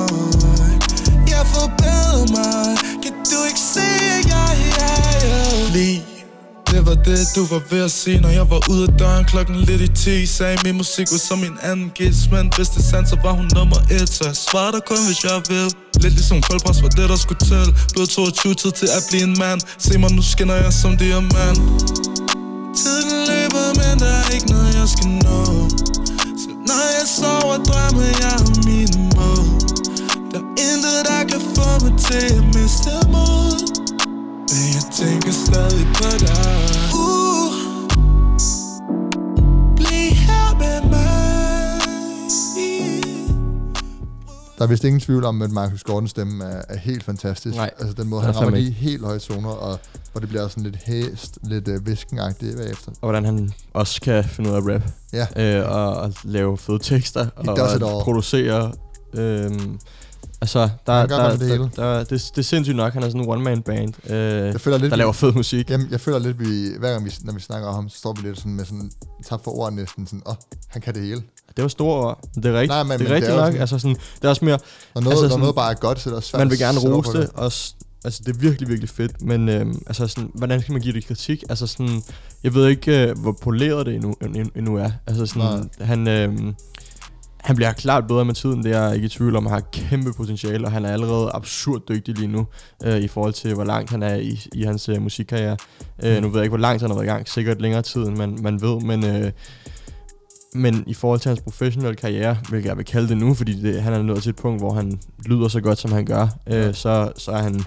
Det 7.06 7.28
du 7.36 7.46
var 7.46 7.62
ved 7.70 7.82
at 7.82 7.92
sige 7.92 8.22
Når 8.22 8.30
jeg 8.30 8.50
var 8.50 8.62
ude 8.72 8.84
af 8.88 8.94
døren 9.00 9.26
klokken 9.26 9.56
lidt 9.56 9.82
i 9.82 9.88
10 9.88 10.26
Sagde 10.26 10.58
min 10.66 10.78
musik 10.78 11.08
var 11.12 11.18
som 11.18 11.40
min 11.40 11.58
anden 11.62 11.90
gils 11.96 12.30
Men 12.32 12.52
hvis 12.56 12.70
det 12.70 12.80
er 12.84 12.90
sandt, 12.92 13.10
så 13.10 13.18
var 13.24 13.32
hun 13.32 13.48
nummer 13.56 13.80
et 13.92 14.10
Så 14.10 14.24
jeg 14.26 14.36
svarer 14.36 14.72
dig 14.72 14.84
kun, 14.86 15.02
hvis 15.08 15.24
jeg 15.24 15.38
vil. 15.50 15.68
Lidt 16.04 16.14
ligesom 16.14 16.42
koldbræs 16.42 16.82
var 16.82 16.90
det, 16.90 17.10
der 17.10 17.16
skulle 17.16 17.42
til. 17.52 17.66
Blevet 17.94 18.10
22 18.10 18.54
tid 18.54 18.72
til 18.72 18.90
at 18.98 19.04
blive 19.10 19.24
en 19.24 19.36
mand. 19.40 19.60
Se 19.78 19.98
mig, 19.98 20.12
nu 20.12 20.22
skinner 20.22 20.56
jeg 20.56 20.74
som 20.74 20.98
diamant. 20.98 21.60
Tiden 22.80 23.12
løber, 23.30 23.68
men 23.80 23.94
der 24.04 24.14
er 24.22 24.30
ikke 24.36 24.48
noget, 24.56 24.72
jeg 24.80 24.88
skal 24.94 25.10
nå. 25.28 25.40
Så 26.42 26.50
når 26.68 26.86
jeg 26.98 27.08
sover, 27.18 27.58
drømmer 27.68 28.10
jeg 28.24 28.36
om 28.46 28.54
mine 28.68 28.98
mål. 29.16 29.46
Der 30.32 30.40
er 30.40 30.50
intet, 30.68 31.00
der 31.10 31.22
kan 31.32 31.42
få 31.56 31.68
mig 31.84 31.94
til 32.08 32.28
at 32.40 32.44
miste 32.56 32.94
mod. 33.14 33.58
Men 34.50 34.66
jeg 34.76 34.86
tænker 35.00 35.32
stadig 35.46 35.88
på 35.98 36.10
dig. 36.26 36.81
Der 44.62 44.68
er 44.68 44.70
vist 44.70 44.84
ingen 44.84 45.00
tvivl 45.00 45.24
om, 45.24 45.42
at 45.42 45.52
Marcus 45.52 45.84
Gordons 45.84 46.10
stemme 46.10 46.44
er, 46.44 46.62
er 46.70 46.78
helt 46.78 47.04
fantastisk. 47.04 47.56
Nej, 47.56 47.70
Altså 47.80 47.94
den 47.94 48.08
måde, 48.08 48.22
han 48.22 48.36
rammer 48.36 48.58
de 48.58 48.72
helt 48.72 49.06
høje 49.06 49.20
toner, 49.20 49.50
og 49.50 49.80
hvor 50.12 50.20
det 50.20 50.30
bliver 50.30 50.48
sådan 50.48 50.64
lidt 50.64 50.78
hæst, 50.86 51.40
lidt 51.44 51.68
uh, 51.68 51.88
viskenagtigt 51.88 52.58
bagefter. 52.58 52.92
Og 52.92 52.98
hvordan 53.10 53.26
han 53.26 53.52
også 53.74 54.02
kan 54.02 54.24
finde 54.24 54.50
ud 54.50 54.56
af 54.56 54.62
rap. 54.62 54.82
Ja. 55.14 55.60
Øh, 55.60 55.72
og, 55.72 55.96
og 55.96 56.14
lave 56.24 56.58
fede 56.58 56.80
tekster. 56.80 57.24
He 57.24 57.52
og 57.52 57.72
all. 57.72 58.04
producere. 58.04 58.72
Øh, 59.14 59.52
Altså, 60.42 60.70
der, 60.88 60.94
Han 61.00 61.08
gør 61.08 61.18
der, 61.18 61.38
det 61.38 61.48
hele. 61.48 61.70
der, 61.76 61.94
der, 61.94 61.98
det, 62.04 62.10
det 62.10 62.38
er 62.38 62.42
sindssygt 62.42 62.78
nok, 62.78 62.94
han 62.94 63.04
er 63.04 63.08
sådan 63.08 63.22
en 63.22 63.30
one-man-band, 63.30 63.94
øh, 64.12 64.16
Jeg 64.16 64.62
føler 64.62 64.78
lidt, 64.78 64.92
der 64.92 64.98
laver 64.98 65.12
fed 65.12 65.32
musik. 65.34 65.70
Jamen, 65.70 65.88
jeg 65.92 66.00
føler 66.02 66.20
lidt, 66.20 66.40
vi, 66.40 66.70
hver 66.80 66.92
gang 66.92 67.06
vi, 67.06 67.12
når 67.22 67.34
vi 67.34 67.40
snakker 67.40 67.68
om 67.68 67.76
ham, 67.76 67.90
så 67.90 67.98
står 67.98 68.14
vi 68.14 68.28
lidt 68.28 68.38
sådan 68.38 68.54
med 68.54 68.66
sådan, 68.66 68.92
tabt 69.30 69.44
for 69.44 69.52
ord 69.52 69.74
næsten, 69.74 70.06
sådan, 70.08 70.22
åh, 70.26 70.32
oh, 70.32 70.36
han 70.68 70.82
kan 70.82 70.94
det 70.96 71.04
hele. 71.04 71.22
Det 71.56 71.62
var 71.62 71.68
store 71.68 72.06
ord. 72.06 72.20
Det 72.36 72.46
er 72.46 72.54
rigtigt, 72.54 72.68
Nej, 72.70 72.84
men- 72.84 72.92
det 72.92 73.00
men 73.00 73.06
er 73.08 73.10
det 73.10 73.16
rigtigt 73.16 73.32
er 73.32 73.36
nok. 73.36 73.46
sådan- 73.46 73.62
Altså 73.62 73.80
sådan, 73.80 73.96
det 74.16 74.24
er 74.26 74.30
også 74.30 74.46
mere, 74.46 74.60
Når 74.96 75.02
noget, 75.02 75.12
Altså 75.14 75.24
når 75.24 75.30
sådan- 75.30 75.40
noget 75.40 75.56
bare 75.56 75.72
er 75.72 75.76
godt, 75.76 76.00
så 76.00 76.10
er 76.10 76.12
det 76.12 76.18
også 76.18 76.30
svært 76.30 76.40
man 76.40 76.50
vil 76.50 76.60
gerne 76.60 76.80
rose 76.80 77.18
det, 77.18 77.30
og 77.34 77.46
altså 78.06 78.22
det 78.26 78.36
er 78.36 78.40
virkelig, 78.40 78.68
virkelig 78.70 78.90
fedt, 78.90 79.22
men 79.22 79.50
øhm, 79.50 79.82
altså 79.88 80.08
sådan, 80.08 80.30
hvordan 80.34 80.62
skal 80.62 80.72
man 80.74 80.82
give 80.82 80.94
det 80.94 81.06
kritik? 81.08 81.44
Altså 81.50 81.68
sådan, 81.68 82.04
jeg 82.44 82.54
ved 82.54 82.68
ikke, 82.68 83.08
øh, 83.10 83.20
hvor 83.20 83.32
poleret 83.42 83.86
det 83.86 83.96
endnu, 83.96 84.16
endnu, 84.56 84.76
er. 84.78 84.92
Altså 85.08 85.26
sådan, 85.26 85.70
han, 85.82 86.08
øhm, 86.08 86.56
han 87.44 87.56
bliver 87.56 87.74
klart 87.74 88.08
bedre 88.08 88.26
med 88.26 88.34
tiden, 88.34 88.64
det 88.64 88.72
er 88.76 88.84
jeg 88.84 88.96
ikke 88.96 89.06
i 89.06 89.10
tvivl 89.10 89.36
om. 89.36 89.46
Han 89.46 89.54
har 89.54 89.64
kæmpe 89.72 90.14
potentiale, 90.14 90.66
og 90.66 90.72
han 90.72 90.86
er 90.86 90.92
allerede 90.94 91.32
absurd 91.34 91.82
dygtig 91.90 92.18
lige 92.18 92.28
nu, 92.28 92.48
øh, 92.84 92.98
i 92.98 93.08
forhold 93.08 93.34
til, 93.34 93.54
hvor 93.54 93.64
langt 93.64 93.90
han 93.90 94.04
er 94.04 94.16
i, 94.16 94.40
i 94.54 94.64
hans 94.64 94.90
øh, 94.90 95.02
musikkarriere. 95.02 95.58
Øh, 96.04 96.22
nu 96.22 96.28
ved 96.30 96.36
jeg 96.36 96.44
ikke, 96.44 96.50
hvor 96.52 96.58
langt 96.58 96.82
han 96.82 96.92
har 96.92 96.96
været 96.98 97.06
i 97.08 97.10
gang, 97.12 97.30
sikkert 97.30 97.62
længere 97.62 97.82
tid, 97.82 98.02
end 98.02 98.18
man, 98.18 98.38
man 98.42 98.62
ved, 98.62 98.82
men... 98.82 99.06
Øh, 99.06 99.32
men 100.56 100.84
i 100.88 100.94
forhold 100.94 101.20
til 101.20 101.30
hans 101.30 101.42
professionelle 101.42 101.96
karriere, 101.96 102.38
hvilket 102.50 102.70
jeg 102.70 102.78
vil 102.78 102.86
kalde 102.86 103.08
det 103.08 103.18
nu, 103.18 103.34
fordi 103.34 103.62
det, 103.62 103.82
han 103.82 103.94
er 103.94 104.02
nået 104.02 104.24
til 104.24 104.30
et 104.30 104.36
punkt, 104.36 104.62
hvor 104.62 104.74
han 104.74 105.00
lyder 105.26 105.48
så 105.48 105.62
godt, 105.62 105.80
som 105.80 105.92
han 105.92 106.06
gør, 106.06 106.28
øh, 106.48 106.74
så, 106.74 107.12
så 107.18 107.32
er 107.32 107.42
han 107.42 107.64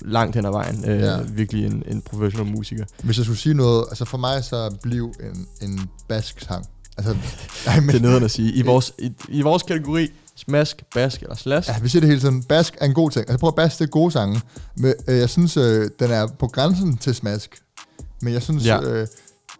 langt 0.00 0.36
hen 0.36 0.46
ad 0.46 0.50
vejen 0.50 0.84
øh, 0.90 1.00
Ja. 1.00 1.16
virkelig 1.22 1.66
en, 1.66 1.82
en 1.88 2.02
professionel 2.02 2.52
musiker. 2.52 2.84
Hvis 3.02 3.16
jeg 3.16 3.24
skulle 3.24 3.38
sige 3.38 3.54
noget, 3.54 3.84
altså 3.88 4.04
for 4.04 4.18
mig 4.18 4.44
så 4.44 4.76
blev 4.82 5.12
en, 5.20 5.46
en 5.68 5.80
bask 6.08 6.40
sang. 6.40 6.64
Altså, 6.96 7.16
nej, 7.66 7.80
men, 7.80 7.88
Det 7.88 7.96
er 7.96 8.00
nederen 8.00 8.24
at 8.24 8.30
sige. 8.30 8.52
I 8.52 8.62
vores, 8.72 8.92
i, 8.98 9.12
i 9.28 9.42
vores 9.42 9.62
kategori, 9.62 10.08
smask, 10.36 10.82
bask 10.94 11.22
eller 11.22 11.36
slash, 11.36 11.68
Ja, 11.70 11.78
vi 11.82 11.88
siger 11.88 12.00
det 12.00 12.08
hele 12.08 12.20
tiden. 12.20 12.42
Bask 12.42 12.74
er 12.80 12.86
en 12.86 12.94
god 12.94 13.10
ting. 13.10 13.28
Altså 13.28 13.38
prøv 13.40 13.48
at 13.48 13.54
bask, 13.54 13.78
det 13.78 13.84
er 13.84 13.88
gode 13.90 14.12
sange. 14.12 14.40
Men 14.76 14.94
øh, 15.08 15.18
jeg 15.18 15.30
synes, 15.30 15.56
øh, 15.56 15.90
den 16.00 16.10
er 16.10 16.26
på 16.38 16.46
grænsen 16.46 16.96
til 16.96 17.14
smask. 17.14 17.58
Men 18.22 18.32
jeg 18.32 18.42
synes, 18.42 18.64
Ja. 18.66 18.80
øh, 18.82 19.06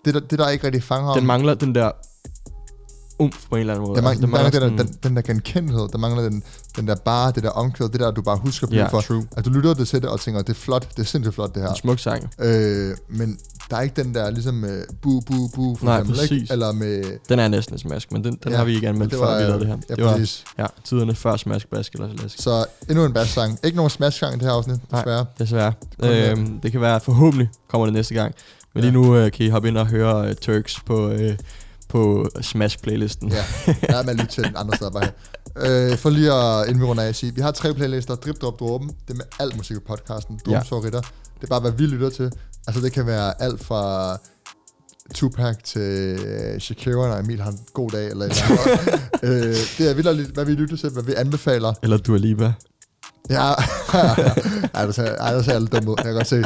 det, 0.04 0.14
der, 0.14 0.20
det 0.20 0.38
der 0.38 0.48
ikke 0.48 0.66
rigtig 0.66 0.82
fanger 0.82 1.14
den 1.14 1.26
mangler 1.26 1.54
den 1.54 1.74
der 1.74 1.90
umf 3.18 3.46
på 3.48 3.54
en 3.56 3.60
eller 3.60 3.74
anden 3.74 3.86
måde. 3.88 4.02
Der 4.02 4.08
Altså, 4.08 4.26
mangler, 4.26 4.50
den 4.50 4.60
den, 4.60 4.60
mangler 4.60 4.68
den, 4.68 4.78
der, 4.78 4.84
den, 4.84 4.98
den 5.02 5.16
der 5.16 5.22
genkendelighed, 5.22 5.88
der 5.92 5.98
mangler 5.98 6.22
den, 6.22 6.42
den 6.76 6.88
der 6.88 6.94
bare, 6.94 7.32
det 7.32 7.42
der 7.42 7.50
omkvæd, 7.50 7.88
det 7.88 8.00
der, 8.00 8.10
du 8.10 8.22
bare 8.22 8.36
husker 8.36 8.66
på 8.66 8.74
Ja, 8.74 8.86
for. 8.86 9.00
true. 9.00 9.26
At 9.36 9.44
du 9.44 9.50
lytter 9.50 9.74
det 9.74 9.88
til 9.88 10.02
det 10.02 10.08
og 10.10 10.20
tænker, 10.20 10.42
det 10.42 10.48
er 10.50 10.54
flot, 10.54 10.88
det 10.96 10.98
er 11.02 11.06
sindssygt 11.06 11.34
flot 11.34 11.54
det 11.54 11.62
her. 11.62 11.68
En 11.70 11.76
smuk 11.76 11.98
sang. 11.98 12.30
Øh, 12.38 12.96
men 13.08 13.38
der 13.70 13.76
er 13.76 13.80
ikke 13.80 14.02
den 14.02 14.14
der 14.14 14.30
ligesom 14.30 14.64
øh, 14.64 14.84
bu, 15.02 15.20
bu, 15.20 15.48
bu, 15.54 15.76
for 15.76 15.84
Nej, 15.86 15.94
eksempel, 15.98 16.14
præcis. 16.16 16.30
Ikke? 16.42 16.52
Eller 16.52 16.72
med... 16.72 17.04
Den 17.28 17.38
er 17.38 17.48
næsten 17.48 17.74
en 17.74 17.78
smask, 17.78 18.12
men 18.12 18.24
den, 18.24 18.38
den 18.44 18.52
Ja, 18.52 18.58
har 18.58 18.64
vi 18.64 18.74
ikke 18.74 18.88
anmeldt, 18.88 19.10
det 19.12 19.18
før 19.18 19.26
var, 19.26 19.36
vi 19.38 19.42
lavede 19.42 19.60
det 19.60 19.66
her. 19.68 19.76
Ja, 19.90 19.94
det 19.94 20.04
var 20.04 20.12
præcis. 20.12 20.44
ja, 20.58 20.66
tiderne 20.84 21.14
før 21.14 21.36
smask, 21.36 21.70
bask 21.70 21.92
eller 21.92 22.08
slash. 22.18 22.36
Så 22.42 22.64
endnu 22.88 23.04
en 23.04 23.12
bass-sang. 23.12 23.58
Ikke 23.64 23.76
nogen 23.76 23.90
smash-sang 23.90 24.34
i 24.34 24.38
det 24.38 24.44
her 24.46 24.52
afsnit, 24.52 24.92
Nej. 24.92 25.00
desværre. 25.00 25.26
Desværre. 25.38 25.72
kun, 26.00 26.08
øh, 26.08 26.30
Øhm, 26.30 26.60
det 26.60 26.72
kan 26.72 26.80
være, 26.80 27.00
forhåbentlig 27.00 27.48
kommer 27.68 27.86
det 27.86 27.92
næste 27.94 28.14
gang. 28.14 28.34
Men 28.74 28.84
Ja. 28.84 28.90
lige 28.90 29.02
nu 29.02 29.16
øh, 29.16 29.32
kan 29.32 29.46
I 29.46 29.48
hoppe 29.48 29.68
ind 29.68 29.78
og 29.78 29.86
høre 29.86 30.28
øh, 30.28 30.34
Turks 30.34 30.80
på, 30.86 31.08
øh, 31.10 31.36
på 31.94 32.28
Smash-playlisten. 32.40 33.32
Ja, 33.32 33.44
der 33.88 33.96
er 33.96 34.02
man 34.02 34.16
lytte 34.16 34.32
til 34.32 34.44
den 34.44 34.56
andre 34.56 34.76
steder 34.76 34.90
bare. 34.90 35.08
Øh, 35.56 35.98
for 35.98 36.10
lige 36.10 36.32
at 36.32 36.88
runder 36.88 37.02
af 37.02 37.08
at 37.08 37.16
sige, 37.16 37.34
vi 37.34 37.40
har 37.40 37.50
tre 37.50 37.74
playlister, 37.74 38.14
Drip, 38.14 38.40
Drop, 38.40 38.60
Dråben, 38.60 38.88
det 38.88 39.10
er 39.10 39.14
med 39.14 39.24
alt 39.40 39.56
musik 39.56 39.76
på 39.76 39.82
podcasten, 39.88 40.40
Ja. 40.46 40.50
Dråbens 40.50 40.68
favoritter. 40.68 41.00
Det 41.00 41.42
er 41.42 41.46
bare, 41.46 41.60
hvad 41.60 41.70
vi 41.72 41.86
lytter 41.86 42.10
til. 42.10 42.32
Altså, 42.66 42.82
det 42.82 42.92
kan 42.92 43.06
være 43.06 43.42
alt 43.42 43.64
fra 43.64 44.16
Tupac 45.14 45.56
til 45.64 46.18
Shakira, 46.60 47.08
når 47.08 47.16
Emil 47.16 47.40
har 47.40 47.50
en 47.50 47.58
god 47.74 47.90
dag, 47.90 48.10
eller 48.10 48.24
eller 48.24 48.38
øh, 49.22 49.56
det 49.78 49.90
er 49.90 49.94
vildt, 49.94 50.34
hvad 50.34 50.44
vi 50.44 50.52
lytter 50.52 50.76
til, 50.76 50.90
hvad 50.90 51.02
vi 51.02 51.14
anbefaler. 51.14 51.72
Eller 51.82 51.96
Dua 51.96 52.18
Lipa. 52.18 52.52
Ja, 53.30 53.38
ej, 54.74 54.86
det 54.86 54.94
ser, 54.94 55.16
ej, 55.16 55.34
det 55.34 55.44
ser 55.44 55.52
alle 55.52 55.66
dumme 55.68 55.90
ud, 55.90 55.96
jeg 55.98 56.04
kan 56.04 56.14
godt 56.14 56.26
se. 56.26 56.44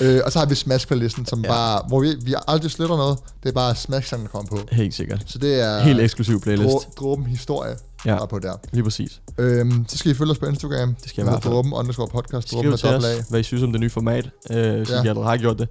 Øh, 0.00 0.20
og 0.24 0.32
så 0.32 0.38
har 0.38 0.46
vi 0.46 0.54
Smash-playlisten, 0.54 1.26
som 1.26 1.42
Ja. 1.44 1.48
bare, 1.48 1.82
hvor 1.88 2.00
vi, 2.00 2.14
vi 2.22 2.34
aldrig 2.48 2.70
sletter 2.70 2.96
noget. 2.96 3.18
Det 3.42 3.48
er 3.48 3.52
bare 3.52 3.74
smash 3.74 4.14
der 4.16 4.26
kommer 4.26 4.48
på. 4.50 4.58
Helt 4.72 4.94
sikkert. 4.94 5.22
Så 5.26 5.38
det 5.38 5.60
er 5.60 5.80
Helt 5.80 6.00
eksklusiv 6.00 6.40
playlist. 6.40 6.64
drå- 6.70 6.82
dråben 6.98 7.26
historie, 7.26 7.76
Ja. 8.06 8.10
der 8.10 8.20
er 8.22 8.26
på 8.26 8.38
der. 8.38 8.52
Lige 8.72 8.84
præcis. 8.84 9.20
Øhm, 9.38 9.84
så 9.88 9.98
skal 9.98 10.10
I 10.10 10.14
følge 10.14 10.30
os 10.32 10.38
på 10.38 10.46
Instagram. 10.46 10.94
Det 10.94 11.08
skal 11.08 11.22
jeg 11.22 11.28
i 11.28 11.30
hvert 11.30 11.42
fald. 11.42 11.54
Dråben 11.54 11.72
underscore 11.72 12.08
podcast. 12.08 12.50
Dråben 12.52 12.62
Skriv 12.78 12.90
med 12.92 13.00
til 13.02 13.18
os, 13.18 13.28
hvad 13.28 13.40
I 13.40 13.42
synes 13.42 13.62
om 13.62 13.72
det 13.72 13.80
nye 13.80 13.90
format, 13.90 14.30
øh, 14.50 14.76
hvis 14.76 14.90
Ja. 14.90 14.94
I 15.02 15.06
allerede 15.08 15.24
har 15.28 15.36
gjort 15.36 15.58
det. 15.58 15.68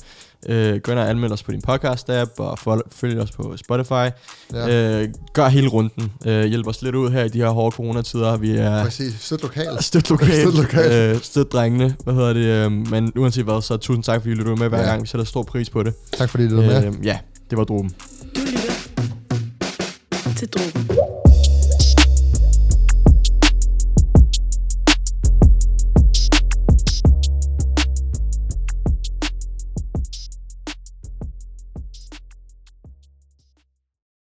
Øh, 0.48 0.80
gå 0.80 0.92
ind 0.92 1.00
og 1.00 1.10
anmeld 1.10 1.32
os 1.32 1.44
på 1.44 1.52
din 1.52 1.62
podcast-app, 1.70 2.34
og 2.38 2.58
fol- 2.60 2.88
følg 2.92 3.20
os 3.20 3.32
på 3.32 3.58
Spotify. 3.58 4.10
Ja. 4.54 5.02
Øh, 5.02 5.08
gør 5.34 5.48
hele 5.48 5.68
runden. 5.68 6.12
Øh, 6.26 6.46
hjælp 6.46 6.68
os 6.68 6.82
lidt 6.82 6.96
ud 6.96 7.12
her 7.12 7.24
i 7.24 7.30
de 7.30 7.38
her 7.38 7.50
hårde 7.50 7.76
coronatider. 7.76 8.38
Vi 8.38 8.52
er 8.52 8.84
Præcis. 8.84 9.14
Støt 9.20 9.42
lokalt. 9.42 9.84
støt 9.90 10.10
lokalt. 10.10 10.34
Støt 10.34 10.54
lokalt. 10.54 10.94
Øh, 11.16 11.22
støt 11.22 11.52
drengene. 11.52 11.96
Hvad 12.04 12.14
hedder 12.14 12.34
det? 12.34 12.46
Øh, 12.66 12.72
men 12.72 13.12
uanset 13.18 13.44
hvad, 13.44 13.62
så 13.62 13.78
tusind 13.78 14.04
tak, 14.04 14.22
fordi 14.22 14.32
I 14.32 14.36
lytter 14.36 14.56
med 14.56 14.70
hver 14.70 14.80
Ja. 14.80 14.86
gang. 14.86 15.02
Vi 15.02 15.08
sætter 15.08 15.26
stor 15.26 15.44
pris 15.44 15.70
på 15.70 15.84
det. 15.84 15.94
Tak 16.18 16.30
fordi 16.30 16.44
I 16.44 16.48
lyttede 16.48 16.68
med. 16.68 16.86
Øh, 16.88 16.94
ja, 17.06 17.18
det 17.50 17.58
var 17.58 17.64
droben. 17.64 17.90
Du 18.36 18.40
lytter 18.42 18.62
til 20.38 20.48
Drogen. 20.50 21.19